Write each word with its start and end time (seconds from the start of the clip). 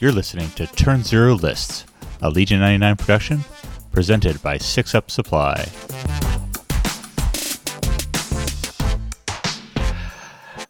You're 0.00 0.12
listening 0.12 0.48
to 0.52 0.66
Turn 0.66 1.02
Zero 1.02 1.34
Lists, 1.34 1.84
a 2.22 2.30
Legion 2.30 2.58
99 2.58 2.96
production 2.96 3.40
presented 3.92 4.42
by 4.42 4.56
Six 4.56 4.94
Up 4.94 5.10
Supply. 5.10 5.68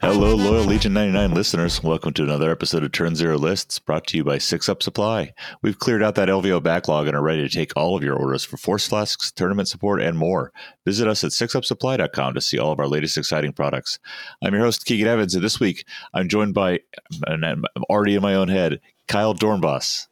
Hello, 0.01 0.35
loyal 0.35 0.64
Legion 0.64 0.93
99 0.95 1.32
listeners. 1.32 1.80
Welcome 1.80 2.12
to 2.14 2.24
another 2.24 2.50
episode 2.50 2.82
of 2.82 2.90
Turn 2.90 3.14
Zero 3.14 3.38
Lists 3.38 3.79
brought 3.79 4.08
to 4.08 4.16
you 4.16 4.24
by 4.24 4.38
Six 4.38 4.68
Up 4.68 4.82
Supply. 4.82 5.32
We've 5.62 5.78
cleared 5.78 6.02
out 6.02 6.16
that 6.16 6.28
LVO 6.28 6.60
backlog 6.60 7.06
and 7.06 7.14
are 7.14 7.22
ready 7.22 7.48
to 7.48 7.54
take 7.54 7.72
all 7.76 7.96
of 7.96 8.02
your 8.02 8.16
orders 8.16 8.42
for 8.42 8.56
Force 8.56 8.88
Flasks, 8.88 9.30
tournament 9.30 9.68
support, 9.68 10.02
and 10.02 10.18
more. 10.18 10.52
Visit 10.84 11.06
us 11.06 11.22
at 11.22 11.30
sixupsupply.com 11.30 12.34
to 12.34 12.40
see 12.40 12.58
all 12.58 12.72
of 12.72 12.80
our 12.80 12.88
latest 12.88 13.16
exciting 13.16 13.52
products. 13.52 14.00
I'm 14.42 14.54
your 14.54 14.64
host, 14.64 14.86
Keegan 14.86 15.06
Evans, 15.06 15.36
and 15.36 15.44
this 15.44 15.60
week 15.60 15.84
I'm 16.14 16.28
joined 16.28 16.54
by, 16.54 16.80
and 17.28 17.46
I'm 17.46 17.62
already 17.88 18.16
in 18.16 18.22
my 18.22 18.34
own 18.34 18.49
head, 18.49 18.81
Kyle 19.11 19.35
Dornbos. 19.35 20.07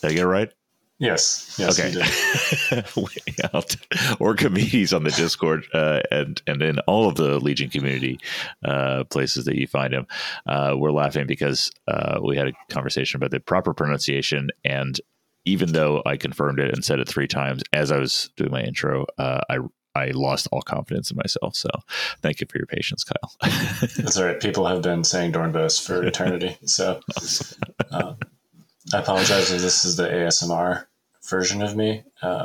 Did 0.00 0.10
I 0.10 0.14
get 0.14 0.22
it 0.22 0.26
right? 0.26 0.52
Yes. 0.98 1.54
Yes. 1.58 1.78
Okay. 1.78 1.92
or 4.20 4.34
communities 4.34 4.94
on 4.94 5.04
the 5.04 5.10
Discord 5.10 5.66
uh, 5.74 6.00
and 6.10 6.40
and 6.46 6.62
in 6.62 6.78
all 6.80 7.06
of 7.06 7.16
the 7.16 7.38
Legion 7.38 7.68
community 7.68 8.18
uh, 8.64 9.04
places 9.04 9.44
that 9.44 9.56
you 9.56 9.66
find 9.66 9.92
him. 9.92 10.06
Uh, 10.46 10.74
we're 10.78 10.92
laughing 10.92 11.26
because 11.26 11.70
uh, 11.88 12.18
we 12.22 12.38
had 12.38 12.48
a 12.48 12.52
conversation 12.70 13.18
about 13.18 13.32
the 13.32 13.40
proper 13.40 13.74
pronunciation, 13.74 14.48
and 14.64 14.98
even 15.44 15.72
though 15.72 16.02
I 16.06 16.16
confirmed 16.16 16.58
it 16.58 16.72
and 16.72 16.82
said 16.82 16.98
it 16.98 17.08
three 17.08 17.28
times 17.28 17.62
as 17.74 17.92
I 17.92 17.98
was 17.98 18.30
doing 18.38 18.50
my 18.50 18.62
intro, 18.62 19.04
uh, 19.18 19.42
I 19.50 19.58
I 19.96 20.10
lost 20.10 20.48
all 20.52 20.62
confidence 20.62 21.10
in 21.10 21.16
myself. 21.16 21.56
So 21.56 21.68
thank 22.22 22.40
you 22.40 22.46
for 22.48 22.58
your 22.58 22.66
patience, 22.66 23.04
Kyle. 23.04 23.32
That's 23.96 24.16
all 24.16 24.24
right. 24.24 24.40
People 24.40 24.66
have 24.66 24.82
been 24.82 25.04
saying 25.04 25.32
Dornbos 25.32 25.84
for 25.84 26.04
eternity. 26.04 26.56
So 26.64 27.00
uh, 27.90 28.14
I 28.92 28.98
apologize 28.98 29.50
if 29.50 29.62
this 29.62 29.84
is 29.84 29.96
the 29.96 30.08
ASMR 30.08 30.86
version 31.28 31.62
of 31.62 31.74
me. 31.74 32.04
Uh, 32.22 32.42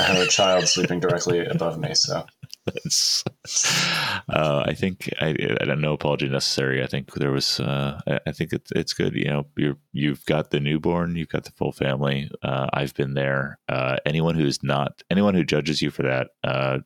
I 0.00 0.02
have 0.04 0.18
a 0.18 0.26
child 0.26 0.66
sleeping 0.68 1.00
directly 1.00 1.44
above 1.44 1.78
me. 1.78 1.94
So 1.94 2.24
uh, 4.28 4.62
I 4.66 4.74
think 4.74 5.10
I, 5.20 5.34
I 5.60 5.64
don't 5.64 5.80
know 5.80 5.94
apology 5.94 6.28
necessary. 6.28 6.82
I 6.82 6.86
think 6.86 7.12
there 7.14 7.32
was. 7.32 7.58
Uh, 7.58 8.00
I 8.26 8.32
think 8.32 8.52
it's 8.52 8.70
it's 8.72 8.92
good. 8.92 9.14
You 9.14 9.24
know, 9.24 9.46
you 9.56 9.78
you've 9.92 10.24
got 10.26 10.50
the 10.50 10.60
newborn, 10.60 11.16
you've 11.16 11.28
got 11.28 11.44
the 11.44 11.50
full 11.52 11.72
family. 11.72 12.30
Uh, 12.42 12.68
I've 12.72 12.94
been 12.94 13.14
there. 13.14 13.58
Uh, 13.68 13.96
anyone 14.06 14.36
who's 14.36 14.62
not, 14.62 15.02
anyone 15.10 15.34
who 15.34 15.44
judges 15.44 15.82
you 15.82 15.90
for 15.90 16.02
that, 16.02 16.28
uh, 16.44 16.78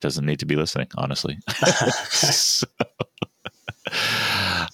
doesn't 0.00 0.24
need 0.24 0.40
to 0.40 0.46
be 0.46 0.56
listening. 0.56 0.88
Honestly. 0.96 1.38
so, 2.10 2.66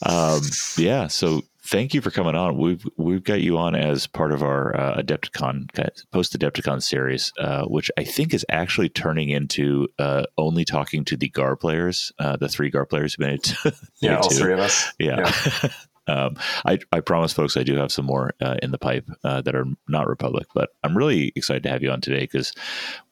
um, 0.06 0.40
yeah. 0.76 1.08
So 1.08 1.42
thank 1.72 1.94
you 1.94 2.02
for 2.02 2.10
coming 2.10 2.36
on. 2.36 2.58
We've 2.58 2.86
we've 2.96 3.24
got 3.24 3.40
you 3.40 3.56
on 3.56 3.74
as 3.74 4.06
part 4.06 4.30
of 4.30 4.42
our 4.42 4.76
uh, 4.76 5.02
Adepticon 5.02 5.72
post 6.12 6.38
Adepticon 6.38 6.82
series, 6.82 7.32
uh, 7.38 7.64
which 7.64 7.90
I 7.96 8.04
think 8.04 8.34
is 8.34 8.44
actually 8.50 8.90
turning 8.90 9.30
into 9.30 9.88
uh, 9.98 10.24
only 10.36 10.64
talking 10.64 11.04
to 11.06 11.16
the 11.16 11.30
Gar 11.30 11.56
players, 11.56 12.12
uh, 12.18 12.36
the 12.36 12.48
three 12.48 12.70
Gar 12.70 12.84
players 12.84 13.14
who 13.14 13.24
made 13.24 13.34
it. 13.34 13.42
To, 13.44 13.74
yeah, 14.00 14.18
all 14.18 14.28
three 14.28 14.52
of 14.52 14.60
us. 14.60 14.92
Yeah. 14.98 15.32
yeah. 15.62 15.68
um, 16.06 16.36
I, 16.64 16.78
I 16.92 17.00
promise, 17.00 17.32
folks, 17.32 17.56
I 17.56 17.62
do 17.62 17.76
have 17.76 17.90
some 17.90 18.04
more 18.04 18.34
uh, 18.40 18.56
in 18.62 18.70
the 18.70 18.78
pipe 18.78 19.08
uh, 19.24 19.40
that 19.40 19.54
are 19.54 19.66
not 19.88 20.08
Republic, 20.08 20.46
but 20.54 20.70
I'm 20.84 20.96
really 20.96 21.32
excited 21.34 21.62
to 21.62 21.70
have 21.70 21.82
you 21.82 21.90
on 21.90 22.00
today 22.00 22.20
because 22.20 22.52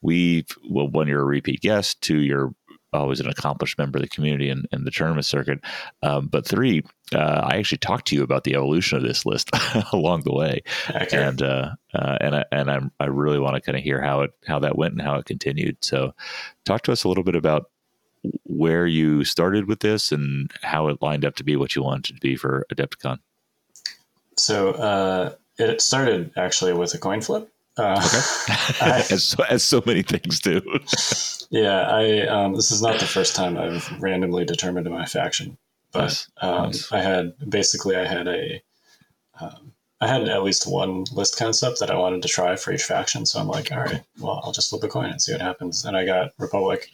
we, 0.02 0.44
well, 0.68 0.88
one, 0.88 1.08
you're 1.08 1.22
a 1.22 1.24
repeat 1.24 1.60
guest, 1.60 2.00
two, 2.02 2.20
you're 2.20 2.52
always 2.92 3.20
an 3.20 3.28
accomplished 3.28 3.78
member 3.78 3.98
of 3.98 4.02
the 4.02 4.08
community 4.08 4.48
and, 4.50 4.66
and 4.72 4.86
the 4.86 4.90
tournament 4.90 5.24
circuit. 5.24 5.60
Um, 6.02 6.26
but 6.26 6.46
three, 6.46 6.82
uh, 7.14 7.42
I 7.44 7.56
actually 7.56 7.78
talked 7.78 8.08
to 8.08 8.16
you 8.16 8.22
about 8.22 8.44
the 8.44 8.54
evolution 8.54 8.98
of 8.98 9.04
this 9.04 9.24
list 9.26 9.50
along 9.92 10.22
the 10.22 10.32
way, 10.32 10.62
okay. 10.90 11.22
and 11.22 11.42
uh, 11.42 11.70
uh, 11.94 12.18
and 12.20 12.36
I 12.36 12.44
and 12.52 12.70
I'm, 12.70 12.92
I 13.00 13.06
really 13.06 13.38
want 13.38 13.56
to 13.56 13.60
kind 13.60 13.76
of 13.76 13.84
hear 13.84 14.00
how 14.00 14.22
it 14.22 14.30
how 14.46 14.58
that 14.60 14.76
went 14.76 14.92
and 14.92 15.02
how 15.02 15.16
it 15.16 15.26
continued. 15.26 15.78
So, 15.82 16.14
talk 16.64 16.82
to 16.82 16.92
us 16.92 17.04
a 17.04 17.08
little 17.08 17.24
bit 17.24 17.36
about 17.36 17.70
where 18.44 18.86
you 18.86 19.24
started 19.24 19.66
with 19.66 19.80
this 19.80 20.12
and 20.12 20.50
how 20.62 20.88
it 20.88 21.00
lined 21.00 21.24
up 21.24 21.36
to 21.36 21.44
be 21.44 21.56
what 21.56 21.74
you 21.74 21.82
wanted 21.82 22.14
to 22.14 22.20
be 22.20 22.36
for 22.36 22.66
Adepticon. 22.72 23.18
So 24.36 24.72
uh, 24.72 25.34
it 25.58 25.80
started 25.80 26.32
actually 26.36 26.72
with 26.72 26.94
a 26.94 26.98
coin 26.98 27.20
flip. 27.20 27.50
Uh, 27.78 28.02
okay. 28.04 28.54
I, 28.80 29.04
as, 29.10 29.36
as 29.48 29.62
so 29.62 29.82
many 29.86 30.02
things 30.02 30.40
do. 30.40 30.60
yeah, 31.50 31.82
I 31.88 32.26
um, 32.26 32.54
this 32.54 32.70
is 32.70 32.82
not 32.82 32.98
the 32.98 33.06
first 33.06 33.36
time 33.36 33.56
I've 33.56 33.90
randomly 34.00 34.44
determined 34.44 34.90
my 34.90 35.06
faction, 35.06 35.56
but 35.92 36.02
nice. 36.02 36.28
Um, 36.40 36.66
nice. 36.66 36.92
I 36.92 37.00
had 37.00 37.34
basically 37.48 37.96
I 37.96 38.06
had 38.06 38.28
a 38.28 38.62
um, 39.40 39.72
I 40.00 40.06
had 40.06 40.28
at 40.28 40.42
least 40.42 40.70
one 40.70 41.04
list 41.12 41.38
concept 41.38 41.78
that 41.80 41.90
I 41.90 41.96
wanted 41.96 42.22
to 42.22 42.28
try 42.28 42.56
for 42.56 42.72
each 42.72 42.84
faction. 42.84 43.26
So 43.26 43.38
I'm 43.38 43.48
like, 43.48 43.70
all 43.70 43.80
right, 43.80 44.02
well, 44.18 44.40
I'll 44.42 44.52
just 44.52 44.70
flip 44.70 44.82
a 44.82 44.88
coin 44.88 45.10
and 45.10 45.20
see 45.20 45.32
what 45.32 45.42
happens. 45.42 45.84
And 45.84 45.96
I 45.96 46.06
got 46.06 46.32
Republic. 46.38 46.90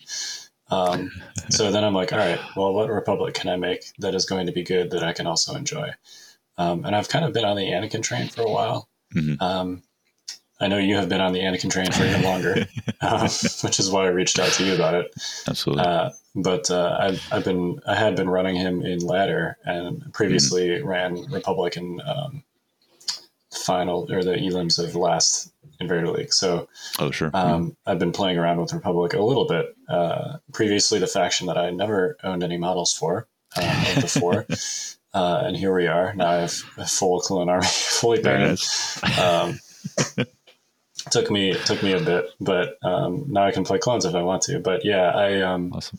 Um, 0.70 1.10
so 1.50 1.70
then 1.70 1.84
I'm 1.84 1.94
like, 1.94 2.12
all 2.12 2.18
right, 2.18 2.40
well, 2.56 2.74
what 2.74 2.90
Republic 2.90 3.34
can 3.34 3.48
I 3.48 3.56
make 3.56 3.84
that 3.98 4.14
is 4.14 4.26
going 4.26 4.46
to 4.46 4.52
be 4.52 4.64
good 4.64 4.90
that 4.90 5.04
I 5.04 5.12
can 5.12 5.26
also 5.26 5.54
enjoy? 5.54 5.90
Um, 6.58 6.84
and 6.84 6.96
I've 6.96 7.08
kind 7.08 7.24
of 7.24 7.32
been 7.32 7.44
on 7.44 7.56
the 7.56 7.70
Anakin 7.70 8.02
train 8.02 8.28
for 8.28 8.42
a 8.42 8.50
while. 8.50 8.88
Mm-hmm. 9.14 9.40
Um, 9.40 9.82
I 10.58 10.68
know 10.68 10.78
you 10.78 10.96
have 10.96 11.08
been 11.08 11.20
on 11.20 11.32
the 11.32 11.40
Anakin 11.40 11.70
train 11.70 11.90
for 11.92 12.04
even 12.04 12.22
longer, 12.22 12.66
um, 13.02 13.20
which 13.62 13.78
is 13.78 13.90
why 13.90 14.04
I 14.04 14.08
reached 14.08 14.38
out 14.38 14.52
to 14.52 14.64
you 14.64 14.74
about 14.74 14.94
it. 14.94 15.14
Absolutely. 15.48 15.84
Uh, 15.84 16.10
but 16.34 16.70
uh, 16.70 16.96
I've, 17.00 17.22
I've 17.30 17.44
been 17.44 17.80
I 17.86 17.94
had 17.94 18.16
been 18.16 18.28
running 18.28 18.56
him 18.56 18.82
in 18.82 19.00
ladder 19.00 19.58
and 19.64 20.12
previously 20.12 20.68
mm. 20.68 20.84
ran 20.84 21.30
Republic 21.30 21.76
in 21.76 22.00
um, 22.06 22.42
final 23.52 24.10
or 24.12 24.22
the 24.22 24.34
elims 24.34 24.82
of 24.82 24.94
last 24.94 25.52
Invader 25.80 26.08
League. 26.08 26.32
So 26.32 26.68
oh 26.98 27.10
sure, 27.10 27.30
um, 27.34 27.70
mm. 27.70 27.76
I've 27.86 27.98
been 27.98 28.12
playing 28.12 28.38
around 28.38 28.60
with 28.60 28.72
Republic 28.72 29.14
a 29.14 29.22
little 29.22 29.46
bit. 29.46 29.74
Uh, 29.88 30.38
previously, 30.52 30.98
the 30.98 31.06
faction 31.06 31.46
that 31.48 31.58
I 31.58 31.70
never 31.70 32.16
owned 32.22 32.42
any 32.42 32.56
models 32.56 32.92
for 32.92 33.28
uh, 33.56 34.02
of. 34.02 34.46
Uh, 35.14 35.44
and 35.46 35.56
here 35.56 35.74
we 35.74 35.86
are. 35.86 36.12
Now 36.14 36.28
I 36.28 36.34
have 36.34 36.62
a 36.76 36.84
full 36.84 37.20
clone 37.20 37.48
army 37.48 37.64
fully 37.70 38.20
painted. 38.20 38.60
Um, 39.18 39.58
took 41.10 41.30
me 41.30 41.54
took 41.64 41.82
me 41.82 41.92
a 41.92 42.00
bit, 42.00 42.30
but 42.40 42.78
um, 42.82 43.24
now 43.28 43.44
I 43.44 43.52
can 43.52 43.64
play 43.64 43.78
clones 43.78 44.04
if 44.04 44.14
I 44.14 44.22
want 44.22 44.42
to. 44.42 44.60
But 44.60 44.84
yeah, 44.84 45.10
I 45.10 45.40
um, 45.42 45.72
awesome. 45.72 45.98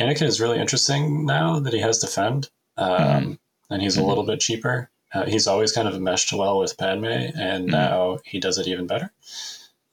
Anakin 0.00 0.26
is 0.26 0.40
really 0.40 0.58
interesting 0.58 1.26
now 1.26 1.60
that 1.60 1.72
he 1.72 1.80
has 1.80 1.98
defend, 1.98 2.50
um, 2.76 2.90
mm-hmm. 2.90 3.32
and 3.70 3.82
he's 3.82 3.96
mm-hmm. 3.96 4.04
a 4.04 4.08
little 4.08 4.24
bit 4.24 4.40
cheaper. 4.40 4.90
Uh, 5.14 5.26
he's 5.26 5.46
always 5.46 5.72
kind 5.72 5.86
of 5.86 6.00
meshed 6.00 6.32
well 6.32 6.58
with 6.58 6.78
Padme, 6.78 7.04
and 7.04 7.64
mm-hmm. 7.64 7.70
now 7.70 8.18
he 8.24 8.40
does 8.40 8.58
it 8.58 8.66
even 8.66 8.86
better. 8.86 9.12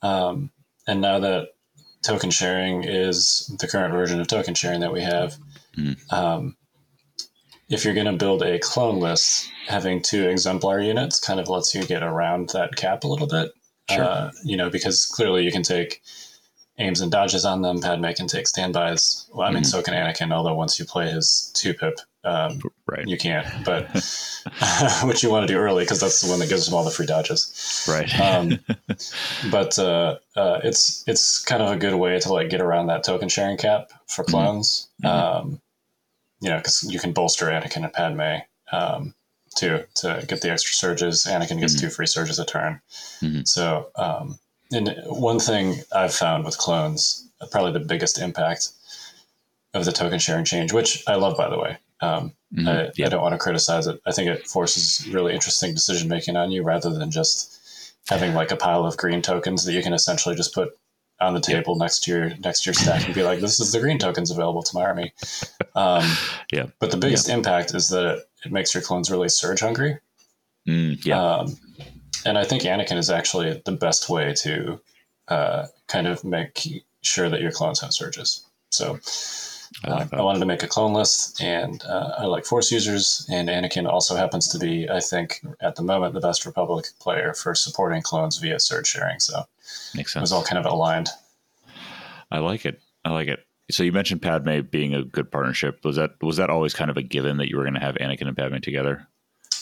Um, 0.01 0.51
and 0.87 1.01
now 1.01 1.19
that 1.19 1.49
token 2.01 2.31
sharing 2.31 2.85
is 2.85 3.53
the 3.59 3.67
current 3.67 3.93
version 3.93 4.21
of 4.21 4.27
token 4.27 4.55
sharing 4.55 4.79
that 4.79 4.93
we 4.93 5.01
have, 5.01 5.35
mm-hmm. 5.77 6.15
um, 6.15 6.55
if 7.69 7.85
you're 7.85 7.93
going 7.93 8.05
to 8.07 8.13
build 8.13 8.41
a 8.41 8.59
clone 8.59 8.99
list, 8.99 9.51
having 9.67 10.01
two 10.01 10.27
exemplar 10.27 10.79
units 10.79 11.19
kind 11.19 11.39
of 11.39 11.49
lets 11.49 11.75
you 11.75 11.83
get 11.85 12.01
around 12.01 12.49
that 12.49 12.75
cap 12.75 13.03
a 13.03 13.07
little 13.07 13.27
bit. 13.27 13.51
Sure. 13.89 14.03
Uh, 14.03 14.31
you 14.43 14.57
know, 14.57 14.69
because 14.69 15.05
clearly 15.05 15.43
you 15.43 15.51
can 15.51 15.63
take 15.63 16.01
aims 16.79 17.01
and 17.01 17.11
dodges 17.11 17.45
on 17.45 17.61
them. 17.61 17.81
Padme 17.81 18.11
can 18.15 18.27
take 18.27 18.47
standbys. 18.47 19.29
Well, 19.33 19.47
I 19.47 19.51
mean, 19.51 19.63
mm-hmm. 19.63 19.69
so 19.69 19.81
can 19.81 19.93
Anakin, 19.93 20.33
although 20.33 20.55
once 20.55 20.79
you 20.79 20.85
play 20.85 21.09
his 21.09 21.51
two 21.53 21.73
pip, 21.73 21.99
um, 22.23 22.59
right. 22.87 23.07
you 23.07 23.17
can't. 23.17 23.47
But 23.65 23.89
which 25.03 25.23
you 25.23 25.29
want 25.29 25.47
to 25.47 25.53
do 25.53 25.59
early 25.59 25.83
because 25.83 25.99
that's 25.99 26.21
the 26.21 26.29
one 26.29 26.39
that 26.39 26.49
gives 26.49 26.67
him 26.67 26.73
all 26.73 26.83
the 26.83 26.91
free 26.91 27.05
dodges. 27.05 27.85
Right. 27.87 28.19
um, 28.19 28.59
but 29.51 29.77
uh, 29.77 30.17
uh, 30.35 30.59
it's 30.63 31.03
it's 31.07 31.43
kind 31.43 31.61
of 31.61 31.71
a 31.71 31.77
good 31.77 31.95
way 31.95 32.19
to 32.19 32.33
like 32.33 32.49
get 32.49 32.61
around 32.61 32.87
that 32.87 33.03
token 33.03 33.29
sharing 33.29 33.57
cap 33.57 33.91
for 34.07 34.23
mm-hmm. 34.23 34.31
clones. 34.31 34.89
Mm-hmm. 35.03 35.47
Um, 35.47 35.61
you 36.41 36.49
know, 36.49 36.57
because 36.57 36.83
you 36.83 36.99
can 36.99 37.11
bolster 37.11 37.47
Anakin 37.47 37.83
and 37.83 37.93
Padme 37.93 38.43
um, 38.71 39.13
too 39.59 39.83
to 39.95 40.25
get 40.27 40.41
the 40.41 40.51
extra 40.51 40.73
surges. 40.73 41.25
Anakin 41.29 41.59
gets 41.59 41.75
mm-hmm. 41.75 41.87
two 41.87 41.89
free 41.89 42.07
surges 42.07 42.39
a 42.39 42.45
turn. 42.45 42.81
Mm-hmm. 43.21 43.41
So, 43.43 43.89
um, 43.95 44.39
and 44.71 44.95
one 45.05 45.39
thing 45.39 45.81
I've 45.93 46.13
found 46.13 46.45
with 46.45 46.57
clones, 46.57 47.27
probably 47.51 47.73
the 47.73 47.85
biggest 47.85 48.19
impact 48.19 48.69
of 49.73 49.85
the 49.85 49.91
token 49.91 50.19
sharing 50.19 50.45
change, 50.45 50.73
which 50.73 51.03
I 51.07 51.15
love, 51.15 51.37
by 51.37 51.49
the 51.49 51.59
way. 51.59 51.77
Um, 52.01 52.33
mm-hmm. 52.53 52.67
I, 52.67 53.05
I, 53.05 53.09
don't 53.09 53.21
want 53.21 53.33
to 53.33 53.39
criticize 53.39 53.87
it. 53.87 54.01
I 54.05 54.11
think 54.11 54.29
it 54.29 54.47
forces 54.47 55.07
really 55.09 55.33
interesting 55.33 55.73
decision 55.73 56.07
making 56.07 56.37
on 56.37 56.49
you 56.49 56.63
rather 56.63 56.91
than 56.91 57.11
just 57.11 57.93
having 58.07 58.33
like 58.33 58.51
a 58.51 58.55
pile 58.55 58.85
of 58.85 58.95
green 58.95 59.21
tokens 59.21 59.65
that 59.65 59.73
you 59.73 59.83
can 59.83 59.93
essentially 59.93 60.35
just 60.35 60.53
put 60.53 60.71
on 61.19 61.33
the 61.33 61.41
table 61.41 61.75
yeah. 61.75 61.83
next 61.83 62.03
to 62.03 62.11
your 62.11 62.29
next 62.37 62.63
to 62.63 62.69
your 62.69 62.73
stack 62.73 63.05
and 63.05 63.13
be 63.13 63.23
like, 63.23 63.39
"This 63.39 63.59
is 63.59 63.73
the 63.73 63.79
green 63.79 63.99
tokens 63.99 64.31
available 64.31 64.63
to 64.63 64.75
my 64.75 64.83
army." 64.83 65.11
Um, 65.75 66.09
yeah. 66.51 66.67
But 66.79 66.91
the 66.91 66.97
biggest 66.97 67.27
yeah. 67.27 67.35
impact 67.35 67.75
is 67.75 67.89
that 67.89 68.25
it, 68.45 68.51
makes 68.51 68.73
your 68.73 68.83
clones 68.83 69.11
really 69.11 69.29
surge 69.29 69.61
hungry. 69.61 69.99
Mm, 70.67 71.03
yeah. 71.05 71.21
Um, 71.21 71.57
and 72.25 72.37
I 72.37 72.43
think 72.43 72.63
Anakin 72.63 72.97
is 72.97 73.09
actually 73.09 73.61
the 73.65 73.71
best 73.71 74.09
way 74.09 74.33
to 74.39 74.79
uh, 75.27 75.67
kind 75.87 76.07
of 76.07 76.23
make 76.23 76.67
sure 77.01 77.29
that 77.29 77.41
your 77.41 77.51
clones 77.51 77.79
have 77.79 77.93
surges. 77.93 78.45
So 78.71 78.99
I, 79.83 79.89
like 79.91 80.13
Um, 80.13 80.19
I 80.19 80.21
wanted 80.21 80.39
to 80.39 80.45
make 80.45 80.63
a 80.63 80.67
clone 80.67 80.93
list, 80.93 81.41
and 81.41 81.83
uh, 81.85 82.15
I 82.17 82.25
like 82.25 82.45
Force 82.45 82.71
users. 82.71 83.25
And 83.31 83.49
Anakin 83.49 83.87
also 83.87 84.15
happens 84.15 84.47
to 84.49 84.59
be, 84.59 84.89
I 84.89 84.99
think, 84.99 85.45
at 85.61 85.75
the 85.75 85.83
moment, 85.83 86.13
the 86.13 86.19
best 86.19 86.45
Republic 86.45 86.87
player 86.99 87.33
for 87.33 87.55
supporting 87.55 88.01
clones 88.01 88.37
via 88.37 88.59
surge 88.59 88.87
sharing. 88.87 89.19
So 89.19 89.43
Makes 89.95 90.13
sense. 90.13 90.21
it 90.21 90.21
was 90.21 90.31
all 90.31 90.43
kind 90.43 90.57
of 90.57 90.71
aligned. 90.71 91.09
I 92.31 92.39
like 92.39 92.65
it. 92.65 92.81
I 93.05 93.11
like 93.11 93.27
it. 93.27 93.45
So 93.71 93.83
you 93.83 93.91
mentioned 93.91 94.21
Padme 94.21 94.61
being 94.61 94.95
a 94.95 95.03
good 95.03 95.31
partnership. 95.31 95.83
Was 95.85 95.95
that 95.97 96.11
was 96.21 96.37
that 96.37 96.49
always 96.49 96.73
kind 96.73 96.89
of 96.89 96.97
a 96.97 97.01
given 97.03 97.37
that 97.37 97.49
you 97.49 97.57
were 97.57 97.63
going 97.63 97.75
to 97.75 97.79
have 97.79 97.95
Anakin 97.95 98.27
and 98.27 98.35
Padme 98.37 98.57
together? 98.57 99.07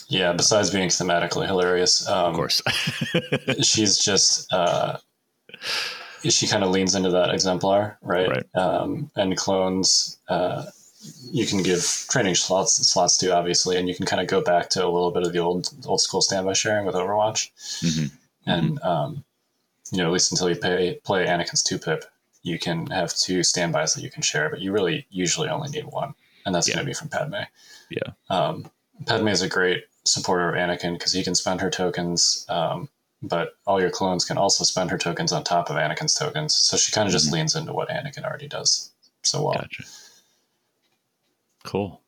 Yeah, 0.10 0.32
besides 0.34 0.70
being 0.70 0.88
thematically 0.88 1.46
hilarious, 1.46 2.08
um, 2.08 2.28
Of 2.32 2.36
course. 2.36 2.62
she's 3.62 3.98
just 3.98 4.52
uh, 4.54 4.98
she 6.24 6.48
kind 6.48 6.64
of 6.64 6.72
leans 6.72 6.96
into 6.96 7.10
that 7.10 7.30
exemplar, 7.34 7.98
right? 8.02 8.30
Right. 8.30 8.46
Um, 8.56 9.12
and 9.18 9.36
clones, 9.36 10.18
uh, 10.30 10.66
you 11.32 11.46
can 11.46 11.62
give 11.62 11.82
training 12.10 12.36
slots 12.36 12.76
slots 12.88 13.18
to 13.18 13.36
obviously, 13.36 13.78
and 13.78 13.88
you 13.90 13.96
can 13.96 14.06
kind 14.06 14.22
of 14.22 14.28
go 14.28 14.42
back 14.42 14.70
to 14.72 14.86
a 14.86 14.88
little 14.90 15.12
bit 15.12 15.24
of 15.24 15.34
the 15.34 15.40
old 15.40 15.70
old 15.86 16.00
school 16.02 16.22
standby 16.22 16.54
sharing 16.54 16.86
with 16.86 16.96
Overwatch, 16.96 17.50
Mhm. 17.84 18.12
and 18.46 18.82
um, 18.84 19.24
you 19.92 19.98
know 20.00 20.06
at 20.06 20.14
least 20.14 20.32
until 20.32 20.50
you 20.50 20.56
pay, 20.56 21.00
play 21.04 21.26
Anakin's 21.26 21.64
two 21.64 21.78
pip, 21.78 22.06
you 22.48 22.58
can 22.58 22.88
have 22.88 23.14
two 23.16 23.44
standbys 23.44 23.94
that 23.94 24.02
you 24.04 24.10
can 24.10 24.22
share, 24.22 24.50
but 24.50 24.62
you 24.62 24.72
really 24.72 25.06
usually 25.10 25.50
only 25.50 25.70
need 25.70 25.86
one, 25.86 26.14
and 26.46 26.56
that's 26.56 26.68
Yeah. 26.68 26.76
going 26.76 26.86
to 26.86 26.90
be 26.90 26.94
from 26.94 27.10
Padme. 27.10 27.44
Yeah. 27.90 28.12
Um, 28.30 28.72
Padme 29.06 29.28
is 29.28 29.42
a 29.42 29.50
great 29.50 29.84
supporter 30.06 30.50
of 30.50 30.56
Anakin 30.56 30.94
because 30.94 31.12
he 31.12 31.24
can 31.24 31.36
spend 31.36 31.60
her 31.62 31.70
tokens, 31.70 32.46
um, 32.50 32.90
but 33.22 33.56
all 33.66 33.82
your 33.82 33.90
clones 33.90 34.24
can 34.26 34.38
also 34.38 34.64
spend 34.64 34.90
her 34.92 34.98
tokens 34.98 35.32
on 35.32 35.44
top 35.44 35.70
of 35.70 35.76
Anakin's 35.76 36.16
tokens. 36.16 36.56
So 36.56 36.78
she 36.78 36.92
kind 36.92 37.08
of 37.08 37.12
just 37.12 37.28
Mhm. 37.28 37.34
leans 37.34 37.56
into 37.56 37.74
what 37.74 37.90
Anakin 37.90 38.24
already 38.24 38.48
does 38.48 38.92
so 39.24 39.44
well. 39.44 39.56
Gotcha. 39.56 39.84
Cool. 41.64 42.02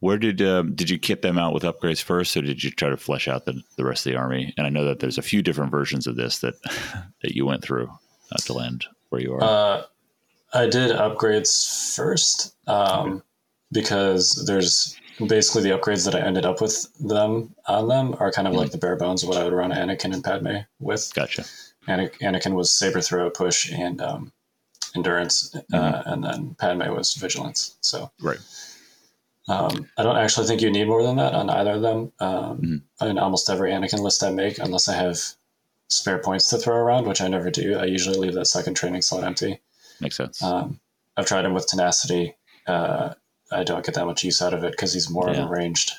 Where 0.00 0.18
did 0.18 0.42
um, 0.42 0.74
did 0.74 0.90
you 0.90 0.98
kit 0.98 1.22
them 1.22 1.38
out 1.38 1.54
with 1.54 1.62
upgrades 1.62 2.02
first, 2.02 2.36
or 2.36 2.42
did 2.42 2.62
you 2.62 2.70
try 2.70 2.90
to 2.90 2.96
flesh 2.96 3.28
out 3.28 3.44
the, 3.46 3.62
the 3.76 3.84
rest 3.84 4.06
of 4.06 4.12
the 4.12 4.18
army? 4.18 4.52
And 4.56 4.66
I 4.66 4.70
know 4.70 4.84
that 4.84 4.98
there's 5.00 5.18
a 5.18 5.22
few 5.22 5.40
different 5.42 5.70
versions 5.70 6.06
of 6.06 6.16
this 6.16 6.38
that 6.40 6.54
that 7.22 7.34
you 7.34 7.46
went 7.46 7.62
through 7.62 7.88
uh, 8.32 8.36
to 8.44 8.52
land 8.52 8.84
where 9.14 9.22
you 9.22 9.32
are. 9.34 9.42
Uh, 9.42 9.82
I 10.52 10.66
did 10.66 10.90
upgrades 10.90 11.94
first 11.94 12.54
um, 12.66 13.22
because 13.72 14.44
there's 14.46 14.98
basically 15.26 15.62
the 15.62 15.76
upgrades 15.78 16.04
that 16.04 16.14
I 16.16 16.20
ended 16.20 16.44
up 16.44 16.60
with 16.60 16.92
them 16.98 17.54
on 17.66 17.88
them 17.88 18.16
are 18.18 18.32
kind 18.32 18.48
of 18.48 18.54
like 18.54 18.70
the 18.72 18.78
bare 18.78 18.96
bones 18.96 19.22
of 19.22 19.28
what 19.28 19.38
I 19.38 19.44
would 19.44 19.52
run 19.52 19.70
Anakin 19.72 20.12
and 20.12 20.22
Padme 20.24 20.56
with. 20.80 21.12
gotcha. 21.14 21.44
Anakin 21.88 22.54
was 22.54 22.72
saber 22.72 23.00
throw, 23.00 23.30
push, 23.30 23.70
and 23.70 24.00
um, 24.00 24.32
endurance, 24.96 25.54
uh, 25.72 26.02
and 26.06 26.24
then 26.24 26.54
Padme 26.58 26.88
was 26.92 27.14
vigilance. 27.14 27.76
So 27.80 28.10
Right. 28.20 28.38
um, 29.48 29.88
I 29.98 30.02
don't 30.02 30.16
actually 30.16 30.46
think 30.46 30.62
you 30.62 30.70
need 30.70 30.88
more 30.88 31.02
than 31.02 31.16
that 31.16 31.34
on 31.34 31.50
either 31.50 31.72
of 31.72 31.82
them. 31.82 32.12
Um, 32.20 32.82
Mhm. 33.00 33.10
In 33.10 33.18
almost 33.18 33.50
every 33.50 33.70
Anakin 33.72 34.00
list 34.00 34.22
I 34.24 34.30
make, 34.30 34.58
unless 34.58 34.88
I 34.88 34.94
have 34.94 35.18
spare 35.88 36.18
points 36.18 36.48
to 36.50 36.58
throw 36.58 36.76
around, 36.76 37.06
which 37.06 37.20
I 37.20 37.28
never 37.28 37.50
do, 37.50 37.76
I 37.76 37.84
usually 37.84 38.18
leave 38.18 38.34
that 38.34 38.46
second 38.46 38.74
training 38.74 39.02
slot 39.02 39.24
empty. 39.24 39.60
Makes 40.00 40.16
sense. 40.16 40.42
Um, 40.42 40.80
I've 41.16 41.26
tried 41.26 41.44
him 41.44 41.54
with 41.54 41.66
tenacity. 41.66 42.36
Uh, 42.66 43.14
I 43.52 43.62
don't 43.64 43.84
get 43.84 43.94
that 43.94 44.06
much 44.06 44.24
use 44.24 44.42
out 44.42 44.54
of 44.54 44.64
it 44.64 44.72
because 44.72 44.92
he's 44.92 45.10
more 45.10 45.30
Yeah. 45.30 45.42
of 45.42 45.46
a 45.46 45.52
ranged 45.52 45.92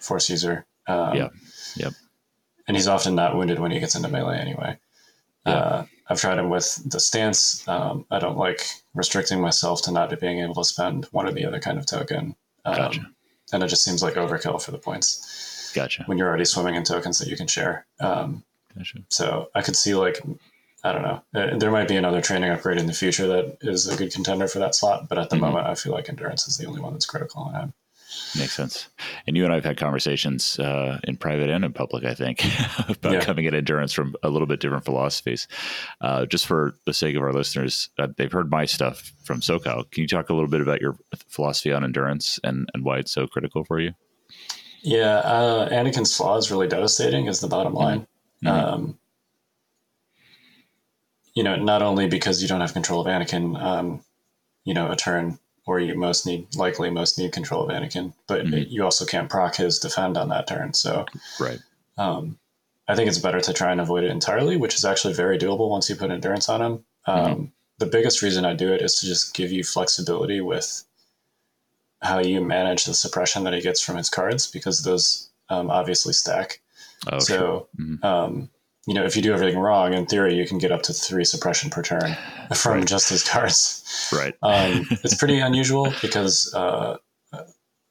force 0.00 0.28
user. 0.30 0.66
Um, 0.86 1.14
Yeah. 1.16 1.28
Yep. 1.76 1.92
And 2.66 2.76
he's 2.76 2.88
often 2.88 3.14
not 3.14 3.36
wounded 3.36 3.58
when 3.60 3.70
he 3.70 3.78
gets 3.78 3.94
into 3.94 4.08
melee 4.08 4.38
anyway. 4.38 4.78
Yeah. 5.46 5.52
Uh, 5.54 5.86
I've 6.08 6.20
tried 6.20 6.38
him 6.38 6.50
with 6.50 6.82
the 6.90 6.98
stance. 6.98 7.66
Um, 7.68 8.06
I 8.10 8.18
don't 8.18 8.38
like 8.38 8.66
restricting 8.94 9.40
myself 9.40 9.82
to 9.82 9.92
not 9.92 10.18
being 10.20 10.40
able 10.40 10.54
to 10.54 10.64
spend 10.64 11.04
one 11.06 11.26
or 11.26 11.32
the 11.32 11.44
other 11.44 11.60
kind 11.60 11.78
of 11.78 11.86
token. 11.86 12.34
Um, 12.64 12.76
Gotcha. 12.76 13.06
And 13.52 13.62
it 13.62 13.68
just 13.68 13.84
seems 13.84 14.02
like 14.02 14.14
overkill 14.14 14.60
for 14.60 14.72
the 14.72 14.78
points 14.78 15.70
Gotcha. 15.74 16.02
when 16.06 16.18
you're 16.18 16.26
already 16.28 16.44
swimming 16.44 16.74
in 16.74 16.82
tokens 16.82 17.18
that 17.18 17.28
you 17.28 17.36
can 17.36 17.46
share. 17.46 17.86
Um, 18.00 18.42
Gotcha. 18.76 18.98
so 19.08 19.48
I 19.54 19.62
could 19.62 19.76
see 19.76 19.94
like 19.94 20.20
I 20.84 20.92
don't 20.92 21.02
know. 21.02 21.22
Uh, 21.34 21.56
There 21.58 21.70
might 21.72 21.88
be 21.88 21.96
another 21.96 22.20
training 22.20 22.50
upgrade 22.50 22.78
in 22.78 22.86
the 22.86 22.92
future 22.92 23.26
that 23.26 23.56
is 23.62 23.88
a 23.88 23.96
good 23.96 24.12
contender 24.12 24.46
for 24.46 24.60
that 24.60 24.74
slot, 24.74 25.08
but 25.08 25.18
at 25.18 25.30
the 25.30 25.36
Mhm. 25.36 25.40
moment, 25.40 25.66
I 25.66 25.74
feel 25.74 25.92
like 25.92 26.08
endurance 26.08 26.46
is 26.46 26.58
the 26.58 26.66
only 26.66 26.80
one 26.80 26.92
that's 26.92 27.06
critical. 27.06 27.50
And 27.54 27.72
Makes 28.38 28.52
sense. 28.54 28.88
And 29.26 29.36
you 29.36 29.42
and 29.44 29.52
I 29.52 29.56
have 29.56 29.64
had 29.64 29.78
conversations 29.78 30.60
uh, 30.60 31.00
in 31.04 31.16
private 31.16 31.50
and 31.50 31.64
in 31.64 31.72
public, 31.72 32.04
I 32.04 32.14
think, 32.14 32.44
about 32.88 33.14
Yeah. 33.14 33.20
coming 33.20 33.46
at 33.46 33.54
endurance 33.54 33.92
from 33.92 34.14
a 34.22 34.28
little 34.28 34.46
bit 34.46 34.60
different 34.60 34.84
philosophies. 34.84 35.48
Uh, 36.00 36.24
just 36.24 36.46
for 36.46 36.74
the 36.84 36.94
sake 36.94 37.16
of 37.16 37.22
our 37.22 37.32
listeners, 37.32 37.88
uh, 37.98 38.06
they've 38.16 38.30
heard 38.30 38.48
my 38.50 38.64
stuff 38.64 39.10
from 39.24 39.40
SoCal. 39.40 39.90
Can 39.90 40.02
you 40.02 40.08
talk 40.08 40.30
a 40.30 40.34
little 40.34 40.48
bit 40.50 40.60
about 40.60 40.80
your 40.80 40.96
philosophy 41.28 41.72
on 41.72 41.82
endurance 41.82 42.38
and, 42.44 42.68
and 42.74 42.84
why 42.84 42.98
it's 42.98 43.10
so 43.10 43.26
critical 43.26 43.64
for 43.64 43.80
you? 43.80 43.92
yeah, 44.82 45.16
uh, 45.18 45.68
Anakin's 45.70 46.16
flaw 46.16 46.36
is 46.36 46.48
really 46.50 46.68
devastating. 46.68 47.26
Is 47.26 47.40
the 47.40 47.48
bottom 47.48 47.74
line. 47.74 48.06
Mhm. 48.42 48.48
Um, 48.50 48.98
you 51.34 51.42
know, 51.42 51.56
not 51.56 51.82
only 51.82 52.06
because 52.08 52.40
you 52.40 52.48
don't 52.48 52.60
have 52.60 52.72
control 52.72 53.00
of 53.00 53.06
Anakin, 53.06 53.60
um, 53.60 54.04
you 54.64 54.74
know, 54.74 54.90
a 54.90 54.96
turn 54.96 55.38
where 55.64 55.78
you 55.78 55.94
most 55.94 56.26
need, 56.26 56.54
likely 56.54 56.90
most 56.90 57.18
need 57.18 57.32
control 57.32 57.62
of 57.62 57.70
Anakin, 57.70 58.12
but 58.26 58.46
Mhm. 58.46 58.70
you 58.70 58.84
also 58.84 59.04
can't 59.04 59.28
proc 59.28 59.56
his 59.56 59.78
defend 59.78 60.16
on 60.16 60.28
that 60.30 60.46
turn. 60.46 60.72
So 60.74 61.06
Right. 61.40 61.60
Um, 61.98 62.38
I 62.88 62.94
think 62.94 63.08
it's 63.08 63.18
better 63.18 63.40
to 63.40 63.52
try 63.52 63.72
and 63.72 63.80
avoid 63.80 64.04
it 64.04 64.10
entirely, 64.10 64.56
which 64.56 64.74
is 64.74 64.84
actually 64.84 65.14
very 65.14 65.38
doable 65.38 65.68
once 65.70 65.88
you 65.90 65.96
put 65.96 66.10
endurance 66.10 66.48
on 66.48 66.62
him. 66.62 66.84
Um, 67.06 67.52
The 67.78 67.86
biggest 67.86 68.22
reason 68.22 68.46
I 68.46 68.54
do 68.54 68.72
it 68.72 68.80
is 68.80 68.94
to 69.00 69.06
just 69.06 69.34
give 69.34 69.52
you 69.52 69.62
flexibility 69.62 70.40
with 70.40 70.84
how 72.00 72.20
you 72.20 72.40
manage 72.40 72.86
the 72.86 72.94
suppression 72.94 73.44
that 73.44 73.52
he 73.52 73.60
gets 73.60 73.80
from 73.82 73.96
his 73.96 74.08
cards, 74.08 74.46
because 74.46 74.82
those 74.82 75.28
um, 75.50 75.70
obviously 75.70 76.14
stack. 76.14 76.60
Oh, 77.10 77.18
sure. 77.20 77.20
so, 77.20 77.68
Mhm. 77.78 78.04
um, 78.04 78.50
you 78.86 78.94
know, 78.94 79.04
if 79.04 79.16
you 79.16 79.22
do 79.22 79.32
everything 79.32 79.58
wrong, 79.58 79.92
in 79.94 80.06
theory, 80.06 80.34
you 80.36 80.46
can 80.46 80.58
get 80.58 80.70
up 80.72 80.82
to 80.84 80.92
three 80.92 81.24
suppression 81.24 81.70
per 81.70 81.82
turn 81.82 82.16
from 82.54 82.78
Right. 82.78 82.86
just 82.86 83.08
his 83.08 83.22
cards. 83.24 83.82
Right. 84.12 84.34
Um, 84.42 84.86
it's 85.02 85.14
pretty 85.16 85.40
unusual 85.40 85.96
because 86.02 86.52
uh, 86.54 86.98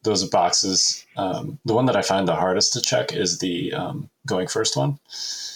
those 0.04 0.24
boxes, 0.30 1.06
um, 1.18 1.60
the 1.66 1.74
one 1.74 1.86
that 1.88 1.96
I 1.96 2.02
find 2.02 2.28
the 2.28 2.36
hardest 2.36 2.74
to 2.74 2.82
check 2.82 3.12
is 3.14 3.40
the 3.40 3.74
um, 3.74 4.10
going 4.26 4.48
first 4.48 4.78
one. 4.78 5.00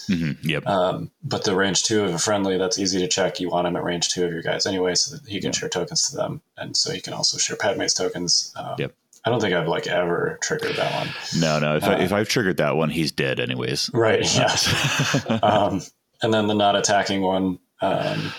hmm 0.08 0.32
Yep. 0.42 0.66
Um, 0.68 1.12
but 1.24 1.44
the 1.44 1.56
range 1.56 1.84
two 1.84 2.04
of 2.04 2.14
a 2.14 2.20
friendly, 2.20 2.58
that's 2.58 2.80
easy 2.80 3.00
to 3.00 3.08
check. 3.08 3.40
You 3.40 3.50
want 3.50 3.68
him 3.68 3.76
at 3.76 3.84
range 3.84 4.10
two 4.10 4.26
of 4.26 4.32
your 4.34 4.42
guys 4.42 4.66
anyway, 4.66 4.96
so 4.96 5.16
that 5.16 5.26
he 5.30 5.40
can 5.40 5.54
Yeah. 5.54 5.60
share 5.60 5.70
tokens 5.70 6.10
to 6.10 6.16
them, 6.18 6.42
and 6.58 6.76
so 6.76 6.92
he 6.92 7.00
can 7.00 7.14
also 7.14 7.38
share 7.38 7.56
Padme's 7.56 7.94
tokens. 7.94 8.52
Um, 8.56 8.76
Yep. 8.80 8.94
I 9.26 9.30
don't 9.30 9.42
think 9.42 9.54
I've 9.54 9.68
like 9.68 9.88
ever 9.88 10.38
triggered 10.42 10.76
that 10.78 10.94
one. 10.94 11.10
no, 11.40 11.60
no. 11.60 11.76
If, 11.76 11.84
I, 11.84 11.96
uh, 11.96 12.02
if 12.02 12.14
I've 12.14 12.30
triggered 12.30 12.58
that 12.58 12.76
one, 12.78 12.90
he's 12.90 13.12
dead 13.12 13.40
anyways. 13.40 13.90
Right. 13.94 14.22
Yeah. 14.36 15.40
um, 15.44 15.82
and 16.22 16.34
then 16.34 16.48
the 16.48 16.54
not 16.56 16.76
attacking 16.76 17.22
one. 17.22 17.60
Um, 17.82 18.32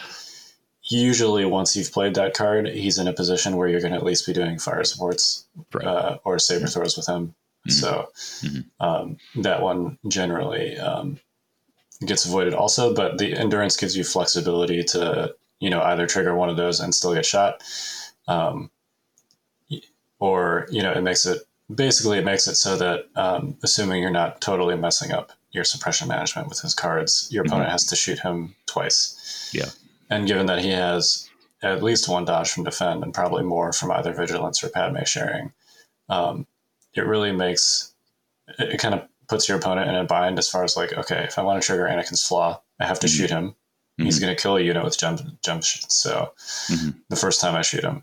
usually, 0.84 1.44
once 1.44 1.76
you've 1.76 1.92
played 1.92 2.14
that 2.14 2.34
card, 2.34 2.68
he's 2.68 2.98
in 2.98 3.06
a 3.08 3.12
position 3.12 3.56
where 3.56 3.68
you're 3.68 3.80
going 3.80 3.92
to 3.92 3.98
at 3.98 4.04
least 4.04 4.26
be 4.26 4.32
doing 4.32 4.58
fire 4.58 4.84
supports 4.84 5.46
right. 5.72 5.86
uh, 5.86 6.18
or 6.24 6.38
saber 6.38 6.66
throws 6.66 6.96
with 6.96 7.06
him. 7.06 7.34
Mhm. 7.68 7.72
So 7.72 8.08
Mhm. 8.42 8.64
um, 8.80 9.16
that 9.42 9.60
one 9.62 9.98
generally 10.08 10.78
um, 10.78 11.18
gets 12.04 12.24
avoided 12.24 12.54
also, 12.54 12.94
but 12.94 13.18
the 13.18 13.34
endurance 13.36 13.76
gives 13.76 13.96
you 13.96 14.02
flexibility 14.04 14.82
to 14.84 15.34
you 15.58 15.68
know 15.68 15.82
either 15.82 16.06
trigger 16.06 16.34
one 16.34 16.48
of 16.48 16.56
those 16.56 16.80
and 16.80 16.94
still 16.94 17.12
get 17.14 17.26
shot, 17.26 17.62
um, 18.28 18.70
or 20.20 20.66
you 20.70 20.82
know 20.82 20.92
it 20.92 21.02
makes 21.02 21.26
it 21.26 21.42
basically 21.74 22.18
it 22.18 22.24
makes 22.24 22.46
it 22.46 22.54
so 22.54 22.76
that 22.76 23.06
um, 23.16 23.56
assuming 23.62 24.00
you're 24.02 24.10
not 24.10 24.40
totally 24.40 24.76
messing 24.76 25.10
up 25.12 25.32
your 25.52 25.64
suppression 25.64 26.06
management 26.06 26.48
with 26.48 26.60
his 26.60 26.74
cards, 26.74 27.28
your 27.32 27.44
opponent 27.44 27.70
has 27.70 27.84
to 27.86 27.96
shoot 27.96 28.18
him 28.20 28.54
twice. 28.66 29.50
Yeah. 29.52 29.70
and 30.08 30.26
given 30.28 30.46
that 30.46 30.60
he 30.60 30.70
has 30.70 31.28
at 31.62 31.82
least 31.82 32.08
one 32.08 32.24
dodge 32.24 32.50
from 32.50 32.64
defend 32.64 33.02
and 33.02 33.12
probably 33.12 33.42
more 33.42 33.72
from 33.72 33.90
either 33.90 34.12
vigilance 34.14 34.62
or 34.64 34.68
Padme 34.70 35.02
sharing. 35.04 35.52
Um, 36.08 36.46
it 36.94 37.02
really 37.06 37.32
makes 37.32 37.92
it, 38.58 38.70
it 38.74 38.78
kind 38.78 38.94
of 38.94 39.06
puts 39.28 39.48
your 39.48 39.58
opponent 39.58 39.88
in 39.88 39.94
a 39.94 40.04
bind 40.04 40.38
as 40.38 40.48
far 40.48 40.64
as 40.64 40.76
like, 40.76 40.92
okay, 40.94 41.24
if 41.24 41.38
I 41.38 41.42
want 41.42 41.60
to 41.60 41.66
trigger 41.66 41.84
Anakin's 41.84 42.26
flaw, 42.26 42.60
I 42.80 42.86
have 42.86 42.98
to 43.00 43.06
Mhm. 43.06 43.16
shoot 43.16 43.30
him. 43.30 43.54
He's 43.98 44.18
going 44.18 44.34
to 44.34 44.40
kill 44.42 44.56
a 44.56 44.60
unit 44.62 44.82
with 44.82 44.98
jump 44.98 45.20
jump 45.42 45.62
shots. 45.62 45.94
So 45.96 46.32
Mhm. 46.68 46.94
the 47.10 47.16
first 47.16 47.40
time 47.40 47.54
I 47.54 47.60
shoot 47.62 47.84
him, 47.84 48.02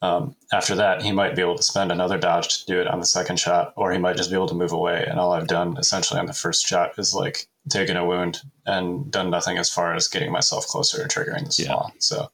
um, 0.00 0.36
after 0.52 0.74
that 0.76 1.02
he 1.02 1.12
might 1.12 1.34
be 1.34 1.42
able 1.42 1.56
to 1.56 1.62
spend 1.62 1.90
another 1.90 2.18
dodge 2.18 2.60
to 2.60 2.66
do 2.66 2.80
it 2.80 2.86
on 2.86 3.00
the 3.00 3.06
second 3.06 3.38
shot, 3.38 3.72
or 3.76 3.92
he 3.92 3.98
might 3.98 4.16
just 4.16 4.30
be 4.30 4.36
able 4.36 4.48
to 4.48 4.54
move 4.54 4.72
away. 4.72 5.04
And 5.08 5.18
all 5.18 5.32
I've 5.32 5.48
done 5.48 5.76
essentially 5.76 6.20
on 6.20 6.26
the 6.26 6.32
first 6.32 6.66
shot 6.66 6.98
is 6.98 7.14
like 7.14 7.48
taken 7.68 7.96
a 7.96 8.04
wound 8.06 8.42
and 8.66 9.10
done 9.10 9.30
nothing 9.30 9.58
as 9.58 9.70
far 9.70 9.94
as 9.94 10.08
getting 10.08 10.32
myself 10.32 10.66
closer 10.66 11.06
to 11.06 11.08
triggering 11.08 11.44
this 11.44 11.58
Yeah. 11.58 11.82
So 11.98 12.30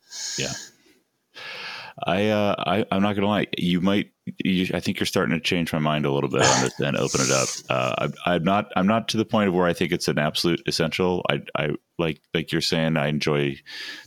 I, 2.03 2.29
uh, 2.29 2.55
I 2.59 2.87
I'm 2.91 3.03
not 3.03 3.15
gonna 3.15 3.29
lie. 3.29 3.47
You 3.57 3.81
might. 3.81 4.11
You, 4.43 4.69
I 4.75 4.81
think 4.81 4.99
you're 4.99 5.07
starting 5.07 5.35
to 5.35 5.41
change 5.41 5.73
my 5.73 5.79
mind 5.79 6.07
a 6.07 6.11
little 6.11 6.31
bit 6.31 6.43
on 6.43 6.63
this 6.63 6.81
and 6.81 6.97
open 6.97 7.21
it 7.21 7.31
up. 7.31 7.49
Uh, 7.69 8.09
I, 8.27 8.35
I'm 8.35 8.45
not. 8.45 8.71
I'm 8.77 8.87
not 8.87 9.09
to 9.09 9.17
the 9.17 9.25
point 9.25 9.49
of 9.49 9.55
where 9.55 9.67
I 9.67 9.73
think 9.73 9.93
it's 9.93 10.09
an 10.09 10.19
absolute 10.19 10.63
essential. 10.67 11.25
I, 11.31 11.43
I 11.57 11.71
like 11.99 12.21
like 12.33 12.53
you're 12.53 12.61
saying. 12.61 12.97
I 12.97 13.09
enjoy 13.09 13.57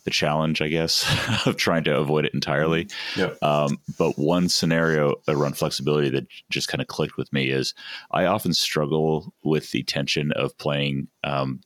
the 0.04 0.12
challenge, 0.12 0.62
I 0.62 0.68
guess, 0.68 1.06
of 1.46 1.58
trying 1.58 1.84
to 1.86 1.98
avoid 1.98 2.26
it 2.26 2.34
entirely. 2.34 2.88
Yep. 3.16 3.42
Um, 3.42 3.80
but 3.98 4.18
one 4.18 4.50
scenario 4.50 5.16
around 5.28 5.58
flexibility 5.58 6.10
that 6.10 6.28
just 6.50 6.68
kind 6.68 6.82
of 6.82 6.88
clicked 6.88 7.18
with 7.18 7.32
me 7.32 7.50
is 7.50 7.74
I 8.12 8.26
often 8.26 8.54
struggle 8.54 9.34
with 9.44 9.72
the 9.72 9.84
tension 9.84 10.32
of 10.34 10.58
playing. 10.58 11.08
Um, 11.24 11.62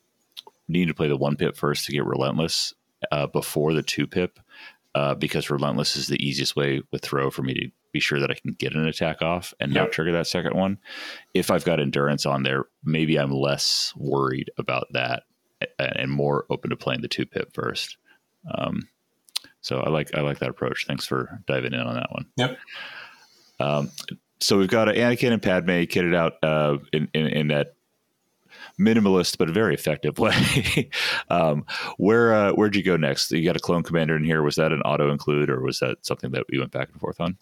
needing 0.67 0.87
to 0.87 0.93
play 0.93 1.09
the 1.09 1.17
one 1.17 1.35
pip 1.35 1.57
first 1.57 1.85
to 1.85 1.91
get 1.91 2.05
relentless 2.05 2.73
uh, 3.11 3.27
before 3.27 3.73
the 3.73 3.83
two 3.83 4.07
pip 4.07 4.39
uh, 4.95 5.15
because 5.15 5.49
relentless 5.49 5.95
is 5.95 6.07
the 6.07 6.21
easiest 6.25 6.55
way 6.55 6.81
with 6.91 7.01
throw 7.01 7.29
for 7.31 7.43
me 7.43 7.53
to 7.53 7.69
be 7.93 7.99
sure 7.99 8.19
that 8.19 8.31
I 8.31 8.35
can 8.35 8.53
get 8.53 8.73
an 8.73 8.87
attack 8.87 9.21
off 9.21 9.53
and 9.59 9.73
Yep. 9.73 9.81
not 9.83 9.91
trigger 9.91 10.11
that 10.13 10.27
second 10.27 10.55
one. 10.55 10.77
If 11.33 11.51
I've 11.51 11.65
got 11.65 11.79
endurance 11.79 12.25
on 12.25 12.43
there, 12.43 12.65
maybe 12.83 13.17
I'm 13.17 13.31
less 13.31 13.93
worried 13.95 14.49
about 14.57 14.87
that 14.93 15.23
and 15.77 16.09
more 16.11 16.45
open 16.49 16.69
to 16.71 16.75
playing 16.75 17.01
the 17.01 17.07
two 17.07 17.25
pip 17.25 17.53
first. 17.53 17.97
Um, 18.55 18.87
so 19.61 19.79
I 19.79 19.89
like 19.89 20.15
I 20.15 20.21
like 20.21 20.39
that 20.39 20.49
approach. 20.49 20.85
Thanks 20.87 21.05
for 21.05 21.39
diving 21.47 21.73
in 21.73 21.79
on 21.81 21.95
that 21.95 22.11
one. 22.11 22.25
Yep. 22.37 22.57
Um, 23.59 23.91
so 24.39 24.57
we've 24.57 24.67
got 24.69 24.87
Anakin 24.87 25.33
and 25.33 25.41
Padme 25.41 25.69
kitted 25.83 26.15
out 26.15 26.33
uh, 26.41 26.77
in, 26.91 27.09
in 27.13 27.27
in 27.27 27.47
that 27.49 27.75
minimalist 28.79 29.37
but 29.37 29.49
very 29.49 29.73
effective 29.73 30.17
way. 30.19 30.89
um, 31.29 31.65
where 31.97 32.33
uh, 32.33 32.51
where'd 32.53 32.75
you 32.75 32.83
go 32.83 32.97
next? 32.97 33.31
You 33.31 33.43
got 33.45 33.55
a 33.55 33.59
clone 33.59 33.83
commander 33.83 34.15
in 34.15 34.23
here. 34.23 34.41
Was 34.43 34.55
that 34.55 34.71
an 34.71 34.81
auto 34.81 35.11
include, 35.11 35.49
or 35.49 35.61
was 35.61 35.79
that 35.79 36.05
something 36.05 36.31
that 36.31 36.43
you 36.49 36.59
went 36.59 36.71
back 36.71 36.89
and 36.91 36.99
forth 36.99 37.19
on? 37.21 37.37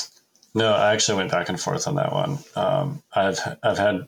No, 0.55 0.73
I 0.73 0.93
actually 0.93 1.17
went 1.17 1.31
back 1.31 1.47
and 1.49 1.59
forth 1.59 1.87
on 1.87 1.95
that 1.95 2.11
one. 2.11 2.39
Um, 2.55 3.03
I've 3.15 3.39
I've 3.63 3.77
had 3.77 4.07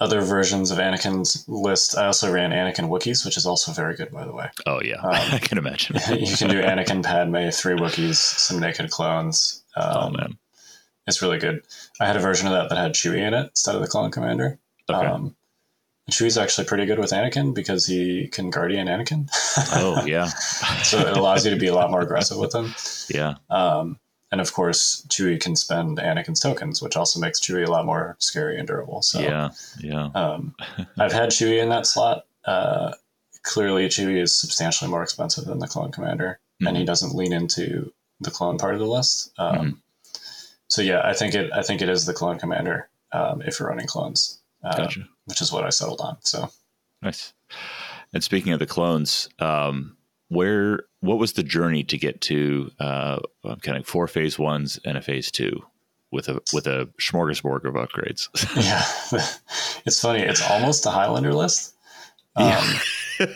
other 0.00 0.20
versions 0.20 0.72
of 0.72 0.78
Anakin's 0.78 1.44
list. 1.48 1.96
I 1.96 2.06
also 2.06 2.30
ran 2.32 2.50
Anakin 2.50 2.88
Wookiees, 2.88 3.24
which 3.24 3.36
is 3.36 3.46
also 3.46 3.70
very 3.72 3.94
good, 3.94 4.10
by 4.10 4.24
the 4.24 4.32
way. 4.32 4.50
Oh 4.66 4.80
yeah, 4.82 4.96
Um, 4.96 5.10
I 5.32 5.38
can 5.38 5.56
imagine. 5.58 5.96
you 6.18 6.36
can 6.36 6.48
do 6.50 6.60
Anakin, 6.60 7.02
Padme, 7.04 7.50
three 7.50 7.76
Wookiees, 7.76 8.16
some 8.16 8.58
naked 8.58 8.90
clones. 8.90 9.62
Um, 9.76 9.92
oh 9.96 10.10
man, 10.10 10.38
It's 11.06 11.22
really 11.22 11.38
good. 11.38 11.62
I 12.00 12.06
had 12.06 12.16
a 12.16 12.20
version 12.20 12.48
of 12.48 12.52
that 12.54 12.68
that 12.70 12.76
had 12.78 12.94
Chewie 12.94 13.18
in 13.18 13.34
it 13.34 13.50
instead 13.50 13.76
of 13.76 13.80
the 13.80 13.86
clone 13.86 14.10
commander. 14.10 14.58
okay. 14.90 15.06
Um, 15.06 15.36
Chewie's 16.10 16.36
actually 16.36 16.66
pretty 16.66 16.84
good 16.86 16.98
with 16.98 17.12
Anakin 17.12 17.54
because 17.54 17.86
he 17.86 18.28
can 18.28 18.50
guardian 18.50 18.88
Anakin. 18.88 19.28
oh 19.74 20.04
yeah, 20.04 20.26
so 20.82 20.98
it 20.98 21.16
allows 21.16 21.44
you 21.44 21.50
to 21.52 21.58
be 21.58 21.68
a 21.68 21.74
lot 21.74 21.90
more 21.90 22.02
aggressive 22.02 22.36
with 22.38 22.54
him. 22.54 22.74
yeah, 23.08 23.34
Um, 23.50 23.98
and 24.30 24.40
of 24.40 24.52
course, 24.52 25.06
Chewie 25.08 25.40
can 25.40 25.56
spend 25.56 25.98
Anakin's 25.98 26.40
tokens, 26.40 26.82
which 26.82 26.96
also 26.96 27.20
makes 27.20 27.40
Chewie 27.40 27.66
a 27.66 27.70
lot 27.70 27.86
more 27.86 28.16
scary 28.18 28.58
and 28.58 28.66
durable. 28.66 29.00
So 29.02 29.20
yeah, 29.20 29.50
yeah. 29.80 30.10
um, 30.14 30.54
I've 30.98 31.12
had 31.12 31.30
Chewie 31.30 31.62
in 31.62 31.70
that 31.70 31.86
slot. 31.86 32.26
Uh, 32.44 32.92
clearly, 33.42 33.86
Chewie 33.88 34.20
is 34.20 34.38
substantially 34.38 34.90
more 34.90 35.02
expensive 35.02 35.44
than 35.46 35.58
the 35.58 35.68
clone 35.68 35.90
commander, 35.92 36.38
and 36.66 36.76
he 36.76 36.82
Mhm. 36.82 36.86
doesn't 36.86 37.14
lean 37.14 37.32
into 37.32 37.92
the 38.20 38.30
clone 38.30 38.58
part 38.58 38.74
of 38.74 38.80
the 38.80 38.86
list. 38.86 39.30
Um, 39.38 39.56
Mhm. 39.56 39.78
So 40.68 40.82
yeah, 40.82 41.00
I 41.04 41.12
think 41.14 41.34
it. 41.34 41.50
I 41.52 41.62
think 41.62 41.80
it 41.82 41.88
is 41.88 42.04
the 42.04 42.12
clone 42.14 42.38
commander 42.38 42.88
um, 43.12 43.40
if 43.42 43.58
you're 43.60 43.68
running 43.68 43.86
clones, 43.86 44.40
uh, 44.64 44.76
Gotcha. 44.76 45.06
Which 45.26 45.40
is 45.40 45.52
what 45.52 45.64
I 45.64 45.70
settled 45.70 46.00
on. 46.00 46.16
So 46.20 46.50
Nice. 47.02 47.32
And 48.12 48.22
speaking 48.24 48.52
of 48.52 48.58
the 48.58 48.66
clones, 48.66 49.28
um, 49.38 49.96
where 50.28 50.84
what 51.00 51.18
was 51.18 51.34
the 51.34 51.42
journey 51.42 51.84
to 51.84 51.98
get 51.98 52.20
to 52.22 52.70
uh, 52.80 53.18
kind 53.62 53.76
of 53.76 53.86
four 53.86 54.08
phase 54.08 54.38
ones 54.38 54.78
and 54.84 54.96
a 54.96 55.02
phase 55.02 55.30
two 55.30 55.62
with 56.10 56.28
a 56.28 56.40
with 56.52 56.66
a 56.66 56.88
smorgasbord 57.00 57.64
of 57.64 57.74
upgrades? 57.74 58.28
yeah, 58.56 58.84
it's 59.84 60.00
funny. 60.00 60.20
It's 60.20 60.42
almost 60.50 60.86
a 60.86 60.90
Highlander 60.90 61.34
list. 61.34 61.74
Um, 62.36 62.46
Yeah. 62.46 63.28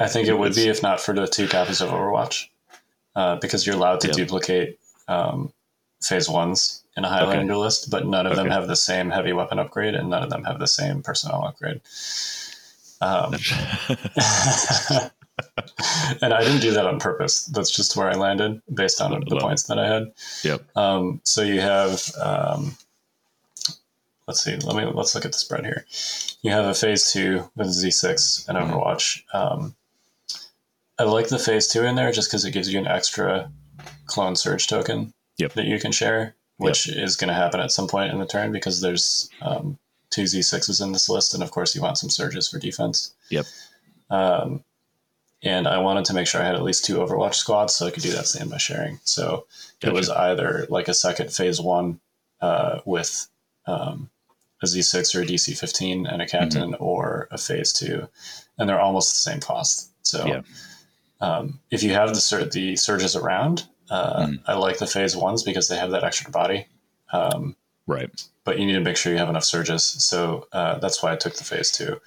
I 0.00 0.08
think 0.08 0.28
it 0.28 0.38
would 0.38 0.54
be 0.54 0.68
if 0.68 0.82
not 0.82 1.00
for 1.00 1.14
the 1.14 1.26
two 1.26 1.48
copies 1.48 1.80
of 1.80 1.88
Overwatch, 1.90 2.48
uh, 3.14 3.36
because 3.36 3.66
you're 3.66 3.76
allowed 3.76 4.00
to 4.02 4.08
Yeah. 4.08 4.14
duplicate 4.14 4.78
um, 5.08 5.52
phase 6.02 6.28
ones 6.28 6.82
in 6.96 7.04
a 7.04 7.08
Highlander 7.08 7.56
list, 7.56 7.90
but 7.90 8.06
none 8.06 8.26
of 8.26 8.36
them 8.36 8.48
have 8.50 8.66
the 8.68 8.76
same 8.76 9.10
heavy 9.10 9.32
weapon 9.32 9.58
upgrade, 9.58 9.94
and 9.94 10.10
none 10.10 10.22
of 10.22 10.30
them 10.30 10.44
have 10.44 10.58
the 10.58 10.66
same 10.66 11.02
personnel 11.02 11.44
upgrade. 11.44 11.80
Um, 13.00 13.34
and 16.22 16.34
I 16.34 16.40
didn't 16.42 16.60
do 16.60 16.72
that 16.72 16.86
on 16.86 16.98
purpose. 16.98 17.46
That's 17.46 17.70
just 17.70 17.96
where 17.96 18.08
I 18.08 18.14
landed 18.14 18.60
based 18.72 19.00
on 19.00 19.12
the 19.28 19.36
points 19.40 19.64
that 19.64 19.78
I 19.78 19.86
had. 19.86 20.12
Yep. 20.42 20.76
Um, 20.76 21.20
so 21.24 21.42
you 21.42 21.60
have, 21.60 22.02
um, 22.20 22.76
let's 24.26 24.42
see, 24.42 24.56
let 24.56 24.76
me 24.76 24.84
let's 24.92 25.14
look 25.14 25.24
at 25.24 25.32
the 25.32 25.38
spread 25.38 25.64
here. 25.64 25.86
You 26.42 26.50
have 26.50 26.66
a 26.66 26.74
phase 26.74 27.10
two 27.12 27.50
with 27.56 27.68
Z6 27.68 28.48
and 28.48 28.58
Mhm. 28.58 28.70
Overwatch. 28.70 29.22
Um, 29.32 29.76
I 30.98 31.04
like 31.04 31.28
the 31.28 31.38
phase 31.38 31.68
two 31.68 31.84
in 31.84 31.94
there 31.94 32.12
just 32.12 32.28
because 32.28 32.44
it 32.44 32.50
gives 32.50 32.70
you 32.72 32.78
an 32.78 32.86
extra 32.86 33.50
clone 34.06 34.36
surge 34.36 34.66
token 34.66 35.14
Yep. 35.38 35.54
that 35.54 35.64
you 35.64 35.78
can 35.80 35.92
share, 35.92 36.34
which 36.60 36.88
is 36.88 37.16
going 37.16 37.28
to 37.28 37.34
happen 37.34 37.60
at 37.60 37.72
some 37.72 37.88
point 37.88 38.12
in 38.12 38.18
the 38.18 38.26
turn 38.26 38.52
because 38.52 38.80
there's 38.80 39.30
um, 39.42 39.78
two 40.10 40.22
Z6s 40.24 40.82
in 40.82 40.92
this 40.92 41.08
list, 41.08 41.34
and 41.34 41.42
of 41.42 41.50
course 41.50 41.74
you 41.74 41.82
want 41.82 41.98
some 41.98 42.10
surges 42.10 42.48
for 42.48 42.58
defense. 42.58 43.14
Yep. 43.30 43.46
Um, 44.10 44.64
and 45.42 45.66
I 45.66 45.78
wanted 45.78 46.04
to 46.06 46.14
make 46.14 46.26
sure 46.26 46.42
I 46.42 46.44
had 46.44 46.54
at 46.54 46.62
least 46.62 46.84
two 46.84 46.96
Overwatch 46.96 47.34
squads 47.34 47.74
so 47.74 47.86
I 47.86 47.90
could 47.90 48.02
do 48.02 48.12
that 48.12 48.26
standby 48.26 48.58
sharing. 48.58 49.00
So 49.04 49.46
it 49.80 49.92
was 49.92 50.10
either 50.10 50.66
like 50.68 50.88
a 50.88 50.94
second 50.94 51.32
phase 51.32 51.60
one 51.60 52.00
uh, 52.42 52.80
with 52.84 53.26
um, 53.66 54.10
a 54.62 54.66
Z6 54.66 55.14
or 55.14 55.22
a 55.22 55.26
DC 55.26 55.56
15 55.58 56.06
and 56.06 56.20
a 56.20 56.26
captain, 56.26 56.74
or 56.74 57.28
a 57.30 57.38
phase 57.38 57.72
two, 57.72 58.06
and 58.58 58.68
they're 58.68 58.80
almost 58.80 59.14
the 59.14 59.30
same 59.30 59.40
cost. 59.40 59.90
So 60.02 60.26
Yeah. 60.26 60.42
um, 61.22 61.60
if 61.70 61.82
you 61.82 61.92
have 61.94 62.10
the 62.10 62.20
sur- 62.20 62.44
the 62.44 62.76
surges 62.76 63.16
around, 63.16 63.64
uh, 63.90 64.26
Mhm. 64.26 64.42
I 64.46 64.54
like 64.54 64.78
the 64.78 64.86
phase 64.86 65.16
ones 65.16 65.42
because 65.42 65.68
they 65.68 65.76
have 65.76 65.90
that 65.90 66.04
extra 66.04 66.30
body. 66.30 66.66
Um, 67.12 67.56
right. 67.86 68.08
but 68.44 68.58
you 68.58 68.66
need 68.66 68.74
to 68.74 68.80
make 68.80 68.96
sure 68.96 69.12
you 69.12 69.18
have 69.18 69.28
enough 69.28 69.44
surges. 69.44 69.84
So 69.84 70.46
uh, 70.52 70.78
that's 70.78 71.02
why 71.02 71.12
I 71.12 71.16
took 71.16 71.34
the 71.34 71.44
phase 71.44 71.70
two. 71.72 72.00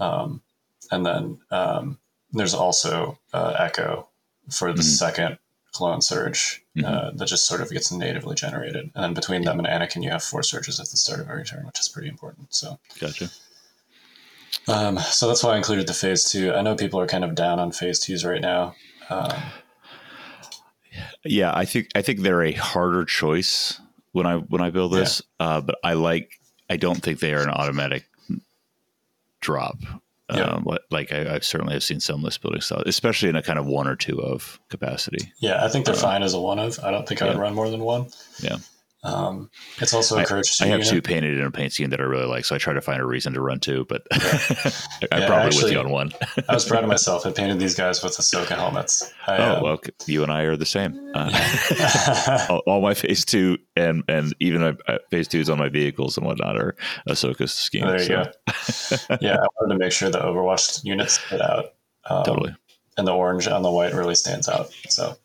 Um, 0.00 0.42
and 0.90 1.04
then 1.06 1.38
um, 1.50 1.98
there's 2.32 2.54
also 2.54 3.18
uh, 3.32 3.54
Echo 3.58 4.08
for 4.50 4.72
the 4.72 4.82
Mhm. 4.82 4.96
second 4.98 5.38
clone 5.72 6.00
surge 6.02 6.62
Mm-hmm. 6.76 6.86
uh, 6.92 7.10
that 7.12 7.26
just 7.26 7.46
sort 7.46 7.60
of 7.60 7.70
gets 7.70 7.92
natively 7.92 8.34
generated. 8.34 8.90
And 8.94 9.04
then 9.04 9.14
between 9.14 9.42
them 9.44 9.58
and 9.60 9.68
Anakin, 9.68 10.02
you 10.02 10.10
have 10.10 10.24
four 10.24 10.42
surges 10.42 10.80
at 10.80 10.88
the 10.90 10.96
start 10.96 11.20
of 11.20 11.30
every 11.30 11.44
turn, 11.44 11.64
which 11.66 11.78
is 11.78 11.88
pretty 11.88 12.08
important. 12.08 12.52
So, 12.52 12.78
Gotcha. 12.98 13.30
um, 14.66 14.98
so 14.98 15.28
that's 15.28 15.44
why 15.44 15.52
I 15.54 15.56
included 15.56 15.86
the 15.86 15.94
phase 15.94 16.24
two. 16.24 16.52
I 16.52 16.62
know 16.62 16.74
people 16.74 16.98
are 16.98 17.06
kind 17.06 17.22
of 17.24 17.34
down 17.36 17.60
on 17.60 17.70
phase 17.72 18.00
twos 18.00 18.24
right 18.24 18.40
now. 18.40 18.74
Yeah, 21.24 21.52
I 21.54 21.64
think 21.64 21.88
I 21.94 22.02
think 22.02 22.20
they're 22.20 22.42
a 22.42 22.52
harder 22.52 23.04
choice 23.04 23.80
when 24.12 24.26
I 24.26 24.36
when 24.36 24.60
I 24.60 24.70
build 24.70 24.92
this, 24.92 25.22
uh, 25.40 25.60
but 25.60 25.76
I 25.82 25.94
like. 25.94 26.30
I 26.70 26.76
don't 26.76 27.02
think 27.02 27.20
they 27.20 27.34
are 27.34 27.42
an 27.42 27.50
automatic 27.50 28.04
drop. 29.40 29.76
Yeah. 30.32 30.44
Um, 30.44 30.66
like 30.90 31.12
I, 31.12 31.34
I 31.34 31.38
certainly 31.40 31.74
have 31.74 31.84
seen 31.84 32.00
some 32.00 32.22
list 32.22 32.40
building 32.40 32.62
style, 32.62 32.82
especially 32.86 33.28
in 33.28 33.36
a 33.36 33.42
kind 33.42 33.58
of 33.58 33.66
one 33.66 33.86
or 33.86 33.94
two 33.94 34.18
of 34.22 34.58
capacity. 34.70 35.30
yeah, 35.38 35.62
I 35.64 35.68
think 35.68 35.84
they're 35.84 35.94
Uh, 35.94 35.98
fine 35.98 36.22
as 36.22 36.32
a 36.32 36.40
one 36.40 36.58
of. 36.58 36.80
I 36.82 36.90
don't 36.90 37.06
think 37.06 37.20
I 37.20 37.26
would 37.26 37.34
yeah. 37.36 37.40
run 37.42 37.54
more 37.54 37.68
than 37.68 37.80
one. 37.80 38.06
Yeah. 38.40 38.56
Um, 39.04 39.50
it's 39.80 39.92
also 39.92 40.16
encouraged. 40.16 40.62
I 40.62 40.66
have 40.66 40.78
unit. 40.80 40.90
two 40.92 41.02
painted 41.02 41.36
in 41.38 41.44
a 41.44 41.50
paint 41.50 41.74
scheme 41.74 41.90
that 41.90 42.00
I 42.00 42.04
really 42.04 42.24
like, 42.26 42.46
so 42.46 42.54
I 42.54 42.58
try 42.58 42.72
to 42.72 42.80
find 42.80 43.00
a 43.02 43.04
reason 43.06 43.34
to 43.34 43.40
run 43.42 43.60
two. 43.60 43.84
But 43.86 44.06
I'm 45.12 45.20
Yeah, 45.20 45.26
probably 45.26 45.62
with 45.62 45.72
you 45.72 45.78
on 45.78 45.90
one. 45.90 46.12
I 46.48 46.54
was 46.54 46.64
proud 46.64 46.84
of 46.84 46.88
myself. 46.96 47.26
I 47.26 47.30
painted 47.32 47.58
these 47.58 47.74
guys 47.74 48.02
with 48.02 48.16
Ahsoka 48.16 48.56
helmets. 48.56 49.12
I, 49.26 49.36
oh 49.36 49.42
uh, 49.42 49.60
well, 49.62 49.80
you 50.06 50.22
and 50.22 50.32
I 50.32 50.42
are 50.42 50.56
the 50.56 50.64
same. 50.66 50.98
Uh, 51.14 52.46
all, 52.48 52.62
all 52.66 52.80
my 52.80 52.94
phase 52.94 53.24
two 53.26 53.58
and 53.76 54.02
and 54.08 54.34
even 54.40 54.62
my 54.62 54.74
uh, 54.88 54.98
phase 55.10 55.28
twos 55.28 55.50
on 55.50 55.58
my 55.58 55.68
vehicles 55.68 56.16
and 56.16 56.26
whatnot 56.26 56.56
are 56.56 56.74
Ahsoka 57.08 57.48
schemes. 57.48 57.84
there 57.86 58.00
you 58.00 58.24
so, 58.70 58.96
go. 58.96 59.18
yeah, 59.20 59.34
I 59.36 59.46
wanted 59.60 59.74
to 59.74 59.78
make 59.78 59.92
sure 59.92 60.08
the 60.10 60.18
Overwatch 60.20 60.82
units 60.84 61.20
stood 61.20 61.42
out. 61.42 61.74
Um, 62.06 62.24
Totally, 62.24 62.54
And 62.96 63.06
the 63.08 63.12
orange 63.14 63.48
on 63.48 63.62
the 63.62 63.70
white 63.72 63.92
really 63.92 64.14
stands 64.14 64.48
out. 64.48 64.70
So 64.88 65.16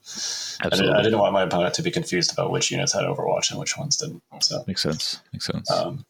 I, 0.62 0.64
did, 0.64 0.74
absolutely 0.74 0.96
I 0.98 1.04
didn't 1.04 1.20
want 1.20 1.34
my 1.34 1.44
opponent 1.44 1.76
to 1.76 1.84
be 1.84 1.92
confused 1.92 2.32
about 2.34 2.50
which 2.52 2.72
units 2.72 2.94
had 2.94 3.04
Overwatch 3.04 3.52
and 3.52 3.60
which 3.60 3.78
ones 3.78 3.96
didn't. 3.98 4.24
So 4.42 4.64
makes 4.66 4.82
sense. 4.82 5.22
Makes 5.32 5.46
sense. 5.46 5.70
um, 5.70 6.04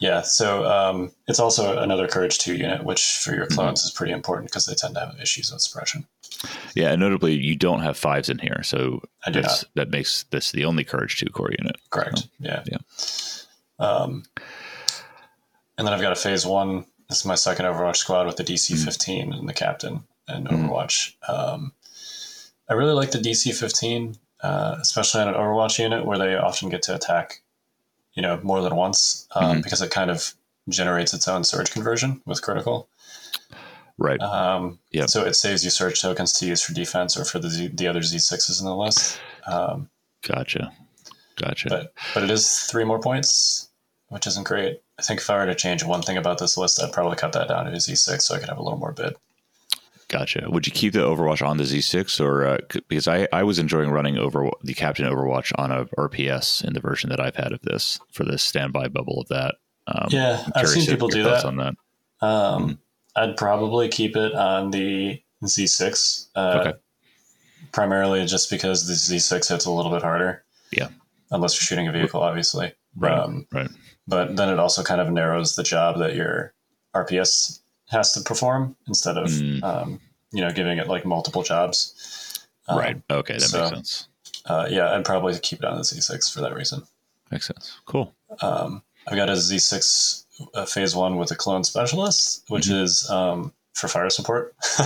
yeah, 0.00 0.22
so 0.22 0.64
um, 0.64 1.12
it's 1.28 1.38
also 1.38 1.78
another 1.78 2.08
Courage 2.08 2.38
2 2.38 2.56
unit, 2.56 2.82
which 2.84 3.18
for 3.22 3.30
Mm-hmm. 3.30 3.38
your 3.38 3.46
clones 3.46 3.84
is 3.84 3.90
pretty 3.92 4.12
important 4.12 4.50
because 4.50 4.64
they 4.66 4.74
tend 4.74 4.94
to 4.94 5.00
have 5.00 5.14
issues 5.20 5.52
with 5.52 5.60
suppression. 5.60 6.06
yeah, 6.74 6.90
and 6.90 7.00
notably, 7.00 7.34
you 7.34 7.54
don't 7.54 7.80
have 7.82 7.96
fives 7.98 8.28
in 8.30 8.38
here, 8.38 8.62
so 8.64 9.02
I 9.26 9.30
do 9.30 9.42
that's, 9.42 9.64
that 9.76 9.90
makes 9.90 10.24
this 10.30 10.50
the 10.52 10.64
only 10.64 10.84
Courage 10.84 11.18
two 11.18 11.26
core 11.26 11.50
unit. 11.56 11.76
Correct. 11.90 12.26
Yeah. 12.40 12.64
Yeah. 12.66 12.78
Um, 13.78 14.24
and 15.78 15.86
then 15.86 15.94
I've 15.94 16.00
got 16.00 16.12
a 16.12 16.16
phase 16.16 16.44
one. 16.46 16.86
This 17.08 17.20
is 17.20 17.26
my 17.26 17.34
second 17.34 17.66
Overwatch 17.66 17.96
squad 17.96 18.26
with 18.26 18.36
the 18.36 18.44
DC 18.44 18.72
Mm. 18.74 18.84
15 18.84 19.32
and 19.34 19.48
the 19.48 19.52
captain 19.54 20.04
and 20.32 20.46
Mm. 20.48 20.68
Overwatch. 20.68 21.14
Um, 21.28 21.72
I 22.68 22.74
really 22.74 22.92
like 22.92 23.10
the 23.10 23.18
DC 23.18 23.52
15, 23.52 24.16
uh, 24.42 24.76
especially 24.80 25.22
on 25.22 25.28
an 25.28 25.34
Overwatch 25.34 25.78
unit 25.78 26.04
where 26.06 26.18
they 26.18 26.36
often 26.36 26.68
get 26.68 26.82
to 26.82 26.94
attack, 26.94 27.42
you 28.14 28.22
know, 28.22 28.38
more 28.42 28.62
than 28.62 28.76
once 28.76 29.26
um, 29.34 29.56
Mhm. 29.58 29.62
because 29.64 29.82
it 29.82 29.90
kind 29.90 30.10
of 30.10 30.34
generates 30.68 31.12
its 31.12 31.26
own 31.26 31.42
surge 31.44 31.70
conversion 31.70 32.22
with 32.26 32.42
critical. 32.42 32.88
Right. 33.98 34.20
Um, 34.20 34.78
Yep. 34.92 35.10
So 35.10 35.24
it 35.24 35.34
saves 35.34 35.62
you 35.64 35.70
surge 35.70 36.00
tokens 36.00 36.32
to 36.34 36.46
use 36.46 36.62
for 36.62 36.72
defense 36.72 37.16
or 37.16 37.24
for 37.24 37.38
the 37.38 37.50
Z, 37.50 37.68
the 37.74 37.86
other 37.88 38.00
Z6s 38.00 38.60
in 38.60 38.66
the 38.66 38.74
list. 38.76 39.20
Um, 39.46 39.90
gotcha. 40.22 40.72
Gotcha. 41.36 41.68
but 41.70 41.92
but 42.14 42.22
it 42.22 42.30
is 42.30 42.50
three 42.60 42.84
more 42.84 42.98
points, 43.00 43.68
which 44.08 44.26
isn't 44.26 44.46
great. 44.46 44.82
I 44.98 45.02
think 45.02 45.20
if 45.20 45.30
I 45.30 45.36
were 45.36 45.46
to 45.46 45.54
change 45.54 45.82
one 45.84 46.02
thing 46.02 46.18
about 46.18 46.36
this 46.38 46.56
list, 46.58 46.82
I'd 46.82 46.92
probably 46.92 47.16
cut 47.16 47.32
that 47.32 47.48
down 47.48 47.64
to 47.64 47.72
a 47.72 47.76
Z6 47.76 48.20
so 48.22 48.34
I 48.34 48.38
could 48.38 48.48
have 48.50 48.58
a 48.58 48.62
little 48.62 48.78
more 48.78 48.92
bid. 48.92 49.14
Gotcha. 50.10 50.44
Would 50.50 50.66
you 50.66 50.72
keep 50.72 50.92
the 50.92 50.98
Overwatch 51.00 51.40
on 51.46 51.56
the 51.56 51.62
Z6 51.62 52.20
or 52.20 52.44
uh, 52.44 52.58
because 52.88 53.06
I, 53.06 53.28
I 53.32 53.44
was 53.44 53.60
enjoying 53.60 53.90
running 53.90 54.18
over 54.18 54.50
the 54.64 54.74
Captain 54.74 55.06
Overwatch 55.06 55.52
on 55.56 55.70
a 55.70 55.84
RPS 55.96 56.64
in 56.64 56.72
the 56.72 56.80
version 56.80 57.10
that 57.10 57.20
I've 57.20 57.36
had 57.36 57.52
of 57.52 57.60
this 57.62 58.00
for 58.12 58.24
the 58.24 58.36
standby 58.36 58.88
bubble 58.88 59.20
of 59.20 59.28
that. 59.28 59.54
Um, 59.86 60.08
Yeah, 60.10 60.44
I've 60.56 60.68
seen 60.68 60.84
people 60.84 61.06
do 61.06 61.22
that. 61.22 61.44
on 61.44 61.56
that. 61.58 61.74
Um, 62.20 62.80
I'd 63.14 63.36
probably 63.36 63.88
keep 63.88 64.16
it 64.16 64.34
on 64.34 64.72
the 64.72 65.22
Z6. 65.44 66.26
Uh, 66.34 66.58
Okay. 66.66 66.78
Primarily 67.72 68.26
just 68.26 68.50
because 68.50 68.88
the 68.88 68.94
Z6 68.94 69.48
hits 69.48 69.64
a 69.66 69.70
little 69.70 69.92
bit 69.92 70.02
harder. 70.02 70.44
Yeah. 70.72 70.88
Unless 71.30 71.54
you're 71.54 71.66
shooting 71.66 71.86
a 71.86 71.92
vehicle, 71.92 72.20
obviously. 72.20 72.72
Right. 72.96 73.16
Um, 73.16 73.46
right. 73.52 73.70
but 74.08 74.34
then 74.34 74.48
it 74.48 74.58
also 74.58 74.82
kind 74.82 75.00
of 75.00 75.08
narrows 75.12 75.54
the 75.54 75.62
job 75.62 75.98
that 75.98 76.16
your 76.16 76.52
RPS 76.96 77.59
has 77.90 78.12
to 78.12 78.20
perform 78.20 78.76
instead 78.86 79.16
of, 79.16 79.26
Mm. 79.28 79.62
um, 79.62 80.00
you 80.32 80.40
know, 80.40 80.50
giving 80.52 80.78
it 80.78 80.88
like 80.88 81.04
multiple 81.04 81.42
jobs. 81.42 82.38
Um, 82.68 82.78
right. 82.78 83.02
Okay, 83.10 83.34
that 83.34 83.40
so- 83.42 83.58
makes 83.62 83.70
sense. 83.74 84.06
Uh, 84.46 84.66
yeah, 84.70 84.92
I'd 84.94 85.04
probably 85.04 85.38
keep 85.38 85.58
it 85.58 85.64
on 85.66 85.76
the 85.76 85.84
Z6 85.84 86.32
for 86.32 86.40
that 86.40 86.54
reason. 86.54 86.82
Makes 87.30 87.46
sense. 87.46 87.76
Cool. 87.84 88.14
Um, 88.40 88.82
I've 89.06 89.16
got 89.16 89.28
a 89.28 89.34
Z6 89.36 90.24
uh, 90.54 90.64
phase 90.64 90.96
one 90.96 91.16
with 91.16 91.30
a 91.30 91.36
clone 91.36 91.62
specialist, 91.64 92.44
which 92.48 92.66
Mm-hmm. 92.66 92.84
is 92.84 93.10
um, 93.10 93.52
for 93.74 93.88
fire 93.88 94.08
support. 94.10 94.54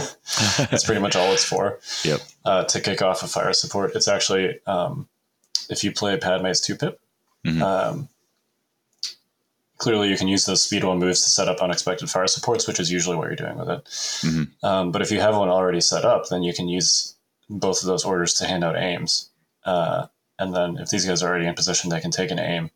That's 0.58 0.84
pretty 0.84 1.00
much 1.00 1.14
all 1.16 1.32
it's 1.32 1.44
for. 1.44 1.78
Yep. 2.04 2.20
Uh, 2.44 2.64
to 2.64 2.80
kick 2.80 3.00
off 3.02 3.22
a 3.22 3.26
fire 3.28 3.52
support, 3.52 3.94
it's 3.94 4.08
actually 4.08 4.58
um, 4.66 5.08
if 5.70 5.84
you 5.84 5.92
play 5.92 6.16
Padme's 6.18 6.60
two 6.60 6.74
pip. 6.76 7.00
Mhm. 7.46 7.62
Um, 7.62 8.08
clearly, 9.78 10.08
you 10.08 10.16
can 10.16 10.28
use 10.28 10.44
those 10.46 10.62
speed 10.62 10.84
one 10.84 10.98
moves 10.98 11.22
to 11.22 11.30
set 11.30 11.48
up 11.48 11.60
unexpected 11.60 12.08
fire 12.10 12.26
supports, 12.26 12.66
which 12.66 12.80
is 12.80 12.90
usually 12.92 13.16
what 13.16 13.26
you're 13.26 13.36
doing 13.36 13.58
with 13.58 13.68
it. 13.68 13.84
Mhm. 13.84 14.50
Um, 14.62 14.92
but 14.92 15.02
if 15.02 15.10
you 15.10 15.20
have 15.20 15.36
one 15.36 15.48
already 15.48 15.80
set 15.80 16.04
up, 16.04 16.28
then 16.28 16.42
you 16.42 16.54
can 16.54 16.68
use 16.68 17.14
both 17.50 17.80
of 17.82 17.86
those 17.86 18.04
orders 18.04 18.34
to 18.34 18.46
hand 18.46 18.64
out 18.64 18.76
aims. 18.76 19.30
Uh, 19.64 20.06
and 20.38 20.54
then 20.54 20.76
if 20.78 20.90
these 20.90 21.04
guys 21.06 21.22
are 21.22 21.28
already 21.28 21.46
in 21.46 21.54
position, 21.54 21.90
they 21.90 22.00
can 22.00 22.10
take 22.10 22.30
an 22.30 22.38
aim, 22.38 22.70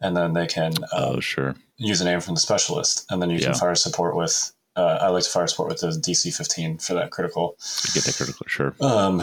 and 0.00 0.16
then 0.16 0.32
they 0.32 0.46
can 0.46 0.72
um, 0.92 1.14
oh, 1.16 1.20
sure. 1.20 1.54
use 1.76 2.00
an 2.00 2.08
aim 2.08 2.20
from 2.20 2.34
the 2.34 2.40
specialist, 2.40 3.04
and 3.10 3.20
then 3.20 3.30
you 3.30 3.38
Yeah. 3.38 3.46
can 3.46 3.54
fire 3.54 3.74
support 3.74 4.16
with. 4.16 4.52
Uh, 4.76 4.98
I 5.00 5.08
like 5.08 5.24
to 5.24 5.30
fire 5.30 5.46
support 5.48 5.68
with 5.68 5.80
the 5.80 5.88
DC 5.88 6.30
15 6.34 6.78
for 6.78 6.94
that 6.94 7.10
critical. 7.10 7.56
Get 7.92 8.04
that 8.04 8.14
critical. 8.16 8.46
Sure. 8.46 8.74
Um, 8.80 9.18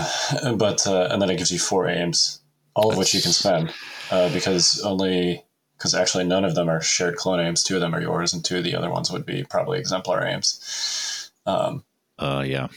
but 0.58 0.86
uh, 0.86 1.08
and 1.10 1.22
then 1.22 1.30
it 1.30 1.38
gives 1.38 1.52
you 1.52 1.58
four 1.60 1.88
aims, 1.88 2.42
all 2.76 2.92
of 2.92 2.98
which 2.98 3.14
you 3.14 3.22
can 3.22 3.32
spend 3.32 3.74
uh, 4.12 4.32
because 4.34 4.82
only 4.82 5.44
because 5.78 5.94
actually 5.94 6.24
none 6.24 6.44
of 6.46 6.56
them 6.56 6.70
are 6.70 6.82
shared 6.82 7.16
clone 7.16 7.40
aims. 7.40 7.64
Two 7.64 7.76
of 7.76 7.82
them 7.82 7.94
are 7.94 8.02
yours, 8.02 8.34
and 8.34 8.44
two 8.44 8.58
of 8.58 8.64
the 8.64 8.76
other 8.76 8.90
ones 8.90 9.12
would 9.12 9.26
be 9.26 9.44
probably 9.44 9.80
exemplar 9.80 10.26
aims. 10.26 11.32
Um, 11.46 11.84
Uh, 12.20 12.44
yeah. 12.46 12.68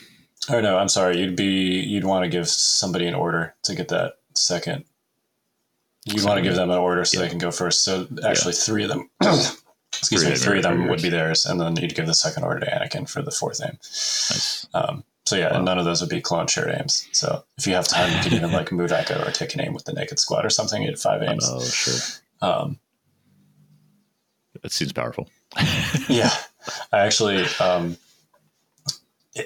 Oh 0.49 0.61
no, 0.61 0.78
I'm 0.78 0.88
sorry. 0.88 1.19
You'd 1.19 1.37
be 1.37 1.80
you'd 1.80 2.04
want 2.04 2.25
to 2.25 2.28
give 2.30 2.49
somebody 2.49 3.07
an 3.07 3.14
order 3.14 3.54
to 3.64 3.75
get 3.75 3.88
that 3.88 4.14
second. 4.35 4.85
You'd 6.07 6.25
want 6.25 6.38
to 6.38 6.42
give 6.42 6.54
them 6.57 6.71
an 6.71 6.78
order 6.78 7.04
so 7.04 7.19
Yeah. 7.19 7.25
they 7.25 7.30
can 7.30 7.38
go 7.38 7.50
first. 7.50 7.85
So 7.85 8.07
actually, 8.25 8.54
three 8.54 8.85
of 8.85 8.88
them. 8.88 9.11
excuse 9.92 10.23
Three 10.23 10.30
me, 10.30 10.37
three 10.37 10.57
of 10.59 10.62
them 10.62 10.88
would 10.88 11.02
be 11.02 11.09
theirs, 11.11 11.45
and 11.47 11.61
then 11.61 11.76
you'd 11.76 11.95
give 11.95 12.07
the 12.07 12.14
second 12.14 12.45
order 12.45 12.61
to 12.61 12.66
Anakin 12.71 13.09
for 13.09 13.23
the 13.23 13.30
fourth 13.30 13.61
aim. 13.62 13.73
Nice. 13.83 14.66
Um, 14.73 15.04
so 15.26 15.37
yeah, 15.37 15.54
and 15.54 15.64
none 15.64 15.78
of 15.78 15.85
those 15.85 16.00
would 16.00 16.11
be 16.11 16.21
clone 16.21 16.47
shared 16.47 16.75
aims. 16.75 17.07
So 17.12 17.45
if 17.59 17.66
you 17.66 17.75
have 17.75 17.87
time, 17.87 18.11
you 18.16 18.23
can 18.23 18.33
even 18.35 18.52
like 18.59 18.73
move 18.73 18.92
Echo 18.92 19.23
or 19.26 19.30
take 19.30 19.54
an 19.54 19.61
aim 19.61 19.75
with 19.75 19.85
the 19.85 19.92
naked 19.92 20.19
squad 20.19 20.45
or 20.47 20.50
something 20.50 20.85
at 20.87 20.99
five 20.99 21.23
aims. 21.23 21.47
Oh, 21.49 21.62
sure. 21.62 22.00
Um, 22.40 22.78
That 24.62 24.73
seems 24.73 24.93
powerful. 24.93 25.29
yeah, 26.09 26.31
I 26.93 27.00
actually. 27.00 27.45
Um, 27.61 27.96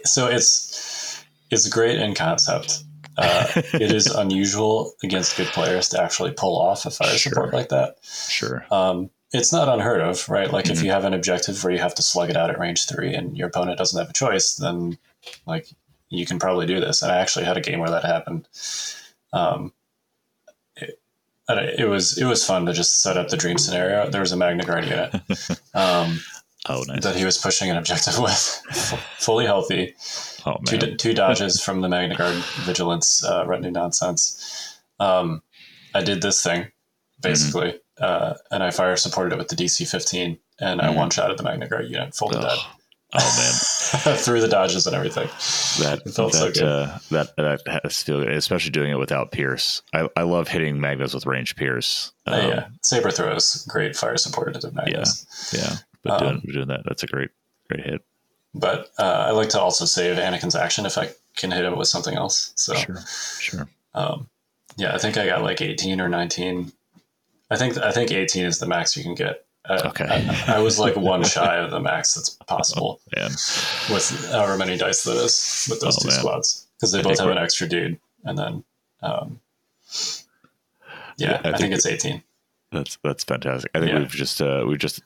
so 0.05 0.27
it's 0.29 1.24
it's 1.50 1.68
great 1.68 1.98
in 2.00 2.14
concept. 2.14 2.83
Uh, 3.16 3.46
it 3.74 3.92
is 3.92 4.07
unusual 4.14 4.92
against 5.05 5.37
good 5.37 5.46
players 5.48 5.88
to 5.90 6.03
actually 6.03 6.33
pull 6.33 6.59
off 6.61 6.85
a 6.85 6.90
fire 6.90 7.16
Sure. 7.16 7.31
support 7.33 7.53
like 7.55 7.68
that. 7.68 7.96
Sure. 8.03 8.66
Um, 8.72 9.11
it's 9.33 9.53
not 9.53 9.68
unheard 9.68 10.00
of, 10.00 10.29
right? 10.29 10.50
Like 10.53 10.68
if 10.68 10.79
Mhm. 10.81 10.85
you 10.85 10.90
have 10.90 11.05
an 11.05 11.14
objective 11.14 11.62
where 11.62 11.72
you 11.72 11.79
have 11.79 11.94
to 11.96 12.03
slug 12.03 12.31
it 12.31 12.37
out 12.37 12.50
at 12.50 12.59
range 12.59 12.87
three 12.87 13.14
and 13.14 13.37
your 13.37 13.48
opponent 13.48 13.79
doesn't 13.79 13.98
have 13.98 14.11
a 14.11 14.12
choice, 14.12 14.55
then 14.57 14.98
like 15.46 15.68
you 16.09 16.27
can 16.27 16.38
probably 16.38 16.66
do 16.66 16.81
this. 16.81 17.03
And 17.03 17.11
I 17.12 17.18
actually 17.18 17.44
had 17.44 17.57
a 17.57 17.61
game 17.61 17.79
where 17.79 17.90
that 17.90 18.05
happened. 18.05 18.48
Um, 19.33 19.72
it, 21.48 21.52
and 21.52 21.61
it 21.61 21.80
it 21.80 21.87
was 21.87 22.18
it 22.18 22.24
was 22.24 22.44
fun 22.44 22.66
to 22.66 22.72
just 22.72 23.02
set 23.02 23.16
up 23.16 23.28
the 23.28 23.37
dream 23.37 23.59
scenario. 23.59 24.09
There 24.11 24.20
was 24.20 24.33
a 24.33 24.37
Magna 24.37 24.64
Guard 24.64 24.85
unit 24.85 25.14
um, 25.74 26.20
Oh, 26.66 26.83
nice. 26.88 27.02
that 27.02 27.14
he 27.16 27.24
was 27.26 27.37
pushing 27.37 27.68
an 27.70 27.76
objective 27.76 28.18
with, 28.18 28.38
fully 29.18 29.44
healthy, 29.44 29.94
Oh, 30.46 30.57
two, 30.66 30.78
man. 30.78 30.96
two 30.96 31.12
dodges 31.12 31.61
from 31.64 31.83
the 31.83 31.88
Magna 31.90 32.16
Guard 32.16 32.37
vigilance 32.64 33.22
uh, 33.24 33.44
retinue 33.46 33.70
nonsense. 33.70 34.78
Um, 34.98 35.42
I 35.94 36.02
did 36.02 36.22
this 36.22 36.42
thing 36.42 36.68
basically, 37.20 37.78
uh, 37.98 38.35
and 38.50 38.62
I 38.62 38.70
fire 38.70 38.96
supported 38.96 39.33
it 39.35 39.38
with 39.38 39.48
the 39.48 39.57
DC 39.57 39.87
15, 39.88 40.38
and 40.61 40.80
I 40.80 40.88
Mhm. 40.88 40.96
one 40.96 41.11
shot 41.11 41.30
at 41.30 41.37
the 41.37 41.42
Magna 41.42 41.68
Guard 41.68 41.88
unit, 41.90 42.14
full 42.14 42.28
to 42.30 42.38
dead 42.40 42.44
Oh, 42.46 42.66
oh, 43.14 43.37
man. 43.38 43.54
through 44.16 44.40
the 44.40 44.48
dodges 44.48 44.87
and 44.87 44.94
everything. 44.96 45.28
that 45.85 46.02
It 46.07 46.11
felt 46.12 46.35
so 46.35 46.50
good. 46.50 46.62
uh, 46.62 46.98
that 47.11 47.35
that 47.37 47.61
has 47.85 48.02
feel 48.02 48.20
good, 48.20 48.33
especially 48.33 48.70
doing 48.70 48.90
it 48.92 48.98
without 48.98 49.33
Pierce. 49.33 49.83
I, 49.92 50.09
I 50.16 50.22
love 50.22 50.48
hitting 50.48 50.80
Magnus 50.80 51.14
with 51.14 51.26
range 51.26 51.57
Pierce. 51.57 52.12
Uh, 52.26 52.30
Um, 52.42 52.48
yeah, 52.50 52.66
saber 52.83 53.11
throws, 53.11 53.64
great 53.68 53.96
fire 53.96 54.16
supported 54.16 54.61
to 54.61 54.70
Magnus. 54.72 55.50
yeah, 55.52 55.61
yeah, 55.61 55.76
but 56.02 56.18
doing, 56.18 56.30
Um, 56.35 56.40
doing 56.52 56.68
that, 56.68 56.80
that's 56.85 57.02
a 57.02 57.07
great 57.07 57.30
great 57.68 57.85
hit. 57.85 58.02
But 58.54 58.90
uh, 58.98 59.02
I 59.28 59.30
like 59.33 59.48
to 59.50 59.61
also 59.61 59.85
save 59.85 60.16
Anakin's 60.16 60.54
action 60.54 60.87
if 60.87 60.96
I 60.96 61.11
can 61.37 61.50
hit 61.50 61.64
him 61.64 61.76
with 61.76 61.88
something 61.88 62.16
else. 62.16 62.52
So 62.54 62.74
Sure, 62.74 63.00
sure. 63.40 63.68
um, 63.94 64.28
yeah, 64.76 64.94
I 64.94 64.98
think 64.98 65.16
I 65.16 65.26
got 65.26 65.42
like 65.42 65.61
18 65.61 66.00
or 66.00 66.09
19. 66.09 66.70
I 67.50 67.57
think 67.57 67.76
I 67.78 67.90
think 67.92 68.11
18 68.12 68.44
is 68.44 68.59
the 68.59 68.66
max 68.66 68.96
you 68.96 69.02
can 69.02 69.14
get. 69.14 69.44
Uh, 69.68 69.81
Okay. 69.87 70.05
I, 70.48 70.57
I 70.57 70.59
was 70.59 70.79
like 70.79 70.94
one 70.96 71.24
shy 71.24 71.57
of 71.57 71.70
the 71.70 71.81
max 71.81 72.14
that's 72.14 72.31
possible 72.31 73.00
Man, 73.16 73.31
with 73.90 74.29
however 74.31 74.59
many 74.59 74.77
dice 74.77 75.05
that 75.05 75.16
is 75.16 75.66
with 75.70 75.81
those 75.81 75.96
Oh, 75.96 76.00
two 76.03 76.09
man. 76.09 76.18
squads 76.18 76.66
because 76.77 76.92
they 76.92 76.98
I 77.00 77.03
both 77.03 77.18
have 77.18 77.31
an 77.31 77.38
extra 77.38 77.66
dude, 77.68 77.98
and 78.24 78.37
then 78.38 78.64
um, 79.03 79.40
Yeah, 81.16 81.35
I 81.37 81.38
I, 81.38 81.42
think, 81.42 81.57
think 81.59 81.74
it's 81.74 81.87
18. 81.87 82.22
that's 82.72 82.98
that's 83.03 83.24
fantastic. 83.24 83.70
I 83.74 83.81
think 83.81 83.92
Yeah. 83.92 83.98
we've 84.00 84.09
just 84.11 84.42
uh, 84.42 84.64
we've 84.66 84.79
just 84.79 85.00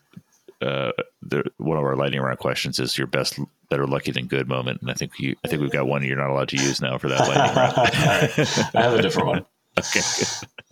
uh, 0.61 0.91
the, 1.23 1.45
one 1.59 1.79
of 1.79 1.85
our 1.85 1.95
lightning 1.95 2.21
round 2.21 2.39
questions 2.41 2.81
is 2.81 2.99
your 2.99 3.07
best 3.07 3.39
better 3.71 3.87
lucky 3.87 4.11
than 4.11 4.27
good 4.27 4.49
moment, 4.49 4.81
and 4.81 4.91
I 4.91 4.95
think 4.95 5.13
you 5.21 5.37
I 5.45 5.49
think 5.49 5.63
we've 5.63 5.71
got 5.71 5.87
one 5.87 6.03
you're 6.03 6.17
not 6.17 6.31
allowed 6.31 6.49
to 6.49 6.57
use 6.57 6.81
now 6.81 6.99
for 6.99 7.09
that 7.09 7.21
lightning 7.21 7.57
round. 7.57 7.75
I 8.75 8.83
have 8.83 8.95
a 8.95 9.03
different 9.03 9.29
one 9.29 9.47
okay, 9.79 10.01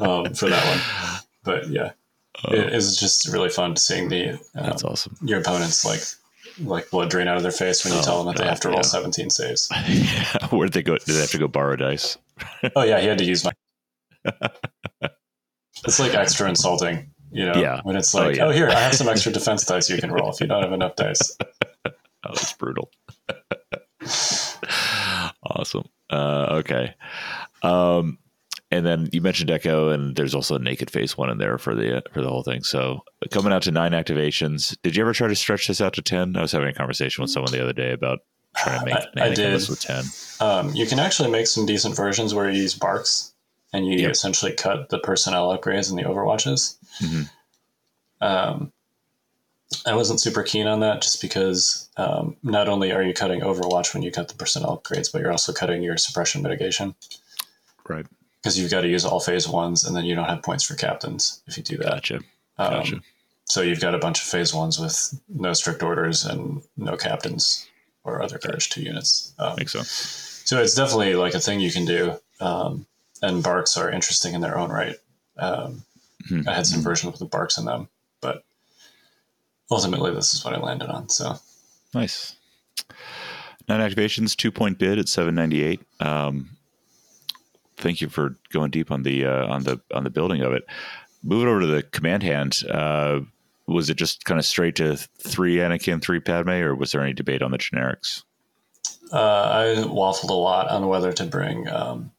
um, 0.01 0.35
for 0.35 0.49
that 0.49 0.66
one, 0.66 1.20
but 1.44 1.68
yeah, 1.70 1.92
Oh, 2.44 2.53
it 2.55 2.72
is 2.75 2.96
just 2.99 3.29
really 3.29 3.49
fun 3.49 3.77
seeing 3.77 4.09
the 4.09 4.31
um, 4.33 4.38
that's 4.55 4.85
awesome. 4.85 5.16
your 5.22 5.40
opponents 5.40 5.85
like 5.85 6.03
like 6.61 6.90
blood 6.90 7.09
drain 7.11 7.29
out 7.29 7.37
of 7.37 7.42
their 7.42 7.53
face 7.53 7.85
when 7.85 7.92
you 7.94 8.01
Oh, 8.01 8.03
tell 8.03 8.22
them 8.25 8.35
that 8.35 8.40
they 8.42 8.49
have 8.49 8.61
to 8.61 8.68
roll 8.68 8.79
yeah. 8.79 8.83
17 8.83 9.31
saves. 9.31 9.70
Where'd 10.51 10.72
they 10.72 10.83
go? 10.83 10.96
Did 10.99 11.07
they 11.14 11.20
have 11.20 11.31
to 11.31 11.38
go 11.38 11.49
borrow 11.49 11.77
dice? 11.77 12.18
Oh 12.75 12.83
yeah, 12.83 13.01
he 13.01 13.07
had 13.07 13.18
to 13.18 13.25
use 13.25 13.44
my. 13.44 13.53
it's 15.87 15.99
like 15.99 16.14
extra 16.14 16.49
insulting, 16.49 17.11
you 17.31 17.44
know. 17.46 17.55
Yeah. 17.55 17.81
When 17.85 17.96
it's 17.96 18.14
Oh, 18.14 18.20
like, 18.25 18.37
yeah. 18.37 18.46
oh, 18.46 18.51
here, 18.51 18.68
I 18.68 18.81
have 18.81 18.94
some 18.94 19.09
extra 19.09 19.33
defense 19.38 19.64
dice 19.64 19.88
you 19.90 19.99
can 19.99 20.11
roll 20.12 20.31
if 20.31 20.40
you 20.40 20.46
don't 20.46 20.62
have 20.62 20.72
enough 20.72 20.96
dice. 20.96 21.37
Oh, 21.87 21.90
that's 22.25 22.53
brutal. 22.55 22.90
awesome. 25.42 25.85
Uh, 26.11 26.46
okay. 26.61 26.94
Um, 27.62 28.18
and 28.70 28.85
then 28.85 29.09
you 29.12 29.20
mentioned 29.20 29.50
Echo, 29.50 29.88
and 29.90 30.16
there's 30.16 30.35
also 30.35 30.57
a 30.57 30.59
naked 30.59 30.90
phase 30.90 31.16
one 31.16 31.31
in 31.31 31.38
there 31.38 31.59
for 31.59 31.74
the 31.74 32.02
for 32.12 32.20
the 32.22 32.29
whole 32.29 32.42
thing. 32.42 32.62
So 32.62 33.05
coming 33.31 33.52
out 33.52 33.62
to 33.62 33.70
nine 33.70 33.92
activations. 33.92 34.76
Did 34.83 34.96
you 34.96 35.02
ever 35.02 35.12
try 35.12 35.29
to 35.29 35.37
stretch 35.37 35.68
this 35.68 35.81
out 35.81 35.92
to 35.94 36.02
ten? 36.02 36.37
I 36.37 36.42
was 36.42 36.52
having 36.52 36.68
a 36.68 36.72
conversation 36.74 37.22
with 37.22 37.31
someone 37.31 37.52
the 37.52 37.62
other 37.62 37.72
day 37.72 37.92
about 37.92 38.20
trying 38.57 38.81
to 38.81 38.85
make 38.87 38.94
I- 38.94 39.26
I 39.26 39.35
did. 39.35 39.52
list 39.52 39.68
with 39.70 39.81
ten. 39.81 40.05
Um, 40.40 40.74
you 40.74 40.87
can 40.87 40.98
actually 40.98 41.31
make 41.31 41.46
some 41.46 41.66
decent 41.66 41.94
versions 41.96 42.35
where 42.35 42.50
you 42.50 42.61
use 42.62 42.74
BARCs 42.74 43.33
and 43.72 43.87
you 43.87 43.98
Yep. 43.98 44.11
essentially 44.12 44.52
cut 44.52 44.88
the 44.88 44.98
personnel 44.98 45.57
upgrades 45.57 45.90
and 45.90 45.98
the 45.98 46.05
Overwatches. 46.05 46.76
Mhm. 47.00 47.31
Um, 48.20 48.72
I 49.85 49.94
wasn't 49.94 50.20
super 50.20 50.42
keen 50.42 50.66
on 50.66 50.81
that 50.81 51.02
just 51.02 51.20
because 51.20 51.88
um, 51.96 52.37
not 52.42 52.68
only 52.68 52.92
are 52.92 53.02
you 53.02 53.12
cutting 53.12 53.40
Overwatch 53.40 53.92
when 53.92 54.02
you 54.02 54.11
cut 54.12 54.29
the 54.29 54.35
personnel 54.35 54.79
upgrades, 54.83 55.12
but 55.12 55.20
you're 55.20 55.33
also 55.33 55.52
cutting 55.52 55.83
your 55.83 55.96
suppression 55.98 56.40
mitigation. 56.42 56.94
Right. 57.88 58.07
Because 58.46 58.59
you've 58.61 58.70
got 58.70 58.82
to 58.82 58.88
use 58.88 59.04
all 59.04 59.18
phase 59.18 59.48
ones, 59.48 59.85
and 59.85 59.96
then 59.96 60.04
you 60.04 60.14
don't 60.14 60.28
have 60.28 60.40
points 60.42 60.62
for 60.62 60.74
captains 60.76 61.42
if 61.48 61.56
you 61.56 61.64
do 61.64 61.76
that. 61.78 61.90
Gotcha. 61.90 62.20
Gotcha. 62.56 62.94
Um, 62.96 63.02
so 63.44 63.61
you've 63.61 63.80
got 63.80 63.94
a 63.94 63.98
bunch 63.98 64.20
of 64.20 64.26
phase 64.26 64.54
ones 64.54 64.78
with 64.78 65.20
no 65.28 65.52
strict 65.52 65.82
orders 65.82 66.24
and 66.24 66.62
no 66.76 66.96
captains 66.96 67.66
or 68.04 68.22
other 68.22 68.38
courage 68.38 68.68
two 68.70 68.82
units. 68.82 69.35
Um, 69.40 69.56
Makes 69.59 69.72
sense. 69.72 70.42
so 70.44 70.61
it's 70.62 70.74
definitely 70.74 71.14
like 71.16 71.35
a 71.35 71.40
thing 71.40 71.59
you 71.59 71.72
can 71.72 71.85
do. 71.87 72.12
Um, 72.40 72.87
and 73.20 73.42
BARCs 73.42 73.76
are 73.76 73.90
interesting 73.90 74.35
in 74.35 74.40
their 74.42 74.56
own 74.59 74.70
right. 74.70 74.96
Um, 75.38 75.82
Hmm. 76.28 76.48
I 76.48 76.54
had 76.54 76.66
some 76.66 76.82
versions 76.82 77.12
with 77.12 77.20
the 77.20 77.26
BARCs 77.37 77.56
in 77.59 77.64
them, 77.66 77.88
but 78.20 78.42
ultimately 79.70 80.12
this 80.12 80.35
is 80.35 80.44
what 80.44 80.54
I 80.54 80.59
landed 80.59 80.88
on. 80.88 81.09
So 81.09 81.37
Nice. 81.94 82.35
Nine 83.68 83.80
activations, 83.80 84.35
two 84.37 84.50
point 84.52 84.78
bid 84.78 84.98
at 84.98 85.09
seven 85.09 85.35
ninety 85.35 85.62
eight. 85.62 85.80
Um, 86.00 86.50
thank 87.77 88.01
you 88.01 88.09
for 88.09 88.37
going 88.51 88.71
deep 88.71 88.91
on 88.91 89.03
the 89.03 89.25
uh, 89.25 89.47
on 89.47 89.65
the 89.65 89.81
on 89.95 90.05
the 90.05 90.11
building 90.11 90.43
of 90.43 90.53
it. 90.53 90.65
Moving 91.23 91.49
over 91.49 91.61
to 91.61 91.67
the 91.67 91.83
command 91.83 92.23
hand, 92.23 92.62
uh, 92.71 93.21
was 93.67 93.91
it 93.91 93.97
just 93.97 94.25
kind 94.25 94.39
of 94.39 94.47
straight 94.47 94.77
to 94.77 94.97
three 94.97 95.57
Anakin, 95.57 96.01
three 96.01 96.21
Padme, 96.21 96.51
or 96.51 96.75
was 96.75 96.93
there 96.93 97.03
any 97.03 97.12
debate 97.12 97.43
on 97.43 97.51
the 97.51 97.59
generics? 97.59 98.23
uh, 99.12 99.17
I 99.17 99.83
waffled 99.83 100.31
a 100.31 100.35
lot 100.35 100.69
on 100.69 100.89
whether 100.89 101.12
to 101.12 101.25
bring 101.25 101.69
um, 101.69 102.11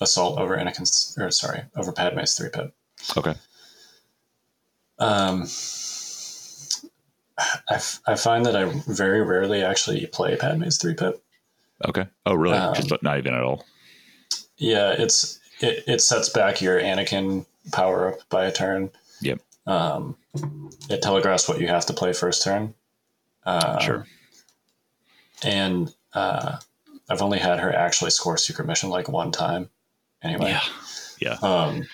assault 0.00 0.38
over 0.38 0.56
Anakin's, 0.56 1.16
or 1.18 1.30
sorry, 1.30 1.62
over 1.76 1.92
Padme's 1.92 2.36
three 2.36 2.48
pip. 2.50 2.74
Okay. 3.16 3.34
Um, 4.98 5.46
I, 7.68 7.74
f- 7.74 8.00
I 8.06 8.14
find 8.14 8.46
that 8.46 8.56
I 8.56 8.64
very 8.86 9.22
rarely 9.22 9.62
actually 9.62 10.06
play 10.06 10.36
Padme's 10.36 10.78
three 10.78 10.94
pip. 10.94 11.22
Okay. 11.86 12.06
Oh, 12.24 12.34
really? 12.34 12.56
Um, 12.56 12.74
just 12.74 12.90
not 13.02 13.18
even 13.18 13.34
at 13.34 13.42
all. 13.42 13.64
Yeah, 14.58 14.92
it's 14.92 15.38
it, 15.60 15.84
it 15.86 16.00
sets 16.00 16.28
back 16.28 16.60
your 16.60 16.80
Anakin 16.80 17.46
power 17.72 18.14
up 18.14 18.28
by 18.28 18.46
a 18.46 18.52
turn. 18.52 18.90
Yep. 19.20 19.40
Um, 19.66 20.16
it 20.88 21.02
telegraphs 21.02 21.48
what 21.48 21.60
you 21.60 21.68
have 21.68 21.86
to 21.86 21.92
play 21.92 22.12
first 22.12 22.42
turn. 22.42 22.74
Uh, 23.44 23.78
Sure. 23.80 24.06
And 25.44 25.94
uh, 26.14 26.58
I've 27.10 27.22
only 27.22 27.38
had 27.38 27.60
her 27.60 27.72
actually 27.72 28.10
score 28.10 28.38
secret 28.38 28.66
mission 28.66 28.90
like 28.90 29.08
one 29.08 29.32
time. 29.32 29.68
Anyway. 30.22 30.50
Yeah. 30.50 30.62
Yeah. 31.20 31.36
Um, 31.42 31.86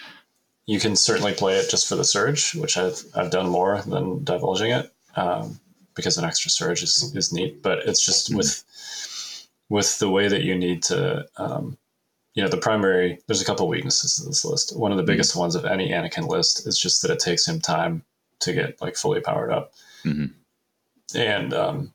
you 0.67 0.79
can 0.79 0.97
certainly 0.97 1.35
play 1.35 1.57
it 1.57 1.69
just 1.71 1.89
for 1.89 1.97
the 1.97 2.05
surge, 2.05 2.55
which 2.55 2.77
I've 2.77 3.03
I've 3.15 3.31
done 3.31 3.49
more 3.49 3.83
than 3.83 4.23
divulging 4.25 4.71
it, 4.71 4.93
um, 5.17 5.59
because 5.95 6.19
an 6.19 6.25
extra 6.25 6.51
surge 6.51 6.83
is, 6.83 7.13
is 7.17 7.33
neat. 7.33 7.63
But 7.63 7.81
it's 7.81 8.05
just 8.05 8.35
with 8.35 8.65
with 9.69 9.99
the 9.99 10.09
way 10.11 10.29
that 10.29 10.43
you 10.43 10.57
need 10.57 10.83
to, 10.85 11.27
um, 11.37 11.77
you 12.35 12.43
know, 12.43 12.49
the 12.49 12.57
primary. 12.57 13.19
There's 13.27 13.43
a 13.43 13.45
couple 13.45 13.69
weaknesses 13.69 14.17
to 14.17 14.25
this 14.25 14.45
list. 14.45 14.77
One 14.77 14.91
of 14.91 14.97
the 14.97 15.03
biggest 15.05 15.37
ones 15.37 15.55
of 15.55 15.65
any 15.65 15.91
Anakin 15.91 16.29
list 16.29 16.67
is 16.67 16.79
just 16.79 17.03
that 17.03 17.11
it 17.11 17.19
takes 17.19 17.47
him 17.47 17.61
time 17.61 18.05
to 18.41 18.53
get 18.53 18.81
like 18.81 18.97
fully 18.97 19.21
powered 19.21 19.53
up, 19.53 19.73
Mhm. 20.05 20.33
and 21.15 21.55
um, 21.55 21.95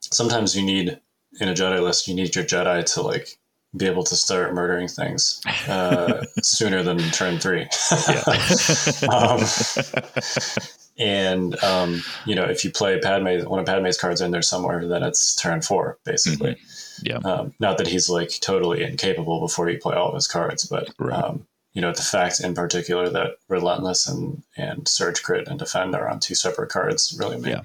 sometimes 0.00 0.56
you 0.56 0.62
need 0.62 0.98
in 1.40 1.48
a 1.48 1.54
Jedi 1.54 1.80
list, 1.82 2.08
you 2.08 2.14
need 2.14 2.34
your 2.34 2.44
Jedi 2.44 2.84
to 2.94 3.02
like 3.02 3.38
be 3.76 3.86
able 3.86 4.04
to 4.04 4.16
start 4.16 4.52
murdering 4.52 4.86
things 4.88 5.40
uh, 5.66 6.24
sooner 6.42 6.82
than 6.82 6.98
turn 7.10 7.38
three. 7.38 7.62
um, 9.10 9.40
and 10.98 11.62
um, 11.62 12.02
you 12.26 12.34
know, 12.34 12.44
if 12.44 12.64
you 12.64 12.70
play 12.70 12.98
Padme, 13.00 13.44
one 13.48 13.60
of 13.60 13.66
Padme's 13.66 13.98
cards 13.98 14.20
in 14.20 14.30
there 14.30 14.42
somewhere, 14.42 14.86
then 14.86 15.02
it's 15.02 15.34
turn 15.34 15.62
four, 15.62 15.98
basically. 16.04 16.56
Yeah. 17.02 17.16
Um, 17.24 17.54
not 17.58 17.78
that 17.78 17.86
he's 17.88 18.08
like 18.08 18.30
totally 18.40 18.82
incapable 18.84 19.40
before 19.40 19.68
you 19.70 19.78
play 19.78 19.96
all 19.96 20.08
of 20.08 20.14
his 20.14 20.28
cards, 20.28 20.64
but 20.66 20.90
Right. 20.98 21.22
um, 21.22 21.46
you 21.72 21.80
know, 21.80 21.90
the 21.92 22.02
fact 22.02 22.40
in 22.40 22.54
particular 22.54 23.08
that 23.08 23.36
Relentless 23.48 24.06
and 24.06 24.42
and 24.56 24.86
Surge 24.86 25.22
Crit 25.22 25.48
and 25.48 25.58
Defend 25.58 25.94
are 25.94 26.08
on 26.08 26.20
two 26.20 26.34
separate 26.34 26.70
cards 26.70 27.16
really 27.18 27.38
make 27.38 27.52
Yeah. 27.54 27.62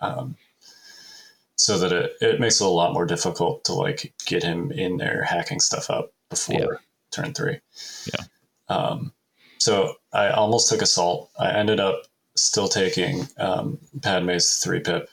um, 0.00 0.36
so 1.56 1.78
that 1.78 1.92
it, 1.92 2.12
it 2.22 2.40
makes 2.40 2.60
it 2.60 2.64
a 2.64 2.68
lot 2.70 2.94
more 2.94 3.04
difficult 3.04 3.64
to 3.64 3.74
like 3.74 4.14
get 4.24 4.42
him 4.42 4.72
in 4.72 4.96
there 4.96 5.22
hacking 5.24 5.60
stuff 5.60 5.90
up 5.90 6.10
before 6.30 6.56
Yeah. 6.58 6.66
turn 7.10 7.34
three. 7.34 7.60
Yeah. 8.06 8.24
Um, 8.74 9.12
so 9.58 9.96
I 10.12 10.30
almost 10.30 10.70
took 10.70 10.80
assault. 10.80 11.30
I 11.38 11.50
ended 11.50 11.78
up 11.78 12.04
still 12.36 12.68
taking 12.68 13.26
um, 13.38 13.78
Padme's 14.00 14.56
three 14.58 14.80
pip 14.80 15.08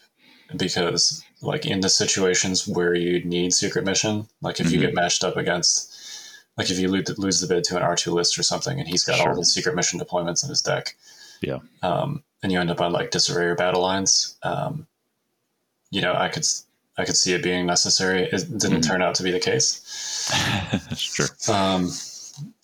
because 0.55 1.23
like 1.41 1.65
in 1.65 1.81
the 1.81 1.89
situations 1.89 2.67
where 2.67 2.93
you 2.93 3.23
need 3.25 3.53
secret 3.53 3.85
mission, 3.85 4.27
like 4.41 4.59
if 4.59 4.71
you 4.71 4.77
Mhm. 4.79 4.81
get 4.81 4.93
matched 4.93 5.23
up 5.23 5.37
against, 5.37 5.93
like 6.57 6.69
if 6.69 6.79
you 6.79 6.87
lose, 6.89 7.17
lose 7.17 7.41
the 7.41 7.47
bid 7.47 7.63
to 7.65 7.75
an 7.77 7.83
R2 7.83 8.13
list 8.13 8.37
or 8.39 8.43
something, 8.43 8.79
and 8.79 8.87
he's 8.87 9.03
got 9.03 9.17
Sure. 9.17 9.29
all 9.29 9.35
the 9.35 9.45
secret 9.45 9.75
mission 9.75 9.99
deployments 9.99 10.43
in 10.43 10.49
his 10.49 10.61
deck. 10.61 10.95
Yeah. 11.41 11.59
Um, 11.83 12.23
and 12.41 12.51
you 12.51 12.59
end 12.59 12.71
up 12.71 12.81
on 12.81 12.91
like 12.93 13.11
disarray 13.11 13.45
or 13.45 13.55
battle 13.55 13.81
lines. 13.81 14.35
Um, 14.43 14.87
you 15.91 16.01
know, 16.01 16.13
I 16.15 16.29
could 16.29 16.45
I 16.99 17.05
could 17.05 17.15
see 17.17 17.33
it 17.33 17.43
being 17.43 17.67
necessary. 17.67 18.23
It 18.23 18.31
didn't 18.57 18.81
Mhm. 18.81 18.87
turn 18.87 19.01
out 19.03 19.13
to 19.15 19.23
be 19.23 19.29
the 19.31 19.39
case. 19.39 19.81
sure. 20.97 21.27
Um, 21.47 21.93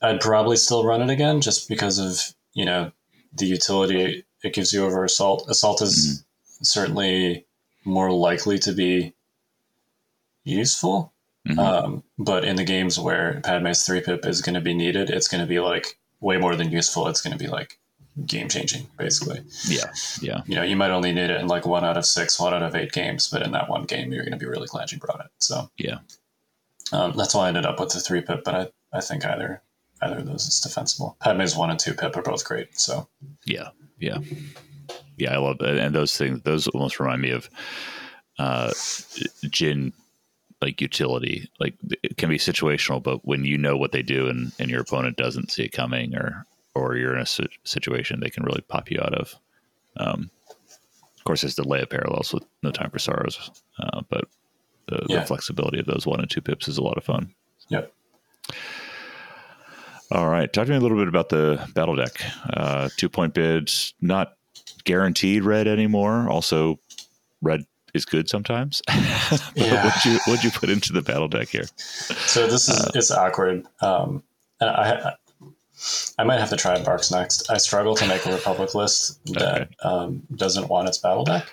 I'd 0.02 0.22
probably 0.22 0.58
still 0.58 0.84
run 0.84 1.02
it 1.04 1.10
again 1.12 1.40
just 1.42 1.68
because 1.70 2.00
of 2.00 2.34
you 2.54 2.66
know 2.66 2.92
the 3.34 3.46
utility 3.46 4.24
it 4.44 4.54
gives 4.54 4.74
you 4.74 4.86
over 4.86 5.04
assault. 5.04 5.46
Assault 5.50 5.82
is 5.82 6.24
certainly 6.62 7.46
more 7.86 8.12
likely 8.12 8.60
to 8.60 8.72
be 8.74 9.14
useful, 10.44 11.14
Mhm. 11.48 11.58
um, 11.60 12.04
but 12.18 12.44
in 12.44 12.56
the 12.56 12.64
games 12.64 13.00
where 13.00 13.42
Padme's 13.44 13.86
three 13.86 14.02
pip 14.02 14.26
is 14.26 14.42
going 14.42 14.56
to 14.56 14.62
be 14.62 14.74
needed, 14.74 15.10
it's 15.10 15.28
going 15.28 15.42
to 15.42 15.48
be 15.48 15.60
like 15.60 15.98
way 16.22 16.38
more 16.38 16.56
than 16.56 16.72
useful. 16.72 17.08
It's 17.08 17.22
going 17.22 17.38
to 17.38 17.44
be 17.44 17.50
like 17.50 17.80
game 18.26 18.48
changing, 18.48 18.88
basically. 18.98 19.44
yeah. 19.68 19.92
Yeah. 20.22 20.42
You 20.46 20.56
know, 20.56 20.64
you 20.64 20.76
might 20.76 20.92
only 20.92 21.12
need 21.12 21.30
it 21.30 21.40
in 21.42 21.48
like 21.48 21.66
one 21.66 21.84
out 21.84 21.98
of 21.98 22.06
six, 22.06 22.40
one 22.40 22.54
out 22.54 22.62
of 22.64 22.76
eight 22.76 22.92
games, 22.92 23.28
but 23.28 23.42
in 23.42 23.52
that 23.54 23.70
one 23.70 23.84
game, 23.86 24.14
you're 24.14 24.24
going 24.24 24.34
to 24.34 24.38
be 24.38 24.46
really 24.46 24.68
glad 24.68 24.92
you 24.92 25.00
brought 25.00 25.20
it. 25.26 25.32
So 25.40 25.70
Yeah. 25.78 26.00
um, 26.92 27.14
that's 27.18 27.34
why 27.34 27.46
I 27.46 27.48
ended 27.50 27.66
up 27.66 27.80
with 27.80 27.90
the 27.94 28.00
three 28.00 28.22
pip, 28.22 28.44
but 28.44 28.56
I, 28.56 28.98
I 28.98 29.02
think 29.02 29.26
either 29.26 29.62
either 30.04 30.20
of 30.20 30.26
those 30.26 30.48
is 30.48 30.60
defensible. 30.60 31.18
Padme's 31.22 31.56
one 31.56 31.70
and 31.70 31.80
two 31.80 31.94
pip 31.94 32.16
are 32.18 32.22
both 32.22 32.44
great. 32.46 32.78
So 32.80 33.08
Yeah, 33.46 33.70
yeah, 34.00 34.18
yeah. 35.18 35.34
I 35.34 35.38
love 35.38 35.58
that, 35.60 35.78
and 35.78 35.96
those 35.96 36.16
things. 36.18 36.42
Those 36.44 36.68
almost 36.70 37.00
remind 37.00 37.22
me 37.22 37.32
of 37.32 37.50
uh, 38.40 38.72
Jyn, 39.46 39.94
like 40.62 40.82
utility. 40.82 41.50
Like 41.60 41.76
it 42.04 42.18
can 42.18 42.30
be 42.30 42.38
situational, 42.38 43.02
but 43.02 43.26
when 43.26 43.46
you 43.46 43.58
know 43.58 43.78
what 43.78 43.92
they 43.92 44.02
do 44.02 44.28
and 44.28 44.52
and 44.60 44.70
your 44.70 44.82
opponent 44.82 45.18
doesn't 45.18 45.52
see 45.52 45.64
it 45.64 45.72
coming, 45.72 46.16
or 46.16 46.46
or 46.76 46.96
you're 46.98 47.16
in 47.16 47.22
a 47.22 47.26
si- 47.26 47.48
situation 47.64 48.20
they 48.20 48.30
can 48.30 48.44
really 48.44 48.62
pop 48.62 48.90
you 48.92 49.00
out 49.02 49.14
of. 49.14 49.36
Um, 49.98 50.30
of 51.18 51.24
course, 51.24 51.42
there's 51.42 51.56
the 51.56 51.64
layup 51.64 51.90
parallels 51.92 52.34
with 52.34 52.44
No 52.64 52.72
Time 52.72 52.90
for 52.90 53.00
Sorrows, 53.00 53.50
uh, 53.80 54.02
but 54.10 54.26
the, 54.88 55.06
Yeah. 55.08 55.20
the 55.22 55.26
flexibility 55.26 55.80
of 55.80 55.86
those 55.86 56.06
one 56.06 56.20
and 56.20 56.30
two 56.30 56.42
pips 56.42 56.68
is 56.68 56.78
a 56.78 56.84
lot 56.84 56.98
of 56.98 57.04
fun. 57.06 57.34
yep. 57.70 57.94
All 60.12 60.28
right. 60.28 60.52
Talk 60.52 60.66
to 60.68 60.72
me 60.72 60.78
a 60.78 60.82
little 60.82 60.98
bit 60.98 61.08
about 61.08 61.30
the 61.30 61.68
battle 61.74 61.96
deck. 61.96 62.12
Uh, 62.52 62.90
two 62.98 63.10
point 63.10 63.34
bids, 63.34 63.94
not 64.02 64.34
guaranteed 64.84 65.44
red 65.44 65.68
anymore. 65.68 66.30
Also, 66.30 66.80
red 67.42 67.66
is 67.94 68.06
good 68.06 68.30
sometimes. 68.30 68.82
Yeah. 69.56 69.84
what'd 69.86 70.06
you 70.06 70.20
what'd 70.28 70.44
you 70.44 70.52
put 70.52 70.70
into 70.70 70.94
the 70.94 71.02
battle 71.02 71.28
deck 71.28 71.48
here? 71.50 71.66
So 71.78 72.48
this 72.48 72.68
is 72.70 72.90
it's 72.96 73.12
awkward. 73.12 73.66
Um, 73.82 74.24
I, 74.62 75.14
I 76.18 76.24
might 76.24 76.40
have 76.40 76.50
to 76.50 76.56
try 76.56 76.78
BARCs 76.80 77.12
next. 77.12 77.50
I 77.50 77.58
struggle 77.58 77.96
to 77.96 78.08
make 78.08 78.26
a 78.26 78.32
Republic 78.34 78.74
list 78.76 79.24
that 79.34 79.70
um, 79.84 80.24
doesn't 80.36 80.68
want 80.70 80.88
its 80.88 80.98
battle 81.00 81.24
deck. 81.24 81.46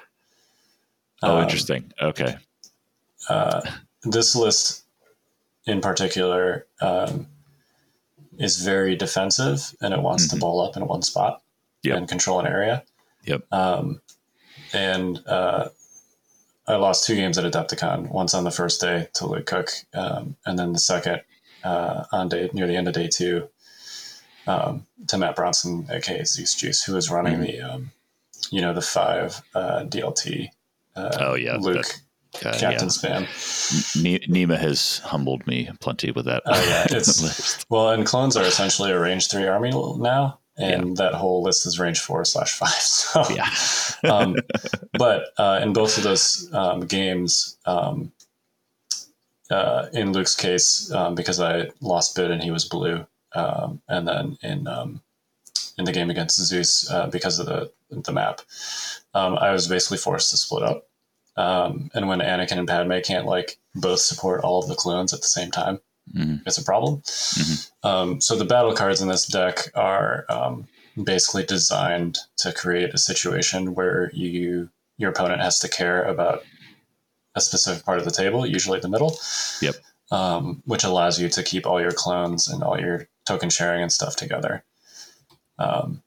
Oh, 1.23 1.37
Um, 1.39 1.43
interesting. 1.43 1.93
Okay. 2.03 2.37
uh, 3.29 3.61
this 4.03 4.35
list 4.35 4.85
in 5.67 5.81
particular 5.81 6.67
um, 6.81 7.27
is 8.41 8.57
very 8.63 8.97
defensive 8.97 9.75
and 9.81 9.95
it 9.95 10.01
wants 10.03 10.27
Mhm. 10.27 10.31
to 10.31 10.37
ball 10.37 10.61
up 10.61 10.77
in 10.77 10.87
one 10.87 11.03
spot 11.03 11.43
Yep. 11.83 11.97
and 11.97 12.09
control 12.09 12.41
an 12.41 12.47
area. 12.47 12.83
Yep. 13.25 13.43
Um, 13.53 14.01
and 14.73 15.23
uh, 15.27 15.69
I 16.67 16.75
lost 16.77 17.07
two 17.07 17.15
games 17.17 17.37
at 17.39 17.45
Adepticon, 17.51 18.09
once 18.11 18.35
on 18.35 18.45
the 18.45 18.51
first 18.51 18.81
day 18.81 19.09
to 19.15 19.27
Luke 19.27 19.47
Cook, 19.47 19.71
um, 19.95 20.37
and 20.47 20.59
then 20.59 20.73
the 20.73 20.79
second 20.79 21.21
uh, 21.63 22.05
on 22.13 22.29
day 22.31 22.49
near 22.55 22.67
the 22.67 22.77
end 22.77 22.89
of 22.89 22.95
day 22.95 23.07
two 23.09 23.49
um, 24.47 24.87
to 25.09 25.19
Matt 25.19 25.37
Bronson, 25.37 25.87
aka 25.91 26.25
Zeus 26.25 26.55
Juice, 26.55 26.83
who 26.83 26.95
was 26.95 27.11
running 27.11 27.39
Mhm. 27.39 27.47
the, 27.47 27.61
um, 27.61 27.93
you 28.51 28.61
know, 28.63 28.73
the 28.73 28.81
five 28.83 29.43
uh, 29.55 29.85
DLT. 29.85 30.51
Uh, 30.97 31.11
Oh, 31.21 31.35
yeah, 31.35 31.57
Luke 31.57 32.01
Uh, 32.37 32.53
Captain 32.57 32.89
yeah. 32.89 33.25
Spam. 33.25 34.03
Ne- 34.03 34.27
Nima 34.29 34.57
has 34.59 34.99
humbled 35.05 35.47
me 35.47 35.69
plenty 35.81 36.11
with 36.13 36.27
that. 36.27 36.43
Oh, 36.47 36.65
yeah, 36.69 36.85
it's- 36.85 37.23
list. 37.23 37.67
Well, 37.69 37.91
and 37.91 38.07
clones 38.07 38.37
are 38.37 38.45
essentially 38.45 38.91
a 38.93 38.99
range 39.01 39.29
three 39.29 39.47
army 39.47 39.71
now, 39.99 40.39
and 40.57 40.89
Yeah. 40.91 40.95
that 41.05 41.15
whole 41.15 41.43
list 41.43 41.67
is 41.67 41.79
range 41.81 42.01
four 42.01 42.25
slash 42.25 42.53
five. 42.53 42.71
So, 42.81 43.25
Yeah. 43.31 43.49
um, 44.11 44.37
but 44.93 45.27
uh, 45.39 45.61
in 45.63 45.73
both 45.73 45.97
of 45.99 46.05
those 46.05 46.49
um, 46.53 46.81
games, 46.87 47.57
um, 47.67 48.13
uh, 49.51 49.89
in 49.93 50.13
Luke's 50.13 50.37
case, 50.37 50.91
um, 50.93 51.15
because 51.17 51.41
I 51.41 51.71
lost 51.81 52.15
bid 52.15 52.31
and 52.31 52.43
he 52.43 52.51
was 52.53 52.65
blue, 52.65 53.07
um, 53.35 53.83
and 53.89 54.07
then 54.07 54.39
in 54.43 54.69
um, 54.69 55.03
in 55.77 55.85
the 55.85 55.93
game 55.93 56.11
against 56.11 56.41
Zeus 56.41 56.89
uh, 56.91 57.09
because 57.09 57.41
of 57.41 57.47
the 57.47 57.73
the 57.91 58.13
map, 58.13 58.43
um, 59.15 59.37
I 59.37 59.51
was 59.51 59.67
basically 59.67 59.99
forced 59.99 60.31
to 60.31 60.37
split 60.37 60.63
up. 60.63 60.87
Um, 61.37 61.91
and 61.95 62.09
when 62.09 62.19
Anakin 62.21 62.59
and 62.59 62.69
Padme 62.69 62.99
can't 63.05 63.27
like 63.27 63.59
both 63.75 64.01
support 64.01 64.43
all 64.43 64.61
of 64.63 64.69
the 64.69 64.75
clones 64.75 65.13
at 65.15 65.21
the 65.21 65.27
same 65.27 65.51
time, 65.51 65.81
Mhm. 66.15 66.43
it's 66.47 66.59
a 66.59 66.65
problem. 66.65 67.03
Um, 67.85 68.21
so 68.21 68.37
the 68.37 68.45
battle 68.45 68.75
cards 68.75 69.01
in 69.01 69.09
this 69.09 69.27
deck 69.27 69.71
are 69.75 70.25
um, 70.29 70.67
basically 71.03 71.45
designed 71.45 72.19
to 72.39 72.53
create 72.53 72.93
a 72.93 72.99
situation 72.99 73.75
where 73.75 74.11
you 74.13 74.71
your 74.99 75.11
opponent 75.11 75.41
has 75.41 75.59
to 75.61 75.69
care 75.69 76.03
about 76.03 76.45
a 77.35 77.41
specific 77.41 77.85
part 77.87 77.99
of 77.99 78.05
the 78.05 78.11
table, 78.11 78.45
usually 78.45 78.81
the 78.81 78.89
middle. 78.89 79.19
Yep. 79.63 79.77
Um, 80.11 80.63
which 80.67 80.83
allows 80.85 81.21
you 81.21 81.29
to 81.31 81.43
keep 81.45 81.65
all 81.67 81.81
your 81.81 81.93
clones 81.93 82.49
and 82.49 82.63
all 82.65 82.79
your 82.79 83.09
token 83.25 83.49
sharing 83.49 83.81
and 83.83 83.93
stuff 83.93 84.17
together. 84.17 84.65
Um, 85.59 86.03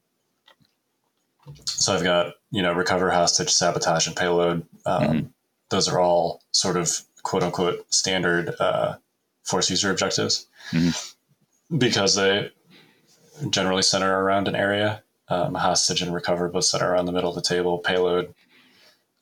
so 1.66 1.94
I've 1.94 2.04
got 2.04 2.36
you 2.52 2.62
know 2.62 2.74
recover 2.74 3.10
hostage, 3.12 3.52
sabotage, 3.52 4.08
and 4.08 4.16
payload. 4.16 4.66
Um, 4.86 5.04
Mhm. 5.04 5.30
Those 5.70 5.88
are 5.88 6.00
all 6.00 6.42
sort 6.52 6.78
of 6.78 7.02
quote 7.24 7.42
unquote 7.44 7.86
standard 7.94 8.56
uh, 8.60 8.96
force 9.44 9.70
user 9.70 9.90
objectives 9.90 10.46
Mhm. 10.72 11.14
because 11.78 12.16
they 12.16 12.52
generally 13.50 13.82
center 13.82 14.20
around 14.24 14.48
an 14.48 14.56
area. 14.56 15.02
Um, 15.30 15.56
hostage 15.56 16.02
and 16.02 16.14
recover 16.14 16.48
both 16.50 16.66
center 16.66 16.92
around 16.92 17.06
the 17.06 17.12
middle 17.14 17.30
of 17.30 17.36
the 17.36 17.42
table. 17.42 17.80
Payload 17.80 18.36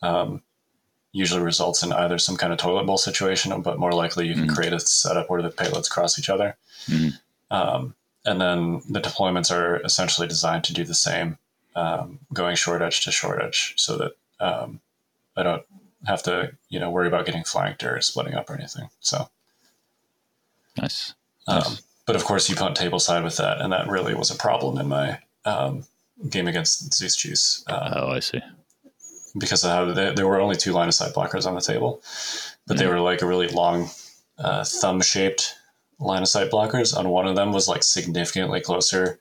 um, 0.02 0.42
usually 1.14 1.42
results 1.44 1.84
in 1.84 1.94
either 1.94 2.18
some 2.18 2.36
kind 2.36 2.52
of 2.52 2.58
toilet 2.58 2.86
bowl 2.86 2.98
situation, 2.98 3.62
but 3.62 3.78
more 3.78 3.94
likely 3.94 4.28
you 4.28 4.34
can 4.34 4.48
Mhm. 4.50 4.56
create 4.56 4.74
a 4.74 4.80
setup 4.80 5.30
where 5.30 5.42
the 5.44 5.52
payloads 5.52 5.90
cross 5.90 6.18
each 6.18 6.30
other. 6.30 6.58
Mhm. 6.88 7.20
Um, 7.52 7.96
and 8.26 8.42
then 8.42 8.82
the 8.90 9.00
deployments 9.00 9.52
are 9.52 9.78
essentially 9.84 10.28
designed 10.28 10.64
to 10.66 10.74
do 10.74 10.84
the 10.84 10.96
same, 10.96 11.38
um, 11.76 12.20
going 12.34 12.56
short 12.56 12.82
edge 12.82 13.04
to 13.06 13.12
short 13.12 13.42
edge, 13.42 13.74
so 13.78 13.98
that 13.98 14.12
um, 14.40 14.80
I 15.36 15.44
don't 15.44 15.64
have 16.06 16.24
to, 16.24 16.52
you 16.70 16.80
know, 16.80 16.90
worry 16.90 17.08
about 17.08 17.26
getting 17.26 17.44
flanked 17.44 17.84
or 17.84 18.02
splitting 18.02 18.34
up 18.34 18.50
or 18.50 18.56
anything. 18.56 18.90
So, 19.00 19.30
Nice. 20.78 21.14
um, 21.48 21.78
but 22.06 22.16
of 22.16 22.24
course, 22.26 22.50
you 22.50 22.56
punt 22.56 22.76
table 22.76 23.00
side 23.00 23.24
with 23.24 23.38
that, 23.38 23.62
and 23.62 23.72
that 23.74 23.88
really 23.88 24.14
was 24.14 24.32
a 24.32 24.36
problem 24.36 24.78
in 24.78 24.88
my 24.88 25.20
um, 25.46 25.84
game 26.30 26.48
against 26.48 26.94
Zeus 26.94 27.16
Juice 27.16 27.64
uh, 27.68 27.94
Oh, 27.96 28.10
I 28.10 28.20
see. 28.20 28.42
because 29.38 29.64
how 29.64 29.86
they, 29.94 30.14
there 30.14 30.28
were 30.28 30.40
only 30.40 30.56
two 30.56 30.72
line 30.74 30.88
of 30.88 30.94
sight 30.94 31.14
blockers 31.14 31.46
on 31.46 31.56
the 31.56 31.62
table, 31.62 32.02
but 32.68 32.78
they 32.78 32.88
were 32.88 33.00
like 33.00 33.22
a 33.22 33.28
really 33.28 33.48
long, 33.48 33.90
uh, 34.40 34.64
thumb 34.64 35.02
shaped 35.02 35.56
line 36.00 36.22
of 36.24 36.28
sight 36.28 36.50
blockers. 36.50 36.98
On 36.98 37.10
one 37.10 37.28
of 37.28 37.36
them 37.36 37.52
was 37.54 37.68
like 37.68 37.84
significantly 37.84 38.60
closer, 38.62 39.20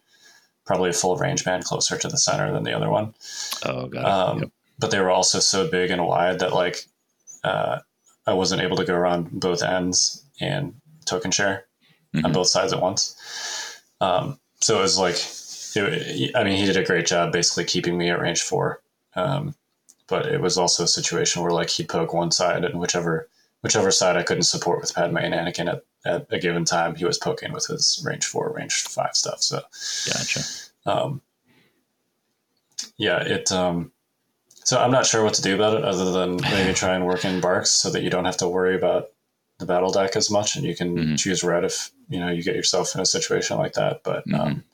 probably 0.66 0.90
a 0.90 0.92
full 0.94 1.16
range 1.16 1.44
band 1.44 1.64
closer 1.64 1.96
to 1.98 2.08
the 2.08 2.18
center 2.18 2.52
than 2.52 2.62
the 2.64 2.72
other 2.72 2.90
one. 2.90 3.14
Oh, 3.64 3.86
got. 3.86 4.04
Um, 4.04 4.38
Yep. 4.40 4.50
But 4.78 4.90
they 4.90 5.00
were 5.00 5.10
also 5.10 5.40
so 5.40 5.68
big 5.70 5.90
and 5.90 6.06
wide 6.06 6.38
that 6.38 6.54
like 6.54 6.86
uh, 7.44 7.80
I 8.26 8.32
wasn't 8.32 8.62
able 8.62 8.76
to 8.78 8.84
go 8.84 8.94
around 8.94 9.28
both 9.30 9.62
ends 9.62 10.24
and 10.40 10.74
token 11.04 11.30
share 11.30 11.64
on 12.14 12.22
Mhm. 12.22 12.32
both 12.32 12.48
sides 12.48 12.72
at 12.72 12.80
once. 12.80 13.14
Um, 14.00 14.38
so 14.60 14.78
it 14.78 14.82
was 14.82 14.98
like, 14.98 15.16
it, 15.76 16.34
I 16.34 16.44
mean, 16.44 16.56
he 16.56 16.64
did 16.66 16.76
a 16.76 16.84
great 16.84 17.06
job 17.06 17.32
basically 17.32 17.64
keeping 17.64 17.98
me 17.98 18.08
at 18.10 18.20
range 18.20 18.42
four. 18.42 18.80
Um, 19.16 19.54
but 20.06 20.26
it 20.26 20.40
was 20.40 20.56
also 20.58 20.84
a 20.84 20.88
situation 20.88 21.42
where 21.42 21.50
like 21.52 21.70
he'd 21.70 21.88
poke 21.88 22.12
one 22.14 22.30
side 22.30 22.64
and 22.64 22.80
whichever 22.80 23.28
whichever 23.62 23.90
side 23.90 24.16
I 24.16 24.22
couldn't 24.22 24.44
support 24.44 24.80
with 24.80 24.94
Padme 24.94 25.18
and 25.18 25.34
Anakin 25.34 25.68
at, 25.70 25.84
at 26.04 26.26
a 26.30 26.38
given 26.38 26.64
time, 26.64 26.94
he 26.94 27.04
was 27.04 27.18
poking 27.18 27.52
with 27.52 27.66
his 27.66 28.02
range 28.04 28.24
four, 28.24 28.52
range 28.52 28.82
five 28.82 29.14
stuff. 29.14 29.42
So 29.42 29.60
Gotcha. 30.06 30.40
um, 30.86 31.20
yeah, 32.96 33.22
it. 33.22 33.50
Um, 33.52 33.92
so 34.64 34.78
I'm 34.78 34.90
not 34.90 35.06
sure 35.06 35.24
what 35.24 35.34
to 35.34 35.42
do 35.42 35.54
about 35.54 35.76
it, 35.76 35.84
other 35.84 36.10
than 36.12 36.36
maybe 36.42 36.72
try 36.74 36.94
and 36.94 37.06
work 37.06 37.24
in 37.24 37.40
BARCs 37.40 37.68
so 37.68 37.90
that 37.90 38.02
you 38.02 38.10
don't 38.10 38.24
have 38.24 38.36
to 38.38 38.48
worry 38.48 38.76
about 38.76 39.10
the 39.58 39.66
battle 39.66 39.90
deck 39.90 40.16
as 40.16 40.30
much, 40.30 40.56
and 40.56 40.64
you 40.64 40.74
can 40.74 40.96
Mhm. 40.96 41.18
choose 41.18 41.44
red 41.44 41.64
if 41.64 41.90
you 42.08 42.18
know 42.18 42.30
you 42.30 42.42
get 42.42 42.56
yourself 42.56 42.94
in 42.94 43.00
a 43.00 43.06
situation 43.06 43.58
like 43.58 43.74
that. 43.74 44.02
But 44.02 44.24
um, 44.32 44.64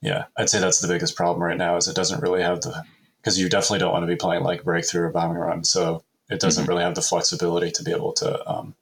yeah, 0.00 0.24
I'd 0.36 0.48
say 0.50 0.60
that's 0.60 0.80
the 0.80 0.88
biggest 0.88 1.16
problem 1.16 1.42
right 1.42 1.56
now 1.56 1.76
is 1.76 1.88
it 1.88 1.96
doesn't 1.96 2.22
really 2.22 2.42
have 2.42 2.60
the 2.60 2.84
because 3.20 3.38
you 3.38 3.48
definitely 3.48 3.78
don't 3.78 3.92
want 3.92 4.02
to 4.02 4.06
be 4.06 4.16
playing 4.16 4.42
like 4.44 4.62
breakthrough 4.64 5.06
or 5.06 5.10
bombing 5.10 5.38
run, 5.38 5.64
so 5.64 6.04
it 6.30 6.40
doesn't 6.40 6.66
really 6.66 6.82
have 6.82 6.94
the 6.94 7.02
flexibility 7.02 7.70
to 7.70 7.82
be 7.82 7.90
able 7.90 8.12
to 8.12 8.48
um, 8.50 8.74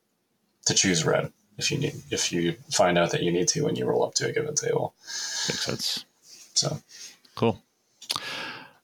to 0.66 0.74
choose 0.74 1.04
red 1.04 1.32
if 1.58 1.70
you 1.70 1.78
need 1.78 1.94
if 2.10 2.32
you 2.32 2.54
find 2.70 2.96
out 2.98 3.10
that 3.10 3.22
you 3.22 3.30
need 3.32 3.48
to 3.48 3.64
when 3.64 3.76
you 3.76 3.84
roll 3.84 4.04
up 4.04 4.14
to 4.14 4.26
a 4.28 4.32
given 4.32 4.54
table. 4.54 4.94
Makes 5.48 5.64
sense. 5.64 6.04
So. 6.54 6.78
Cool. 7.34 7.62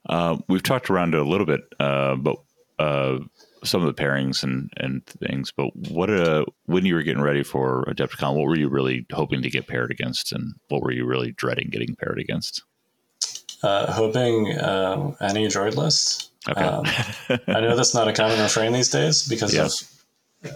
Uh, 0.08 0.38
we've 0.48 0.62
talked 0.62 0.88
around 0.90 1.14
it 1.14 1.20
a 1.20 1.24
little 1.24 1.46
bit, 1.46 1.60
uh, 1.80 2.14
but 2.16 2.36
uh, 2.78 3.18
some 3.64 3.84
of 3.84 3.94
the 3.94 4.02
pairings 4.02 4.42
and, 4.42 4.70
and 4.78 5.04
things. 5.04 5.52
But 5.52 5.74
what 5.76 6.08
uh, 6.10 6.46
when 6.66 6.86
you 6.86 6.94
were 6.94 7.02
getting 7.02 7.22
ready 7.22 7.42
for 7.42 7.84
Adepticon, 7.88 8.34
what 8.36 8.46
were 8.46 8.56
you 8.58 8.68
really 8.68 9.06
hoping 9.12 9.42
to 9.42 9.50
get 9.50 9.66
paired 9.66 9.90
against, 9.90 10.32
and 10.32 10.54
what 10.68 10.82
were 10.82 10.92
you 10.92 11.04
really 11.04 11.32
dreading 11.32 11.68
getting 11.70 11.94
paired 11.96 12.18
against? 12.18 12.62
Uh, 13.62 13.92
hoping 13.92 14.58
um, 14.60 15.16
any 15.20 15.46
droid 15.48 15.74
list. 15.76 16.30
Okay. 16.48 16.60
Um, 16.60 16.84
I 17.48 17.60
know 17.60 17.76
that's 17.76 17.94
not 17.94 18.08
a 18.08 18.12
common 18.12 18.40
refrain 18.40 18.72
these 18.72 18.88
days 18.88 19.28
because 19.28 19.52
Yeah. 19.54 19.64
of 19.66 19.72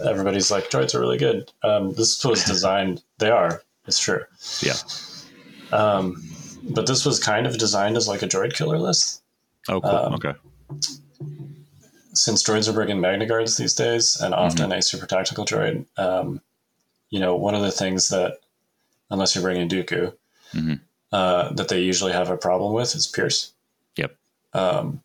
everybody's 0.05 0.49
like 0.51 0.69
droids 0.69 0.93
are 0.95 0.99
really 0.99 1.17
good. 1.17 1.51
Um, 1.63 1.93
this 1.93 2.23
was 2.23 2.43
designed; 2.53 3.03
they 3.19 3.29
are. 3.29 3.61
It's 3.87 3.99
true. 3.99 4.23
yeah. 4.61 4.75
Um, 5.77 6.23
but 6.69 6.87
this 6.87 7.05
was 7.05 7.19
kind 7.19 7.45
of 7.45 7.57
designed 7.57 7.97
as 7.97 8.07
like 8.07 8.21
a 8.21 8.27
droid 8.27 8.53
killer 8.53 8.77
list. 8.79 9.21
Oh, 9.69 9.81
cool. 9.81 9.89
um, 9.89 10.13
okay. 10.15 10.33
Since 12.13 12.43
droids 12.43 12.69
are 12.69 12.73
bringing 12.73 13.01
Magna 13.01 13.25
Guards 13.25 13.57
these 13.57 13.73
days, 13.73 14.15
and 14.21 14.33
often 14.33 14.71
a 14.71 14.81
super 14.81 15.07
tactical 15.07 15.45
droid, 15.45 15.85
um, 15.97 16.41
you 17.09 17.19
know, 17.19 17.35
one 17.35 17.55
of 17.55 17.61
the 17.63 17.71
things 17.71 18.09
that, 18.09 18.39
unless 19.09 19.33
you're 19.35 19.41
bringing 19.41 19.67
Dooku, 19.67 20.13
Mhm. 20.53 20.79
uh, 21.11 21.51
that 21.53 21.69
they 21.69 21.81
usually 21.81 22.11
have 22.11 22.29
a 22.29 22.37
problem 22.37 22.73
with 22.73 22.93
is 22.95 23.07
Pierce. 23.07 23.51
Yep. 23.95 24.15
Um, 24.53 25.01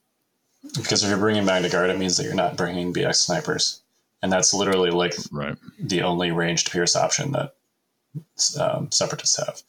because 0.75 1.03
if 1.03 1.09
you're 1.09 1.19
bringing 1.19 1.47
Magna 1.47 1.71
Guard, 1.71 1.89
it 1.89 1.99
means 1.99 2.19
that 2.19 2.25
you're 2.25 2.35
not 2.35 2.57
bringing 2.57 2.93
BX 2.93 3.17
snipers, 3.21 3.81
and 4.23 4.33
that's 4.33 4.53
literally 4.55 4.91
like 4.91 5.15
Right. 5.31 5.57
the 5.81 6.03
only 6.03 6.31
ranged 6.33 6.71
Pierce 6.71 6.97
option 6.97 7.33
that 7.33 7.55
um, 8.59 8.91
separatists 8.91 9.37
have. 9.37 9.63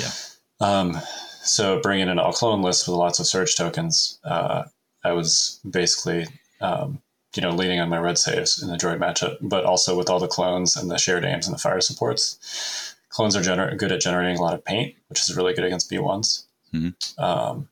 Yeah. 0.00 0.66
Um, 0.66 0.98
so 1.42 1.80
bringing 1.80 2.08
an 2.08 2.18
all 2.18 2.32
clone 2.32 2.62
list 2.62 2.86
with 2.86 2.96
lots 2.96 3.18
of 3.18 3.26
surge 3.26 3.56
tokens, 3.56 4.18
uh, 4.24 4.64
I 5.04 5.12
was 5.12 5.60
basically, 5.68 6.26
um, 6.60 7.02
you 7.34 7.42
know, 7.42 7.50
leaning 7.50 7.80
on 7.80 7.88
my 7.88 7.98
red 7.98 8.18
saves 8.18 8.62
in 8.62 8.68
the 8.70 8.76
droid 8.76 8.98
matchup, 8.98 9.36
but 9.40 9.64
also 9.64 9.96
with 9.96 10.08
all 10.08 10.20
the 10.20 10.28
clones 10.28 10.76
and 10.76 10.90
the 10.90 10.98
shared 10.98 11.24
aims 11.24 11.46
and 11.46 11.54
the 11.54 11.58
fire 11.60 11.80
supports. 11.80 12.94
Clones 13.08 13.34
are 13.36 13.40
gener- 13.42 13.76
good 13.76 13.92
at 13.92 14.00
generating 14.00 14.36
a 14.38 14.42
lot 14.42 14.54
of 14.54 14.64
paint, 14.64 14.94
which 15.08 15.20
is 15.20 15.36
really 15.36 15.52
good 15.52 15.64
against 15.64 15.90
B1s. 15.90 16.44
Mhm. 16.72 16.94
Um, 17.18 17.68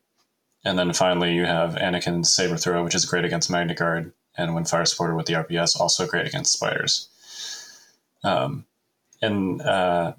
and 0.64 0.78
then 0.78 0.92
finally, 0.92 1.32
you 1.32 1.46
have 1.46 1.74
Anakin's 1.76 2.32
Saber 2.32 2.56
Throw, 2.58 2.84
which 2.84 2.94
is 2.94 3.06
great 3.06 3.24
against 3.24 3.50
Magna 3.50 3.74
Guard, 3.74 4.12
and 4.36 4.54
when 4.54 4.64
fire 4.64 4.84
supported 4.84 5.16
with 5.16 5.26
the 5.26 5.34
RPS, 5.34 5.78
also 5.78 6.06
great 6.06 6.26
against 6.26 6.52
spiders. 6.52 7.08
Um, 8.24 8.66
and 9.22 9.60
uh, 9.62 10.14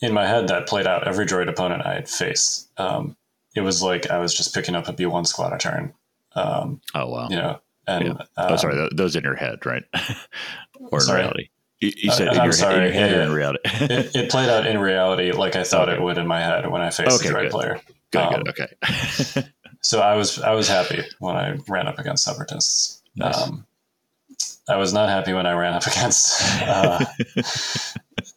in 0.00 0.12
my 0.12 0.26
head, 0.26 0.48
that 0.48 0.66
played 0.68 0.86
out 0.86 1.06
every 1.06 1.26
droid 1.26 1.48
opponent 1.48 1.84
I 1.84 1.94
had 1.94 2.08
faced. 2.08 2.68
Um, 2.78 3.16
it 3.54 3.60
was 3.62 3.82
like 3.82 4.10
I 4.10 4.18
was 4.18 4.34
just 4.34 4.54
picking 4.54 4.74
up 4.74 4.88
a 4.88 4.92
B1 4.92 5.26
squad 5.26 5.52
a 5.52 5.58
turn, 5.58 5.92
um, 6.34 6.80
Oh, 6.94 7.08
wow. 7.08 7.28
you 7.28 7.36
know. 7.36 7.60
And 7.86 8.04
Yeah. 8.06 8.12
um, 8.12 8.52
oh, 8.52 8.56
sorry. 8.56 8.74
th- 8.76 8.92
those 8.94 9.16
in 9.16 9.24
your 9.24 9.34
head, 9.34 9.66
right? 9.66 9.82
or 10.78 11.00
in 11.00 11.04
Sorry? 11.04 11.20
reality? 11.22 11.48
You, 11.80 11.92
you 11.96 12.10
Uh, 12.10 12.14
said 12.14 12.28
in 12.28 12.38
I'm 12.38 12.44
your, 12.44 12.52
sorry, 12.52 12.74
head, 12.74 12.84
in 12.88 12.94
your 12.94 13.02
head 13.02 13.10
yeah, 13.10 13.18
or 13.18 13.22
in 13.22 13.32
reality? 13.32 13.58
it, 13.64 14.16
it 14.16 14.30
played 14.30 14.48
out 14.48 14.66
in 14.66 14.78
reality 14.78 15.32
like 15.32 15.56
I 15.56 15.64
thought 15.64 15.88
Okay. 15.88 15.96
it 15.98 16.02
would 16.02 16.18
in 16.18 16.26
my 16.26 16.40
head 16.40 16.70
when 16.70 16.82
I 16.82 16.90
faced 16.90 17.20
Okay, 17.20 17.30
a 17.30 17.32
droid 17.32 17.42
good. 17.42 17.50
player. 17.50 17.80
good, 18.12 18.18
um, 18.20 18.42
good. 18.44 18.48
Okay. 18.50 19.44
So 19.82 20.00
I 20.02 20.14
was 20.14 20.38
I 20.38 20.52
was 20.52 20.68
happy 20.68 21.02
when 21.20 21.36
I 21.36 21.56
ran 21.66 21.88
up 21.88 21.98
against 21.98 22.24
separatists. 22.24 22.99
Nice. 23.16 23.40
Um, 23.42 23.66
I 24.68 24.76
was 24.76 24.92
not 24.92 25.08
happy 25.08 25.32
when 25.32 25.46
I 25.46 25.52
ran 25.52 25.72
up 25.74 25.86
against 25.86 26.40
uh, 26.62 27.04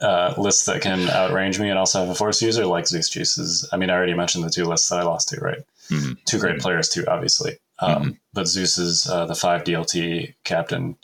uh, 0.02 0.34
lists 0.38 0.66
that 0.66 0.82
can 0.82 1.00
outrange 1.08 1.60
me 1.60 1.70
and 1.70 1.78
also 1.80 2.00
have 2.00 2.10
a 2.10 2.16
force 2.16 2.42
user 2.42 2.66
like 2.66 2.88
Zeus 2.88 3.10
Juice's. 3.10 3.68
I 3.72 3.78
mean, 3.78 3.90
I 3.90 3.94
already 3.94 4.14
mentioned 4.14 4.44
the 4.44 4.50
two 4.50 4.66
lists 4.66 4.90
that 4.90 5.00
I 5.00 5.04
lost 5.04 5.30
to, 5.30 5.40
right? 5.40 5.64
Mhm. 5.90 6.18
Two 6.26 6.40
great 6.40 6.60
players 6.60 6.90
too, 6.90 7.06
obviously. 7.08 7.58
Um, 7.80 8.04
Mhm. 8.04 8.18
But 8.34 8.48
Zeus 8.48 8.78
is 8.78 9.08
uh, 9.08 9.26
the 9.26 9.36
five 9.36 9.64
DLT 9.64 10.34
captain 10.44 10.96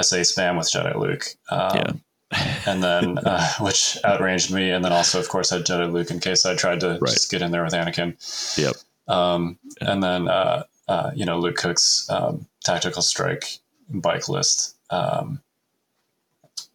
SA 0.00 0.16
spam 0.18 0.56
with 0.58 0.70
Jedi 0.70 0.94
Luke. 0.94 1.24
Um, 1.50 1.76
Yeah. 1.76 1.92
and 2.66 2.82
then 2.82 3.18
uh, 3.18 3.48
which 3.60 3.96
outranged 4.04 4.50
me, 4.52 4.70
and 4.70 4.84
then 4.84 4.92
also, 4.92 5.20
of 5.20 5.28
course, 5.28 5.52
I 5.52 5.60
jetted 5.60 5.92
Luke 5.92 6.10
in 6.10 6.18
case 6.20 6.44
I 6.46 6.54
tried 6.56 6.80
to 6.80 6.98
Right. 7.00 7.12
just 7.12 7.30
get 7.30 7.42
in 7.42 7.50
there 7.52 7.62
with 7.64 7.74
Anakin. 7.74 8.16
Yep. 8.58 8.74
Um, 9.06 9.58
and 9.80 10.02
then 10.02 10.28
uh, 10.28 10.64
uh, 10.88 11.10
you 11.14 11.24
know 11.26 11.38
Luke 11.38 11.56
Cook's 11.56 12.08
um, 12.10 12.46
tactical 12.64 13.02
strike 13.02 13.58
bike 13.88 14.28
list, 14.28 14.74
um, 14.90 15.40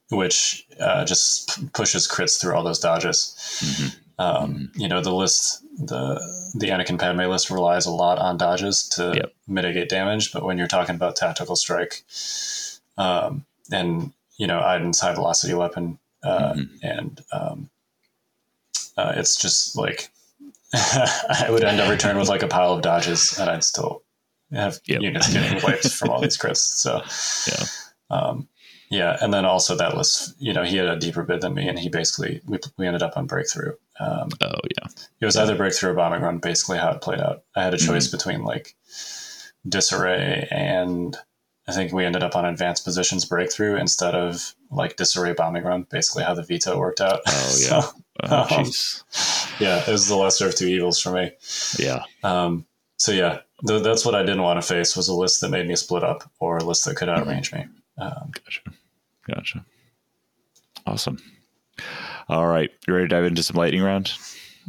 which 0.10 0.66
uh, 0.80 1.06
just 1.06 1.50
p- 1.56 1.70
pushes 1.74 2.08
crits 2.08 2.40
through 2.40 2.56
all 2.56 2.64
those 2.64 2.80
dodges. 2.80 3.36
Mhm. 3.62 3.96
Um, 4.20 4.72
You 4.76 4.88
know 4.88 5.02
the 5.02 5.14
list, 5.14 5.62
the 5.78 6.20
the 6.56 6.68
Anakin 6.70 7.00
Padme 7.00 7.22
list 7.30 7.50
relies 7.50 7.86
a 7.86 7.92
lot 7.92 8.18
on 8.20 8.38
dodges 8.38 8.88
to 8.90 9.14
Yep. 9.16 9.34
mitigate 9.48 9.90
damage, 9.90 10.32
but 10.34 10.44
when 10.44 10.58
you're 10.58 10.68
talking 10.68 10.96
about 10.96 11.16
tactical 11.16 11.56
strike, 11.56 12.04
um, 12.98 13.46
and 13.72 14.12
you 14.38 14.48
know 14.48 14.60
Iden's 14.62 15.00
high 15.00 15.14
velocity 15.14 15.54
weapon, 15.54 16.00
uh, 16.24 16.54
Mhm. 16.54 16.70
and 16.84 17.24
um, 17.32 17.70
uh, 18.98 19.14
it's 19.16 19.36
just 19.38 19.76
like 19.78 20.12
I 20.74 21.48
would 21.50 21.64
end 21.64 21.80
every 21.80 21.98
turn 21.98 22.18
with 22.18 22.30
like 22.30 22.44
a 22.44 22.48
pile 22.48 22.74
of 22.74 22.82
dodges, 22.82 23.38
and 23.40 23.50
I'd 23.50 23.64
still 23.64 24.04
have 24.52 24.80
Yep. 24.86 25.02
units 25.02 25.34
getting 25.34 25.62
wiped 25.64 25.92
from 25.92 26.10
all 26.10 26.22
these 26.22 26.38
crits. 26.38 26.58
So 26.58 27.02
Yeah. 27.48 27.66
um, 28.10 28.48
yeah, 28.92 29.18
and 29.22 29.32
then 29.34 29.46
also 29.46 29.76
that 29.76 29.96
was 29.96 30.34
you 30.40 30.52
know, 30.54 30.64
he 30.64 30.78
had 30.78 30.88
a 30.88 30.98
deeper 30.98 31.24
bid 31.24 31.42
than 31.42 31.54
me, 31.54 31.68
and 31.68 31.78
he 31.78 31.90
basically 31.90 32.42
we 32.46 32.58
we 32.78 32.88
ended 32.88 33.04
up 33.04 33.18
on 33.18 33.28
breakthrough. 33.28 33.74
Um, 34.00 34.30
Oh 34.42 34.60
yeah. 34.78 34.88
it 35.22 35.26
was 35.26 35.36
either 35.38 35.56
breakthrough 35.56 35.92
or 35.92 35.94
bombing 35.96 36.22
run, 36.22 36.38
basically 36.40 36.78
how 36.80 36.92
it 36.92 37.02
played 37.02 37.20
out. 37.20 37.44
I 37.56 37.64
had 37.64 37.74
a 37.74 37.78
choice 37.78 38.08
between 38.08 38.44
like 38.44 38.76
disarray 39.68 40.48
and 40.52 41.16
I 41.68 41.72
think 41.72 41.94
we 41.94 42.04
ended 42.06 42.24
up 42.24 42.36
on 42.36 42.46
advanced 42.46 42.84
positions 42.84 43.26
breakthrough 43.26 43.76
instead 43.76 44.16
of 44.16 44.56
like 44.72 44.96
disarray 44.96 45.34
bombing 45.34 45.64
run, 45.64 45.84
basically 45.92 46.24
how 46.24 46.34
the 46.34 46.42
veto 46.44 46.78
worked 46.80 47.02
out. 47.02 47.20
Oh, 47.28 47.58
yeah. 47.62 47.82
So, 47.92 47.94
Oh 48.24 48.42
Um, 48.42 48.48
jeez. 48.66 49.04
yeah, 49.62 49.82
it 49.88 49.88
was 49.92 50.08
the 50.10 50.16
lesser 50.16 50.48
of 50.48 50.56
two 50.56 50.68
evils 50.68 51.00
for 51.00 51.12
me. 51.12 51.32
Yeah. 51.78 52.04
Um, 52.24 52.66
so 53.00 53.14
yeah, 53.14 53.40
th- 53.66 53.82
that's 53.82 54.06
what 54.06 54.14
I 54.14 54.22
didn't 54.22 54.42
want 54.42 54.62
to 54.62 54.68
face 54.68 54.96
was 54.96 55.08
a 55.08 55.14
list 55.14 55.40
that 55.40 55.50
made 55.50 55.68
me 55.68 55.76
split 55.78 56.04
up 56.04 56.30
or 56.40 56.58
a 56.58 56.64
list 56.64 56.84
that 56.86 56.98
could 56.98 57.08
outrange 57.08 57.54
me. 57.54 57.66
Um, 57.98 58.32
Gotcha. 58.34 58.62
Gotcha. 59.26 59.66
Awesome. 60.86 61.18
All 62.28 62.46
right. 62.48 62.70
You 62.86 62.94
ready 62.94 63.08
to 63.08 63.16
dive 63.16 63.24
into 63.24 63.42
some 63.42 63.56
lightning 63.56 63.82
round? 63.82 64.14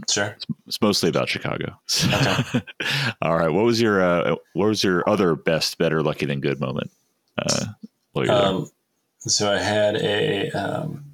sure. 0.09 0.37
It's 0.67 0.81
mostly 0.81 1.09
about 1.09 1.29
Chicago. 1.29 1.77
All 3.23 3.37
right. 3.37 3.51
What 3.51 3.65
was 3.65 3.81
your 3.81 4.01
uh, 4.01 4.37
what 4.55 4.69
was 4.69 4.85
your 4.85 5.07
other 5.09 5.35
best, 5.35 5.77
better, 5.77 6.01
lucky 6.01 6.27
than 6.27 6.41
good 6.41 6.61
moment? 6.61 6.91
Uh, 7.37 7.67
while 8.13 8.27
you're 8.27 8.35
there? 8.35 8.45
Um, 8.45 8.71
so 9.19 9.53
I 9.53 9.59
had 9.59 9.97
a, 9.97 10.51
um, 10.53 11.05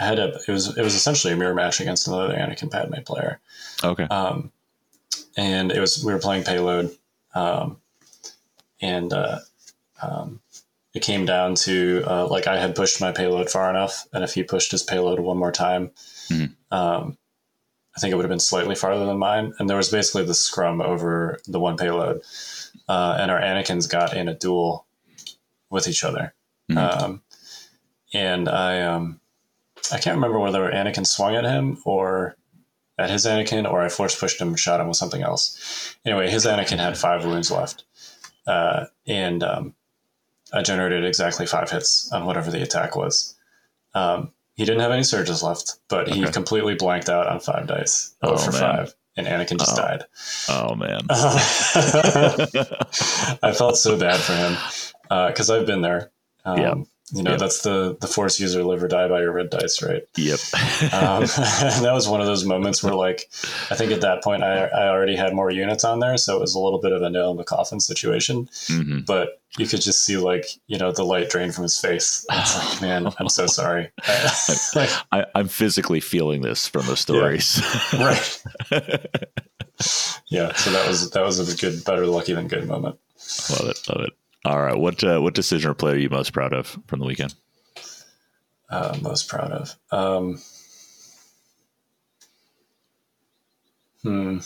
I 0.00 0.04
had 0.04 0.18
a, 0.18 0.38
it 0.46 0.52
was, 0.52 0.76
it 0.76 0.82
was 0.82 0.94
essentially 0.94 1.32
a 1.32 1.36
mirror 1.36 1.54
match 1.54 1.80
against 1.80 2.08
another 2.08 2.34
Anakin 2.34 2.70
Padme 2.70 3.00
player. 3.06 3.40
okay. 3.84 4.04
Um, 4.04 4.52
and 5.36 5.70
it 5.72 5.80
was, 5.80 6.04
we 6.04 6.12
were 6.12 6.18
playing 6.18 6.44
payload. 6.44 6.96
Um, 7.34 7.80
and, 8.80 9.12
uh, 9.12 9.40
um, 10.02 10.40
it 10.94 11.02
came 11.02 11.26
down 11.26 11.54
to, 11.54 12.02
uh, 12.06 12.26
like 12.26 12.46
I 12.46 12.58
had 12.58 12.74
pushed 12.74 13.00
my 13.00 13.12
payload 13.12 13.50
far 13.50 13.70
enough. 13.70 14.06
And 14.12 14.24
if 14.24 14.34
he 14.34 14.42
pushed 14.42 14.70
his 14.72 14.82
payload 14.82 15.20
one 15.20 15.36
more 15.36 15.52
time, 15.52 15.90
Mhm. 16.28 16.54
um, 16.70 17.18
I 17.96 18.00
think 18.00 18.12
it 18.12 18.16
would 18.16 18.24
have 18.24 18.30
been 18.30 18.40
slightly 18.40 18.74
farther 18.74 19.04
than 19.04 19.18
mine. 19.18 19.54
And 19.58 19.68
there 19.68 19.76
was 19.76 19.90
basically 19.90 20.24
the 20.24 20.34
scrum 20.34 20.80
over 20.80 21.40
the 21.46 21.60
one 21.60 21.76
payload. 21.76 22.22
Uh, 22.88 23.16
and 23.20 23.30
our 23.30 23.40
Anakin's 23.40 23.86
got 23.86 24.16
in 24.16 24.28
a 24.28 24.34
duel 24.34 24.86
with 25.70 25.86
each 25.88 26.04
other. 26.04 26.34
Mhm. 26.70 26.76
Um, 26.78 27.22
and 28.14 28.48
I, 28.48 28.80
um, 28.82 29.20
I 29.92 29.98
can't 29.98 30.16
remember 30.16 30.38
whether 30.38 30.70
Anakin 30.70 31.06
swung 31.06 31.34
at 31.36 31.44
him 31.44 31.80
or 31.84 32.36
at 32.98 33.10
his 33.10 33.24
Anakin, 33.26 33.70
or 33.70 33.80
I 33.80 33.88
force 33.88 34.18
pushed 34.18 34.40
him 34.40 34.48
and 34.48 34.58
shot 34.58 34.80
him 34.80 34.88
with 34.88 34.96
something 34.96 35.22
else. 35.22 35.94
Anyway, 36.04 36.28
his 36.30 36.44
Anakin 36.46 36.78
had 36.78 36.98
five 36.98 37.24
wounds 37.24 37.50
left, 37.50 37.84
uh, 38.46 38.86
and 39.06 39.42
um, 39.42 39.74
I 40.52 40.62
generated 40.62 41.04
exactly 41.04 41.46
five 41.46 41.70
hits 41.70 42.10
on 42.12 42.24
whatever 42.26 42.50
the 42.50 42.62
attack 42.62 42.96
was. 42.96 43.34
Um, 43.94 44.32
he 44.56 44.64
didn't 44.64 44.80
have 44.80 44.90
any 44.90 45.04
surges 45.04 45.42
left, 45.42 45.76
but 45.88 46.08
he 46.08 46.22
Okay. 46.24 46.32
completely 46.32 46.74
blanked 46.74 47.08
out 47.08 47.26
on 47.28 47.38
five 47.40 47.66
dice. 47.68 48.14
Oh, 48.22 48.36
for 48.36 48.50
man. 48.52 48.60
five, 48.60 48.94
and 49.16 49.26
Anakin 49.26 49.58
just 49.58 49.78
Oh. 49.78 49.82
died. 49.82 50.04
oh 50.48 50.74
man. 50.74 51.00
I 53.42 53.52
felt 53.56 53.76
so 53.78 53.96
bad 53.98 54.20
for 54.20 54.32
him 54.34 54.56
because 55.28 55.50
I've 55.50 55.66
been 55.66 55.82
there. 55.82 56.10
Um, 56.44 56.58
Yeah. 56.58 56.74
You 57.12 57.22
know, 57.22 57.32
Yeah. 57.32 57.36
that's 57.38 57.62
the 57.62 57.96
the 58.00 58.06
force 58.06 58.38
user 58.40 58.62
live 58.64 58.82
or 58.82 58.88
die 58.88 59.08
by 59.08 59.20
your 59.20 59.32
red 59.32 59.50
dice, 59.50 59.82
right? 59.82 60.02
yep. 60.16 60.38
Um, 60.92 61.22
that 61.82 61.90
was 61.92 62.08
one 62.08 62.20
of 62.20 62.26
those 62.26 62.44
moments 62.44 62.82
where, 62.82 62.94
like, 62.94 63.30
I 63.70 63.74
think 63.76 63.92
at 63.92 64.00
that 64.02 64.22
point 64.22 64.42
I, 64.42 64.66
I 64.66 64.88
already 64.88 65.16
had 65.16 65.34
more 65.34 65.50
units 65.50 65.84
on 65.84 66.00
there, 66.00 66.16
so 66.18 66.36
it 66.36 66.40
was 66.40 66.54
a 66.54 66.58
little 66.58 66.80
bit 66.80 66.92
of 66.92 67.02
a 67.02 67.10
nail 67.10 67.30
in 67.30 67.36
the 67.36 67.44
coffin 67.44 67.80
situation. 67.80 68.48
hmm 68.66 69.00
But 69.06 69.40
you 69.56 69.66
could 69.66 69.80
just 69.80 70.04
see, 70.04 70.18
like, 70.18 70.46
you 70.66 70.76
know, 70.76 70.92
the 70.92 71.04
light 71.04 71.30
drain 71.30 71.50
from 71.52 71.62
his 71.62 71.78
face. 71.78 72.26
It's 72.30 72.56
like, 72.56 72.82
man, 72.88 73.12
I'm 73.18 73.28
so 73.30 73.46
sorry. 73.46 73.90
like, 74.74 74.90
I, 75.10 75.24
I'm 75.34 75.48
physically 75.48 76.00
feeling 76.00 76.42
this 76.42 76.68
from 76.68 76.86
the 76.86 76.96
stories. 76.96 77.60
right? 77.94 78.42
Yeah. 80.30 80.52
So 80.54 80.70
that 80.72 80.86
was 80.88 81.10
that 81.10 81.22
was 81.24 81.38
a 81.52 81.56
good, 81.56 81.84
better 81.84 82.06
lucky 82.06 82.34
than 82.34 82.48
good 82.48 82.66
moment. 82.66 82.98
love 83.50 83.68
it. 83.70 83.78
Love 83.88 84.04
it. 84.04 84.12
All 84.44 84.60
right. 84.60 84.76
What 84.78 85.02
uh, 85.04 85.20
what 85.20 85.34
decision 85.34 85.70
or 85.70 85.74
play 85.74 85.92
are 85.92 85.96
you 85.96 86.08
most 86.10 86.32
proud 86.32 86.52
of 86.52 86.78
from 86.86 87.00
the 87.00 87.06
weekend? 87.06 87.34
uh, 88.70 88.96
most 89.00 89.28
proud 89.28 89.50
of? 89.52 89.74
Um, 89.90 90.40
hmm. 94.02 94.38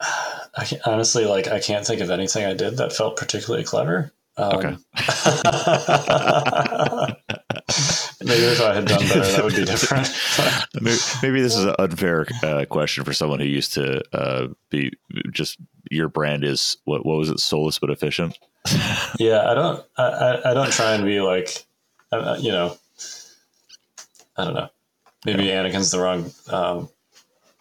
I 0.00 0.64
can't, 0.64 0.82
honestly, 0.86 1.24
like, 1.24 1.48
I 1.48 1.60
can't 1.60 1.86
think 1.86 2.00
of 2.00 2.10
anything 2.10 2.44
I 2.44 2.54
did 2.54 2.76
that 2.78 2.92
felt 2.92 3.16
particularly 3.16 3.64
clever. 3.64 4.12
Um, 4.36 4.56
Okay. 4.56 4.76
maybe 8.28 8.42
if 8.42 8.60
I 8.60 8.74
had 8.74 8.84
done 8.86 9.00
better, 9.00 9.20
that 9.20 9.44
would 9.44 9.56
be 9.56 9.64
different. 9.64 10.08
Maybe, 10.80 10.98
maybe 11.22 11.40
this 11.40 11.56
is 11.56 11.64
an 11.64 11.74
unfair 11.78 12.26
uh, 12.42 12.64
question 12.66 13.04
for 13.04 13.12
someone 13.12 13.40
who 13.40 13.46
used 13.46 13.74
to 13.74 14.02
uh, 14.12 14.48
be 14.70 14.92
just 15.32 15.58
your 15.90 16.08
brand 16.08 16.44
is 16.44 16.76
what 16.84 17.04
what 17.04 17.18
was 17.18 17.30
it 17.30 17.40
soulless 17.40 17.78
but 17.78 17.90
efficient. 17.90 18.38
yeah, 19.18 19.48
I 19.50 19.54
don't, 19.54 19.84
I, 19.96 20.40
I, 20.44 20.54
don't 20.54 20.70
try 20.72 20.94
and 20.94 21.04
be 21.04 21.20
like, 21.20 21.64
you 22.12 22.52
know, 22.52 22.76
I 24.36 24.44
don't 24.44 24.54
know. 24.54 24.68
Maybe 25.24 25.44
Anakin's 25.44 25.90
the 25.90 26.00
wrong 26.00 26.30
um, 26.50 26.88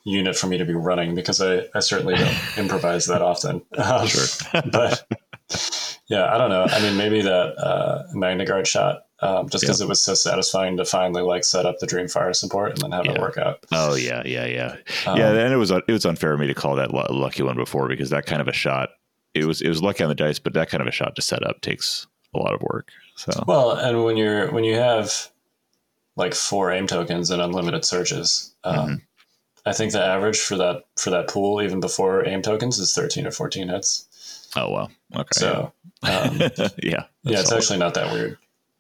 unit 0.03 0.35
for 0.35 0.47
me 0.47 0.57
to 0.57 0.65
be 0.65 0.73
running 0.73 1.15
because 1.15 1.41
I, 1.41 1.65
I 1.73 1.79
certainly 1.79 2.15
don't 2.15 2.57
improvise 2.57 3.05
that 3.07 3.21
often. 3.21 3.61
Um, 3.77 4.07
Sure. 4.07 4.61
but 4.71 5.05
yeah, 6.09 6.33
I 6.33 6.37
don't 6.37 6.49
know. 6.49 6.65
I 6.69 6.81
mean, 6.81 6.97
maybe 6.97 7.21
that 7.21 7.57
uh, 7.57 8.03
Magna 8.13 8.45
Guard 8.45 8.67
shot, 8.67 9.06
um, 9.21 9.49
just 9.49 9.63
because 9.63 9.81
it 9.81 9.87
was 9.87 10.01
so 10.01 10.13
satisfying 10.13 10.77
to 10.77 10.85
finally 10.85 11.21
like 11.21 11.43
set 11.43 11.65
up 11.65 11.79
the 11.79 11.87
Dreamfire 11.87 12.35
support 12.35 12.71
and 12.71 12.81
then 12.81 12.91
have 12.91 13.05
it 13.05 13.19
work 13.19 13.37
out. 13.37 13.65
Oh 13.71 13.95
yeah, 13.95 14.21
yeah, 14.25 14.45
yeah, 14.45 14.75
Um, 15.05 15.17
yeah. 15.17 15.31
And 15.31 15.53
it 15.53 15.57
was 15.57 15.71
it 15.71 15.87
was 15.87 16.05
unfair 16.05 16.33
of 16.33 16.39
me 16.39 16.47
to 16.47 16.53
call 16.53 16.75
that 16.75 16.93
lucky 16.93 17.43
one 17.43 17.55
before 17.55 17.87
because 17.87 18.09
that 18.11 18.25
kind 18.25 18.41
of 18.41 18.47
a 18.47 18.53
shot. 18.53 18.89
It 19.33 19.45
was 19.45 19.61
it 19.61 19.69
was 19.69 19.81
lucky 19.81 20.03
on 20.03 20.09
the 20.09 20.15
dice, 20.15 20.39
but 20.39 20.53
that 20.53 20.69
kind 20.69 20.81
of 20.81 20.87
a 20.87 20.91
shot 20.91 21.15
to 21.15 21.21
set 21.21 21.43
up 21.45 21.61
takes 21.61 22.07
a 22.33 22.39
lot 22.39 22.53
of 22.53 22.61
work. 22.61 22.89
So 23.15 23.31
Well, 23.47 23.71
and 23.71 24.03
when 24.03 24.17
you're 24.17 24.51
when 24.51 24.63
you 24.63 24.75
have 24.75 25.29
like 26.15 26.33
four 26.33 26.71
aim 26.71 26.87
tokens 26.87 27.29
and 27.29 27.41
unlimited 27.41 27.85
surges, 27.85 28.53
um, 28.63 28.75
Mhm. 28.75 29.01
I 29.65 29.73
think 29.73 29.91
the 29.91 30.01
average 30.03 30.39
for 30.39 30.55
that 30.57 30.83
for 30.95 31.09
that 31.09 31.27
pool, 31.27 31.61
even 31.61 31.79
before 31.79 32.25
aim 32.25 32.41
tokens, 32.41 32.79
is 32.79 32.93
thirteen 32.95 33.27
or 33.27 33.31
fourteen 33.31 33.67
hits. 33.69 34.05
oh 34.55 34.71
well, 34.71 34.91
okay. 35.15 35.27
So 35.33 35.73
um, 36.03 36.37
yeah, 36.39 36.49
yeah, 36.81 37.05
it's 37.23 37.49
solid. 37.49 37.57
actually 37.61 37.79
not 37.79 37.93
that 37.95 38.11
weird. 38.13 38.37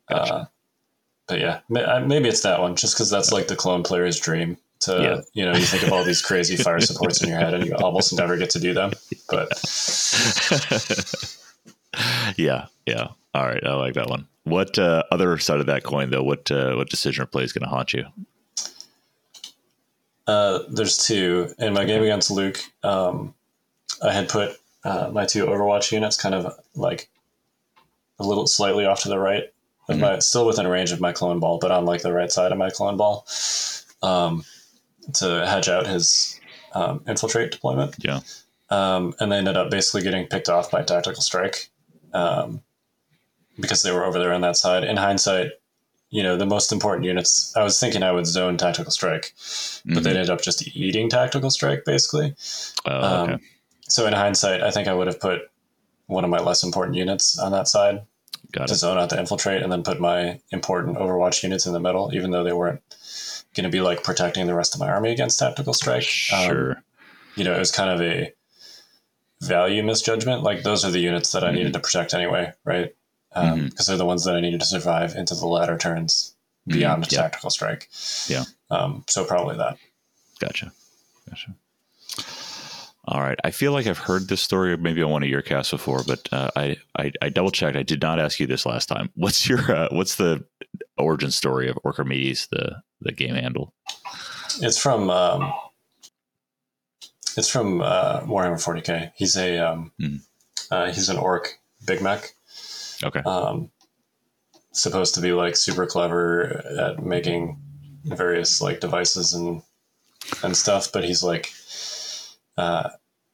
Gotcha. 0.09 0.33
Uh, 0.33 0.45
but 1.27 1.39
yeah, 1.39 1.59
maybe 1.69 2.29
it's 2.29 2.41
that 2.41 2.61
one, 2.61 2.75
just 2.75 2.95
because 2.95 3.09
that's 3.09 3.31
like 3.31 3.47
the 3.47 3.55
clone 3.55 3.83
player's 3.83 4.19
dream. 4.19 4.57
To 4.81 5.01
Yeah. 5.01 5.21
you 5.33 5.43
know, 5.43 5.57
you 5.57 5.65
think 5.65 5.83
of 5.83 5.91
all 5.91 6.03
these 6.03 6.21
crazy 6.21 6.55
fire 6.63 6.79
supports 6.79 7.21
in 7.21 7.29
your 7.29 7.39
head, 7.39 7.53
and 7.53 7.65
you 7.65 7.75
almost 7.75 8.15
never 8.15 8.37
get 8.37 8.49
to 8.51 8.59
do 8.59 8.73
them. 8.73 8.93
But 9.29 9.49
yeah, 12.37 12.67
yeah. 12.85 13.07
All 13.33 13.45
right, 13.45 13.63
I 13.65 13.73
like 13.73 13.95
that 13.95 14.09
one. 14.09 14.27
What 14.43 14.79
uh, 14.79 15.03
other 15.11 15.37
side 15.39 15.59
of 15.59 15.65
that 15.65 15.83
coin 15.83 16.11
though? 16.11 16.23
What 16.23 16.49
uh, 16.49 16.75
what 16.75 16.89
decision 16.89 17.23
or 17.23 17.25
play 17.25 17.43
is 17.43 17.51
going 17.51 17.63
to 17.63 17.69
haunt 17.69 17.93
you? 17.93 18.05
Uh, 20.25 20.59
there's 20.69 20.97
two. 20.97 21.53
In 21.59 21.73
my 21.73 21.85
game 21.85 22.03
against 22.03 22.31
Luke, 22.31 22.59
um, 22.83 23.33
I 24.01 24.13
had 24.13 24.29
put 24.29 24.57
uh, 24.83 25.09
my 25.11 25.25
two 25.25 25.45
Overwatch 25.45 25.91
units 25.91 26.15
kind 26.15 26.35
of 26.35 26.53
like 26.75 27.09
a 28.19 28.25
little 28.25 28.47
slightly 28.47 28.85
off 28.85 29.01
to 29.01 29.09
the 29.09 29.19
right 29.19 29.43
Mhm. 29.95 29.99
my, 29.99 30.19
still 30.19 30.45
within 30.45 30.67
range 30.67 30.91
of 30.91 30.99
my 30.99 31.11
clone 31.11 31.39
ball, 31.39 31.57
but 31.59 31.71
on 31.71 31.85
like 31.85 32.01
the 32.01 32.11
right 32.13 32.31
side 32.31 32.51
of 32.51 32.57
my 32.57 32.69
clone 32.69 32.97
ball, 32.97 33.25
um, 34.03 34.43
to 35.13 35.45
hedge 35.47 35.69
out 35.69 35.87
his 35.87 36.39
um, 36.73 37.01
infiltrate 37.07 37.51
deployment. 37.51 37.95
Yeah. 37.99 38.19
Um, 38.69 39.13
and 39.19 39.31
they 39.31 39.37
ended 39.37 39.55
up 39.55 39.71
basically 39.71 40.01
getting 40.01 40.27
picked 40.27 40.49
off 40.49 40.69
by 40.69 40.83
tactical 40.83 41.21
strike. 41.21 41.69
Um, 42.13 42.61
because 43.59 43.81
they 43.81 43.91
were 43.91 44.05
over 44.05 44.19
there 44.19 44.33
on 44.33 44.41
that 44.41 44.55
side. 44.55 44.83
In 44.83 44.97
hindsight, 44.97 45.51
you 46.09 46.21
know, 46.21 46.37
the 46.37 46.45
most 46.45 46.71
important 46.71 47.05
units, 47.05 47.55
I 47.55 47.63
was 47.63 47.79
thinking 47.79 48.03
I 48.03 48.11
would 48.11 48.27
zone 48.27 48.55
tactical 48.55 48.91
strike, 48.91 49.33
but 49.85 49.95
Mhm. 49.95 50.03
they 50.03 50.09
ended 50.11 50.29
up 50.29 50.41
just 50.41 50.67
eating 50.75 51.09
tactical 51.09 51.49
strike 51.49 51.83
basically. 51.85 52.35
Oh, 52.85 53.23
okay. 53.23 53.33
Um, 53.33 53.41
so 53.89 54.05
in 54.05 54.13
hindsight, 54.13 54.61
I 54.61 54.69
think 54.71 54.87
I 54.87 54.93
would 54.93 55.07
have 55.07 55.19
put 55.19 55.49
one 56.05 56.23
of 56.23 56.29
my 56.29 56.37
less 56.39 56.63
important 56.63 56.95
units 56.97 57.37
on 57.39 57.51
that 57.51 57.67
side 57.67 58.01
Got 58.51 58.67
to 58.67 58.73
it. 58.73 58.77
zone 58.77 58.97
out 58.97 59.09
the 59.09 59.19
infiltrate, 59.19 59.61
and 59.61 59.71
then 59.71 59.83
put 59.83 59.99
my 59.99 60.39
important 60.51 60.97
Overwatch 60.97 61.43
units 61.43 61.65
in 61.65 61.73
the 61.73 61.79
middle, 61.79 62.13
even 62.13 62.31
though 62.31 62.43
they 62.43 62.53
weren't 62.53 62.81
going 63.55 63.63
to 63.65 63.69
be 63.69 63.81
like 63.81 64.03
protecting 64.03 64.45
the 64.47 64.53
rest 64.55 64.73
of 64.73 64.79
my 64.79 64.87
army 64.89 65.11
against 65.11 65.39
tactical 65.39 65.73
strike. 65.73 66.07
Um, 66.33 66.45
Sure. 66.47 66.83
you 67.35 67.43
know, 67.43 67.53
it 67.55 67.59
was 67.59 67.71
kind 67.71 67.89
of 67.89 68.01
a 68.01 68.33
value 69.41 69.83
misjudgment. 69.83 70.43
Like 70.43 70.63
those 70.63 70.83
are 70.85 70.91
the 70.91 70.99
units 70.99 71.31
that 71.31 71.43
I 71.43 71.51
needed 71.51 71.73
to 71.73 71.79
protect 71.79 72.13
anyway, 72.13 72.53
right? 72.63 72.93
Because 73.29 73.53
Mhm. 73.55 73.85
they're 73.85 73.97
the 73.97 74.05
ones 74.05 74.23
that 74.25 74.35
I 74.35 74.39
needed 74.41 74.59
to 74.61 74.65
survive 74.65 75.15
into 75.15 75.35
the 75.35 75.45
latter 75.45 75.77
turns 75.77 76.33
beyond 76.65 77.03
Mhm. 77.05 77.11
Yeah. 77.11 77.21
tactical 77.21 77.49
strike. 77.49 77.89
Yeah. 78.27 78.45
Um, 78.69 79.03
so 79.07 79.23
probably 79.25 79.57
that. 79.57 79.77
Gotcha. 80.39 80.71
Gotcha. 81.29 81.53
All 83.09 83.21
right. 83.21 83.37
I 83.43 83.51
feel 83.51 83.71
like 83.71 83.87
I've 83.87 83.97
heard 83.97 84.27
this 84.27 84.41
story 84.41 84.75
maybe 84.77 85.01
on 85.01 85.09
one 85.11 85.23
of 85.23 85.29
your 85.29 85.41
casts 85.41 85.71
before, 85.71 86.01
but 86.05 86.27
uh, 86.31 86.49
I, 86.55 86.75
I 86.97 87.11
I 87.21 87.29
double 87.29 87.51
checked. 87.51 87.77
I 87.77 87.83
did 87.83 88.01
not 88.01 88.19
ask 88.19 88.39
you 88.39 88.47
this 88.47 88.65
last 88.65 88.87
time. 88.87 89.09
What's 89.15 89.47
your 89.47 89.59
uh, 89.73 89.87
what's 89.91 90.15
the 90.15 90.43
origin 90.97 91.31
story 91.31 91.69
of 91.69 91.77
Orkimedes, 91.85 92.49
the 92.49 92.81
the 93.01 93.13
game 93.13 93.35
handle? 93.35 93.73
It's 94.61 94.77
from 94.77 95.09
um, 95.09 95.53
it's 97.37 97.49
from 97.49 97.81
uh, 97.81 98.21
Warhammer 98.21 98.55
40k. 98.61 99.11
He's 99.15 99.37
a 99.37 99.57
um, 99.59 99.91
Mhm. 100.01 100.19
uh, 100.71 100.87
he's 100.91 101.09
an 101.09 101.17
orc 101.17 101.59
big 101.85 102.01
mek. 102.01 102.33
Okay. 103.03 103.21
Um, 103.21 103.71
supposed 104.73 105.15
to 105.15 105.21
be 105.21 105.31
like 105.31 105.55
super 105.55 105.85
clever 105.85 106.61
at 106.79 107.03
making 107.03 107.57
various 108.03 108.59
like 108.61 108.79
devices 108.79 109.33
and 109.33 109.61
and 110.43 110.57
stuff, 110.57 110.91
but 110.91 111.03
he's 111.05 111.23
like, 111.23 111.51
uh, 112.57 112.89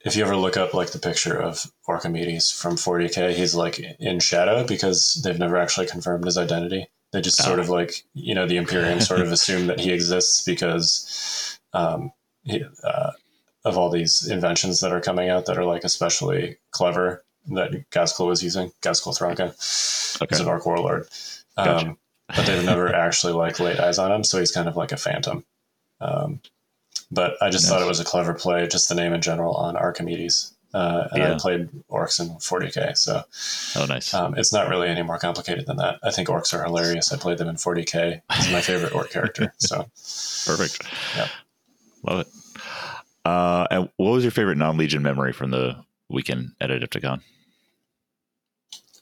if 0.05 0.15
you 0.15 0.23
ever 0.25 0.35
look 0.35 0.57
up 0.57 0.73
like 0.73 0.91
the 0.91 0.99
picture 0.99 1.37
of 1.41 1.71
Orkimedes 1.87 2.53
from 2.53 2.75
40k, 2.75 3.33
he's 3.35 3.55
like 3.55 3.79
in 3.99 4.19
shadow 4.19 4.65
because 4.65 5.21
they've 5.23 5.39
never 5.39 5.57
actually 5.57 5.87
confirmed 5.87 6.25
his 6.25 6.37
identity. 6.37 6.87
They 7.13 7.21
just 7.21 7.37
sort 7.41 7.59
Ah. 7.59 7.61
of 7.61 7.69
like 7.69 8.03
you 8.13 8.35
know 8.35 8.45
the 8.47 8.57
Imperium 8.57 8.99
sort 8.99 9.21
of 9.21 9.31
assume 9.37 9.67
that 9.67 9.79
he 9.79 9.91
exists 9.91 10.43
because 10.43 11.59
um, 11.73 12.11
he, 12.43 12.63
uh, 12.83 13.11
of 13.63 13.77
all 13.77 13.89
these 13.89 14.27
inventions 14.27 14.81
that 14.81 14.91
are 14.91 14.99
coming 14.99 15.29
out 15.29 15.45
that 15.45 15.57
are 15.57 15.63
like 15.65 15.83
especially 15.85 16.57
clever 16.71 17.23
that 17.47 17.71
Ghazghkull 17.91 18.27
was 18.27 18.43
using. 18.43 18.71
Ghazghkull 18.81 19.17
Thraka 19.17 20.21
Okay. 20.21 20.33
is 20.35 20.39
an 20.41 20.47
orc 20.47 20.65
warlord. 20.65 21.07
Um, 21.55 21.65
Gotcha. 21.65 21.97
but 22.35 22.45
they've 22.45 22.65
never 22.65 22.93
actually 23.05 23.33
like 23.33 23.59
laid 23.59 23.79
eyes 23.79 23.99
on 23.99 24.11
him, 24.11 24.23
so 24.23 24.39
he's 24.39 24.51
kind 24.51 24.67
of 24.67 24.75
like 24.75 24.91
a 24.91 24.97
phantom. 24.97 25.45
Um, 26.01 26.41
but 27.13 27.35
I 27.41 27.49
just 27.49 27.65
Nice. 27.65 27.71
thought 27.71 27.81
it 27.81 27.87
was 27.87 27.99
a 27.99 28.03
clever 28.05 28.33
play, 28.33 28.67
just 28.67 28.89
the 28.89 28.95
name 28.95 29.13
in 29.13 29.21
general 29.21 29.53
on 29.55 29.75
Archimedes. 29.77 30.53
Uh, 30.73 31.07
and 31.11 31.21
Yeah. 31.21 31.33
I 31.35 31.37
played 31.37 31.69
orcs 31.89 32.19
in 32.19 32.29
40k, 32.39 32.97
so 32.97 33.23
Oh, 33.75 33.85
nice. 33.85 34.11
um, 34.13 34.35
it's 34.35 34.51
not 34.51 34.69
really 34.69 34.87
any 34.89 35.03
more 35.03 35.19
complicated 35.19 35.67
than 35.67 35.77
that. 35.77 35.99
I 36.01 36.09
think 36.09 36.29
orcs 36.29 36.51
are 36.53 36.63
hilarious. 36.63 37.13
I 37.13 37.17
played 37.17 37.37
them 37.37 37.47
in 37.47 37.57
40k. 37.57 38.21
He's 38.33 38.51
my 38.51 38.61
favorite 38.61 38.93
orc 38.95 39.11
character. 39.11 39.53
So 39.59 39.85
Perfect. 40.51 40.81
yeah. 41.15 41.27
Love 42.01 42.21
it. 42.21 42.27
Uh, 43.23 43.67
and 43.69 43.89
what 43.97 44.09
was 44.13 44.23
your 44.23 44.31
favorite 44.31 44.57
non-Legion 44.57 45.03
memory 45.03 45.31
from 45.31 45.51
the 45.51 45.77
weekend 46.09 46.53
at 46.59 46.69
Adepticon? 46.71 47.21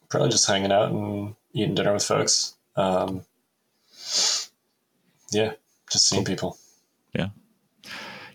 probably 0.09 0.29
just 0.29 0.45
hanging 0.45 0.73
out 0.73 0.91
and 0.91 1.35
eating 1.53 1.73
dinner 1.73 1.93
with 1.93 2.03
folks. 2.03 2.55
Um, 2.75 3.21
yeah, 5.31 5.53
just 5.89 6.09
seeing 6.09 6.25
people. 6.25 6.57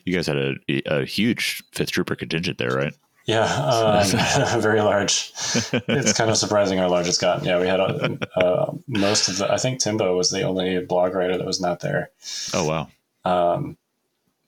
You 0.06 0.14
guys 0.14 0.26
had 0.26 0.36
a, 0.38 0.54
a 0.86 1.04
huge 1.04 1.62
Fifth 1.72 1.90
Trooper 1.90 2.14
contingent 2.16 2.56
there, 2.58 2.70
right? 2.70 2.94
Yeah, 3.26 3.42
um, 3.44 4.60
very 4.62 4.80
large. 4.80 5.32
It's 5.88 6.12
kind 6.12 6.30
of 6.30 6.36
surprising 6.36 6.78
how 6.78 6.88
large 6.88 7.08
it's 7.08 7.18
gotten. 7.18 7.44
Yeah, 7.44 7.60
we 7.60 7.66
had 7.66 7.80
uh, 7.80 8.16
uh, 8.36 8.72
most 8.86 9.28
of 9.28 9.38
the. 9.38 9.52
I 9.52 9.56
think 9.58 9.80
Timbo 9.80 10.16
was 10.16 10.30
the 10.30 10.42
only 10.42 10.78
blog 10.78 11.12
writer 11.14 11.36
that 11.36 11.44
was 11.46 11.60
not 11.60 11.80
there. 11.80 12.10
Oh 12.54 12.64
wow, 12.64 12.88
Um, 13.24 13.76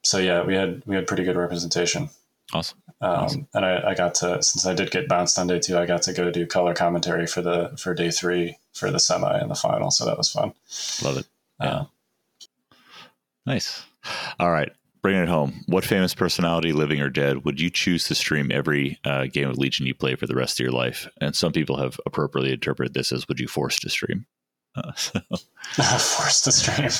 so 0.04 0.18
yeah, 0.18 0.44
we 0.44 0.54
had 0.54 0.82
we 0.86 0.94
had 0.94 1.06
pretty 1.08 1.24
good 1.24 1.36
representation. 1.36 2.08
awesome. 2.54 2.78
Um, 3.00 3.10
Awesome. 3.10 3.48
And 3.54 3.64
I, 3.64 3.90
I 3.90 3.94
got 3.94 4.14
to 4.16 4.42
since 4.42 4.64
I 4.66 4.74
did 4.74 4.90
get 4.92 5.08
bounced 5.08 5.38
on 5.40 5.46
day 5.48 5.58
two, 5.58 5.76
I 5.78 5.84
got 5.86 6.02
to 6.02 6.12
go 6.12 6.30
do 6.30 6.46
color 6.46 6.72
commentary 6.74 7.26
for 7.26 7.42
the 7.42 7.72
for 7.78 7.94
day 7.94 8.10
three 8.12 8.58
for 8.74 8.90
the 8.92 8.98
semi 9.00 9.38
and 9.38 9.50
the 9.50 9.54
final. 9.56 9.90
So 9.90 10.04
that 10.06 10.18
was 10.18 10.30
fun. 10.30 10.52
Love 11.02 11.16
it. 11.18 11.26
Yeah. 11.60 11.66
Uh, 11.68 11.84
Nice. 13.46 13.82
All 14.38 14.50
right. 14.50 14.70
Bringing 15.00 15.22
it 15.22 15.28
home. 15.28 15.64
What 15.66 15.84
famous 15.84 16.14
personality, 16.14 16.72
living 16.72 17.00
or 17.00 17.08
dead, 17.08 17.44
would 17.44 17.60
you 17.60 17.70
choose 17.70 18.04
to 18.04 18.14
stream 18.14 18.50
every 18.50 18.98
uh, 19.04 19.26
game 19.26 19.48
of 19.48 19.56
Legion 19.56 19.86
you 19.86 19.94
play 19.94 20.16
for 20.16 20.26
the 20.26 20.34
rest 20.34 20.58
of 20.58 20.64
your 20.64 20.72
life? 20.72 21.08
And 21.20 21.36
some 21.36 21.52
people 21.52 21.78
have 21.78 22.00
appropriately 22.04 22.52
interpreted 22.52 22.94
this 22.94 23.12
as 23.12 23.28
would 23.28 23.38
you 23.38 23.46
force 23.46 23.78
to 23.80 23.90
stream? 23.90 24.26
Uh, 24.74 24.92
so, 24.96 25.20
forced 25.72 26.44
to 26.44 26.52
stream. 26.52 26.90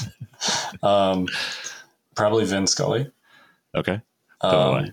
um, 0.82 1.26
probably 2.14 2.44
Vin 2.44 2.66
Scully. 2.66 3.11
okay. 3.74 4.01
Um, 4.40 4.92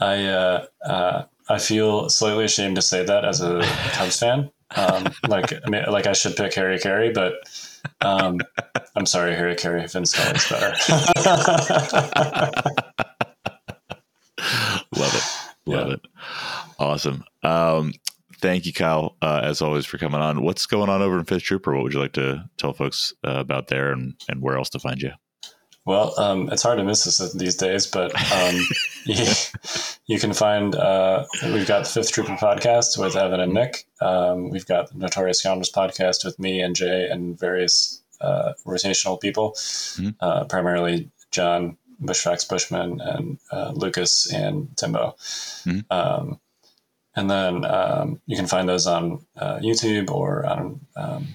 I 0.00 0.24
uh, 0.26 0.66
uh, 0.84 1.24
I 1.48 1.58
feel 1.58 2.08
slightly 2.08 2.44
ashamed 2.44 2.76
to 2.76 2.82
say 2.82 3.04
that 3.04 3.24
as 3.24 3.40
a 3.40 3.62
Cubs 3.92 4.18
fan. 4.18 4.50
Um, 4.74 5.08
like 5.28 5.52
I 5.52 5.68
mean, 5.70 5.84
like 5.88 6.06
I 6.06 6.12
should 6.12 6.36
pick 6.36 6.54
Harry 6.54 6.78
Caray, 6.78 7.12
but 7.12 7.34
um, 8.00 8.38
I'm 8.96 9.06
sorry, 9.06 9.34
Harry 9.34 9.54
Caray. 9.54 9.86
Vin 9.86 10.06
Scully's 10.06 10.48
better. 10.48 10.74
Love 14.96 15.14
it. 15.14 15.24
Love 15.66 15.88
Yeah. 15.88 15.94
it. 15.94 16.00
Awesome. 16.78 17.24
Um, 17.42 17.92
thank 18.40 18.66
you, 18.66 18.72
Kyle, 18.72 19.16
uh, 19.22 19.40
as 19.42 19.60
always, 19.62 19.86
for 19.86 19.98
coming 19.98 20.20
on. 20.20 20.42
What's 20.42 20.66
going 20.66 20.88
on 20.88 21.02
over 21.02 21.18
in 21.18 21.24
Fifth 21.24 21.42
Trooper? 21.42 21.74
What 21.74 21.82
would 21.84 21.92
you 21.92 22.00
like 22.00 22.12
to 22.14 22.48
tell 22.56 22.72
folks 22.72 23.12
uh, 23.26 23.32
about 23.38 23.68
there 23.68 23.92
and, 23.92 24.14
and 24.28 24.40
where 24.42 24.56
else 24.56 24.70
to 24.70 24.78
find 24.78 25.00
you? 25.02 25.12
well, 25.84 26.18
um, 26.18 26.48
it's 26.50 26.64
hard 26.64 26.78
to 26.78 26.84
miss 26.84 27.04
this 27.04 27.32
these 27.34 27.54
days, 27.54 27.86
but 27.86 28.12
um, 28.32 28.56
you, 29.06 29.24
you 30.06 30.18
can 30.18 30.32
find 30.32 30.74
uh, 30.74 31.24
we've 31.44 31.68
got 31.68 31.84
the 31.84 31.90
Fifth 31.90 32.10
Trooper 32.10 32.32
podcast 32.34 32.98
with 32.98 33.14
Evan 33.14 33.38
and 33.38 33.54
Nick. 33.54 33.86
Um, 34.00 34.50
we've 34.50 34.66
got 34.66 34.90
the 34.90 34.98
Notorious 34.98 35.38
Scoundrels 35.38 35.70
podcast 35.70 36.24
with 36.24 36.40
me 36.40 36.60
and 36.60 36.74
Jay 36.74 37.08
and 37.08 37.38
various 37.38 38.02
uh, 38.20 38.52
rotational 38.64 39.20
people, 39.20 39.52
Mhm. 39.52 40.14
uh, 40.20 40.44
primarily 40.44 41.10
John 41.30 41.76
Bushfax 42.02 42.48
Bushman 42.48 43.00
and 43.00 43.38
uh, 43.50 43.72
Lucas 43.74 44.30
and 44.32 44.76
Timbo. 44.76 45.16
Mhm. 45.64 45.84
Um, 45.90 46.40
and 47.14 47.30
then 47.30 47.64
um, 47.64 48.20
you 48.26 48.36
can 48.36 48.46
find 48.46 48.68
those 48.68 48.86
on 48.86 49.24
uh, 49.38 49.58
YouTube 49.58 50.10
or 50.10 50.44
on 50.46 50.80
um, 50.96 51.28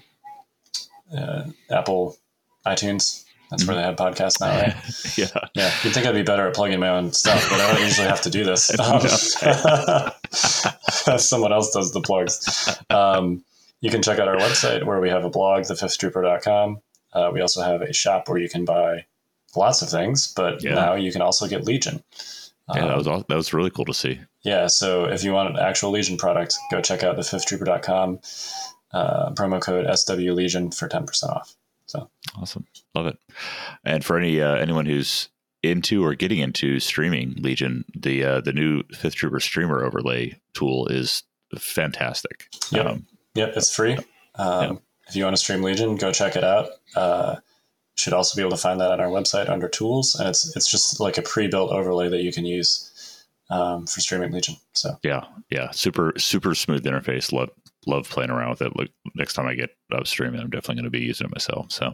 uh, 1.17 1.43
Apple 1.71 2.17
iTunes. 2.65 3.23
That's 3.49 3.65
where 3.67 3.75
they 3.75 3.81
have 3.81 3.95
podcasts 3.97 4.39
now, 4.39 4.55
right? 4.61 4.75
yeah. 5.17 5.27
Yeah, 5.55 5.71
you'd 5.83 5.93
think 5.93 6.05
I'd 6.05 6.13
be 6.13 6.21
better 6.23 6.47
at 6.47 6.53
plugging 6.55 6.79
my 6.79 6.87
own 6.89 7.11
stuff, 7.11 7.49
but 7.49 7.59
I 7.59 7.73
don't 7.73 7.81
usually 7.81 8.07
have 8.07 8.21
to 8.21 8.29
do 8.29 8.43
this. 8.45 8.71
Um, 8.79 9.01
someone 11.17 11.51
else 11.51 11.71
does 11.71 11.91
the 11.91 12.01
plugs. 12.01 12.79
Um, 12.89 13.43
you 13.81 13.89
can 13.91 14.01
check 14.01 14.19
out 14.19 14.27
our 14.27 14.37
website 14.37 14.83
where 14.85 14.99
we 15.01 15.09
have 15.09 15.25
a 15.25 15.29
blog, 15.29 15.63
thefifthtrooper.com. 15.63 16.81
Uh, 17.13 17.29
we 17.33 17.41
also 17.41 17.61
have 17.61 17.81
a 17.81 17.91
shop 17.93 18.29
where 18.29 18.37
you 18.37 18.47
can 18.49 18.63
buy 18.65 19.05
lots 19.55 19.81
of 19.81 19.89
things, 19.89 20.31
but 20.33 20.63
Yeah. 20.63 20.75
now 20.75 20.95
you 20.95 21.11
can 21.11 21.21
also 21.21 21.47
get 21.47 21.65
Legion. 21.65 22.03
Yeah, 22.73 22.81
that 22.83 22.91
Um, 22.91 22.97
was 22.97 23.07
aw- 23.07 23.23
that 23.27 23.35
was 23.35 23.53
really 23.53 23.69
cool 23.69 23.83
to 23.85 23.93
see. 23.93 24.21
yeah, 24.43 24.67
so 24.67 25.05
if 25.05 25.23
you 25.25 25.33
want 25.33 25.49
an 25.49 25.59
actual 25.59 25.91
Legion 25.91 26.17
product, 26.17 26.55
go 26.71 26.79
check 26.81 27.03
out 27.03 27.17
thefifthtrooper.com. 27.17 28.19
Uh, 28.93 29.31
promo 29.31 29.59
code 29.61 29.85
SW 29.87 30.33
Legion 30.33 30.69
for 30.71 30.87
10% 30.87 31.29
off. 31.29 31.55
So 31.85 32.09
awesome, 32.41 32.65
love 32.95 33.07
it. 33.07 33.17
And 33.83 34.05
for 34.05 34.17
any 34.17 34.39
uh, 34.41 34.55
anyone 34.55 34.85
who's 34.85 35.27
into 35.63 36.03
or 36.05 36.15
getting 36.15 36.39
into 36.39 36.79
streaming 36.79 37.35
Legion, 37.37 37.83
the 37.93 38.23
uh, 38.23 38.41
the 38.41 38.53
new 38.53 38.83
Fifth 38.93 39.15
Trooper 39.15 39.39
streamer 39.41 39.83
overlay 39.83 40.39
tool 40.53 40.87
is 40.87 41.23
fantastic. 41.57 42.47
Yep. 42.71 42.85
Um, 42.85 43.07
Yep, 43.35 43.53
it's 43.55 43.73
free. 43.73 43.97
Um, 44.35 44.61
Yeah. 44.61 44.71
If 45.07 45.15
you 45.15 45.23
want 45.25 45.35
to 45.35 45.41
stream 45.41 45.61
Legion, 45.61 45.97
go 45.97 46.11
check 46.13 46.35
it 46.35 46.43
out. 46.43 46.69
Uh, 46.95 47.35
should 47.95 48.13
also 48.13 48.35
be 48.35 48.41
able 48.41 48.51
to 48.51 48.61
find 48.61 48.79
that 48.79 48.91
on 48.91 49.01
our 49.01 49.09
website 49.09 49.49
under 49.49 49.67
tools, 49.67 50.15
and 50.15 50.29
it's 50.29 50.55
it's 50.55 50.69
just 50.71 50.99
like 50.99 51.17
a 51.17 51.21
pre-built 51.21 51.71
overlay 51.71 52.07
that 52.09 52.21
you 52.23 52.31
can 52.31 52.45
use 52.45 53.25
um, 53.49 53.85
for 53.85 53.99
streaming 53.99 54.31
Legion. 54.31 54.55
So 54.73 54.97
yeah, 55.03 55.25
yeah, 55.49 55.71
super 55.71 56.13
super 56.17 56.55
smooth 56.55 56.85
interface. 56.85 57.33
Love 57.33 57.49
love 57.87 58.09
playing 58.09 58.29
around 58.29 58.51
with 58.51 58.61
it. 58.61 58.75
Look, 58.75 58.89
next 59.15 59.33
time 59.33 59.47
I 59.47 59.55
get 59.55 59.71
up 59.91 60.07
streaming, 60.07 60.39
I'm 60.39 60.49
definitely 60.49 60.75
going 60.75 60.85
to 60.85 60.89
be 60.89 61.01
using 61.01 61.25
it 61.25 61.33
myself. 61.33 61.71
So 61.71 61.93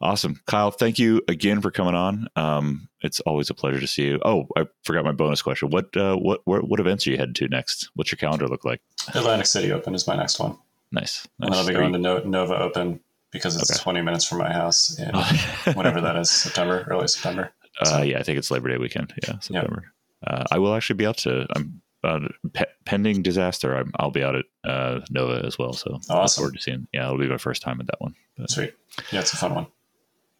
awesome, 0.00 0.40
Kyle. 0.46 0.70
Thank 0.70 0.98
you 0.98 1.22
again 1.28 1.60
for 1.60 1.70
coming 1.70 1.94
on. 1.94 2.28
Um, 2.36 2.88
it's 3.02 3.20
always 3.20 3.50
a 3.50 3.54
pleasure 3.54 3.80
to 3.80 3.86
see 3.86 4.04
you. 4.06 4.20
Oh, 4.24 4.46
I 4.56 4.66
forgot 4.84 5.04
my 5.04 5.12
bonus 5.12 5.42
question. 5.42 5.70
What 5.70 5.96
uh, 5.96 6.16
what 6.16 6.40
what, 6.44 6.68
what 6.68 6.80
events 6.80 7.06
are 7.06 7.10
you 7.10 7.16
heading 7.16 7.34
to 7.34 7.48
next? 7.48 7.90
What's 7.94 8.12
your 8.12 8.18
calendar 8.18 8.46
look 8.48 8.64
like? 8.64 8.80
Atlantic 9.14 9.46
City 9.46 9.72
Open 9.72 9.94
is 9.94 10.06
my 10.06 10.16
next 10.16 10.38
one. 10.38 10.56
Nice. 10.92 11.26
nice. 11.38 11.46
And 11.46 11.54
I'll 11.54 11.66
be 11.66 11.74
going 11.74 11.92
to 11.92 12.28
Nova 12.28 12.58
Open 12.58 13.00
because 13.30 13.56
it's 13.56 13.70
okay. 13.70 13.80
20 13.80 14.02
minutes 14.02 14.24
from 14.24 14.38
my 14.38 14.52
house 14.52 14.98
in 14.98 15.14
whatever 15.74 16.00
that 16.00 16.16
is, 16.16 16.30
September, 16.30 16.84
early 16.90 17.06
September. 17.06 17.52
So. 17.84 17.96
Uh, 17.96 18.02
yeah, 18.02 18.18
I 18.18 18.22
think 18.22 18.38
it's 18.38 18.50
Labor 18.50 18.68
Day 18.68 18.76
weekend. 18.76 19.14
Yeah, 19.26 19.38
September. 19.38 19.92
Uh, 20.26 20.44
I 20.50 20.58
will 20.58 20.74
actually 20.74 20.96
be 20.96 21.06
out 21.06 21.18
to. 21.18 21.46
I'm 21.54 21.80
uh, 22.04 22.20
pe- 22.52 22.64
pending 22.84 23.22
disaster. 23.22 23.84
i 23.98 24.04
will 24.04 24.10
be 24.10 24.22
out 24.22 24.36
at 24.36 24.44
uh, 24.64 25.00
Nova 25.10 25.44
as 25.46 25.58
well. 25.58 25.72
So 25.72 25.98
awesome. 26.08 26.16
look 26.18 26.30
forward 26.30 26.54
to 26.54 26.62
seeing. 26.62 26.86
Yeah, 26.92 27.06
it'll 27.06 27.18
be 27.18 27.28
my 27.28 27.38
first 27.38 27.62
time 27.62 27.80
at 27.80 27.86
that 27.86 28.00
one. 28.00 28.14
But. 28.36 28.50
Sweet. 28.50 28.74
Yeah, 29.12 29.20
it's 29.20 29.32
a 29.32 29.36
fun 29.36 29.54
one. 29.54 29.66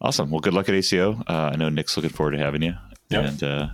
Awesome. 0.01 0.31
Well, 0.31 0.39
good 0.39 0.53
luck 0.53 0.67
at 0.67 0.75
ACO. 0.75 1.23
Uh, 1.27 1.51
I 1.53 1.55
know 1.55 1.69
Nick's 1.69 1.95
looking 1.95 2.09
forward 2.09 2.31
to 2.31 2.39
having 2.39 2.63
you. 2.63 2.73
Yep. 3.09 3.25
And 3.25 3.43
uh, 3.43 3.67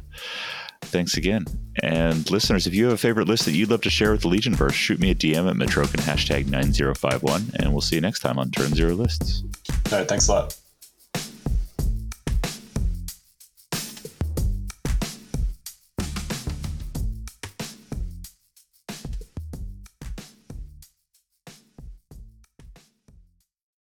thanks 0.82 1.16
again. 1.16 1.46
And 1.84 2.30
listeners, 2.30 2.68
if 2.68 2.74
you 2.74 2.86
have 2.86 2.94
a 2.94 2.98
favorite 2.98 3.28
list 3.28 3.46
that 3.46 3.54
you'd 3.54 3.70
love 3.70 3.82
to 3.82 3.90
share 3.90 4.12
with 4.12 4.22
the 4.22 4.30
Legionverse, 4.30 4.74
shoot 4.74 5.00
me 5.00 5.12
a 5.12 5.16
DM 5.16 5.50
at 5.50 5.56
Metroken 5.56 6.02
hashtag 6.02 6.48
9051, 6.48 7.52
and 7.60 7.72
we'll 7.72 7.82
see 7.82 7.96
you 7.96 8.02
next 8.02 8.20
time 8.20 8.40
on 8.40 8.52
Turn 8.52 8.74
Zero 8.74 8.94
Lists. 8.94 9.44
All 9.92 10.00
right. 10.00 10.08
Thanks 10.08 10.28
a 10.28 10.34
lot. 10.34 10.58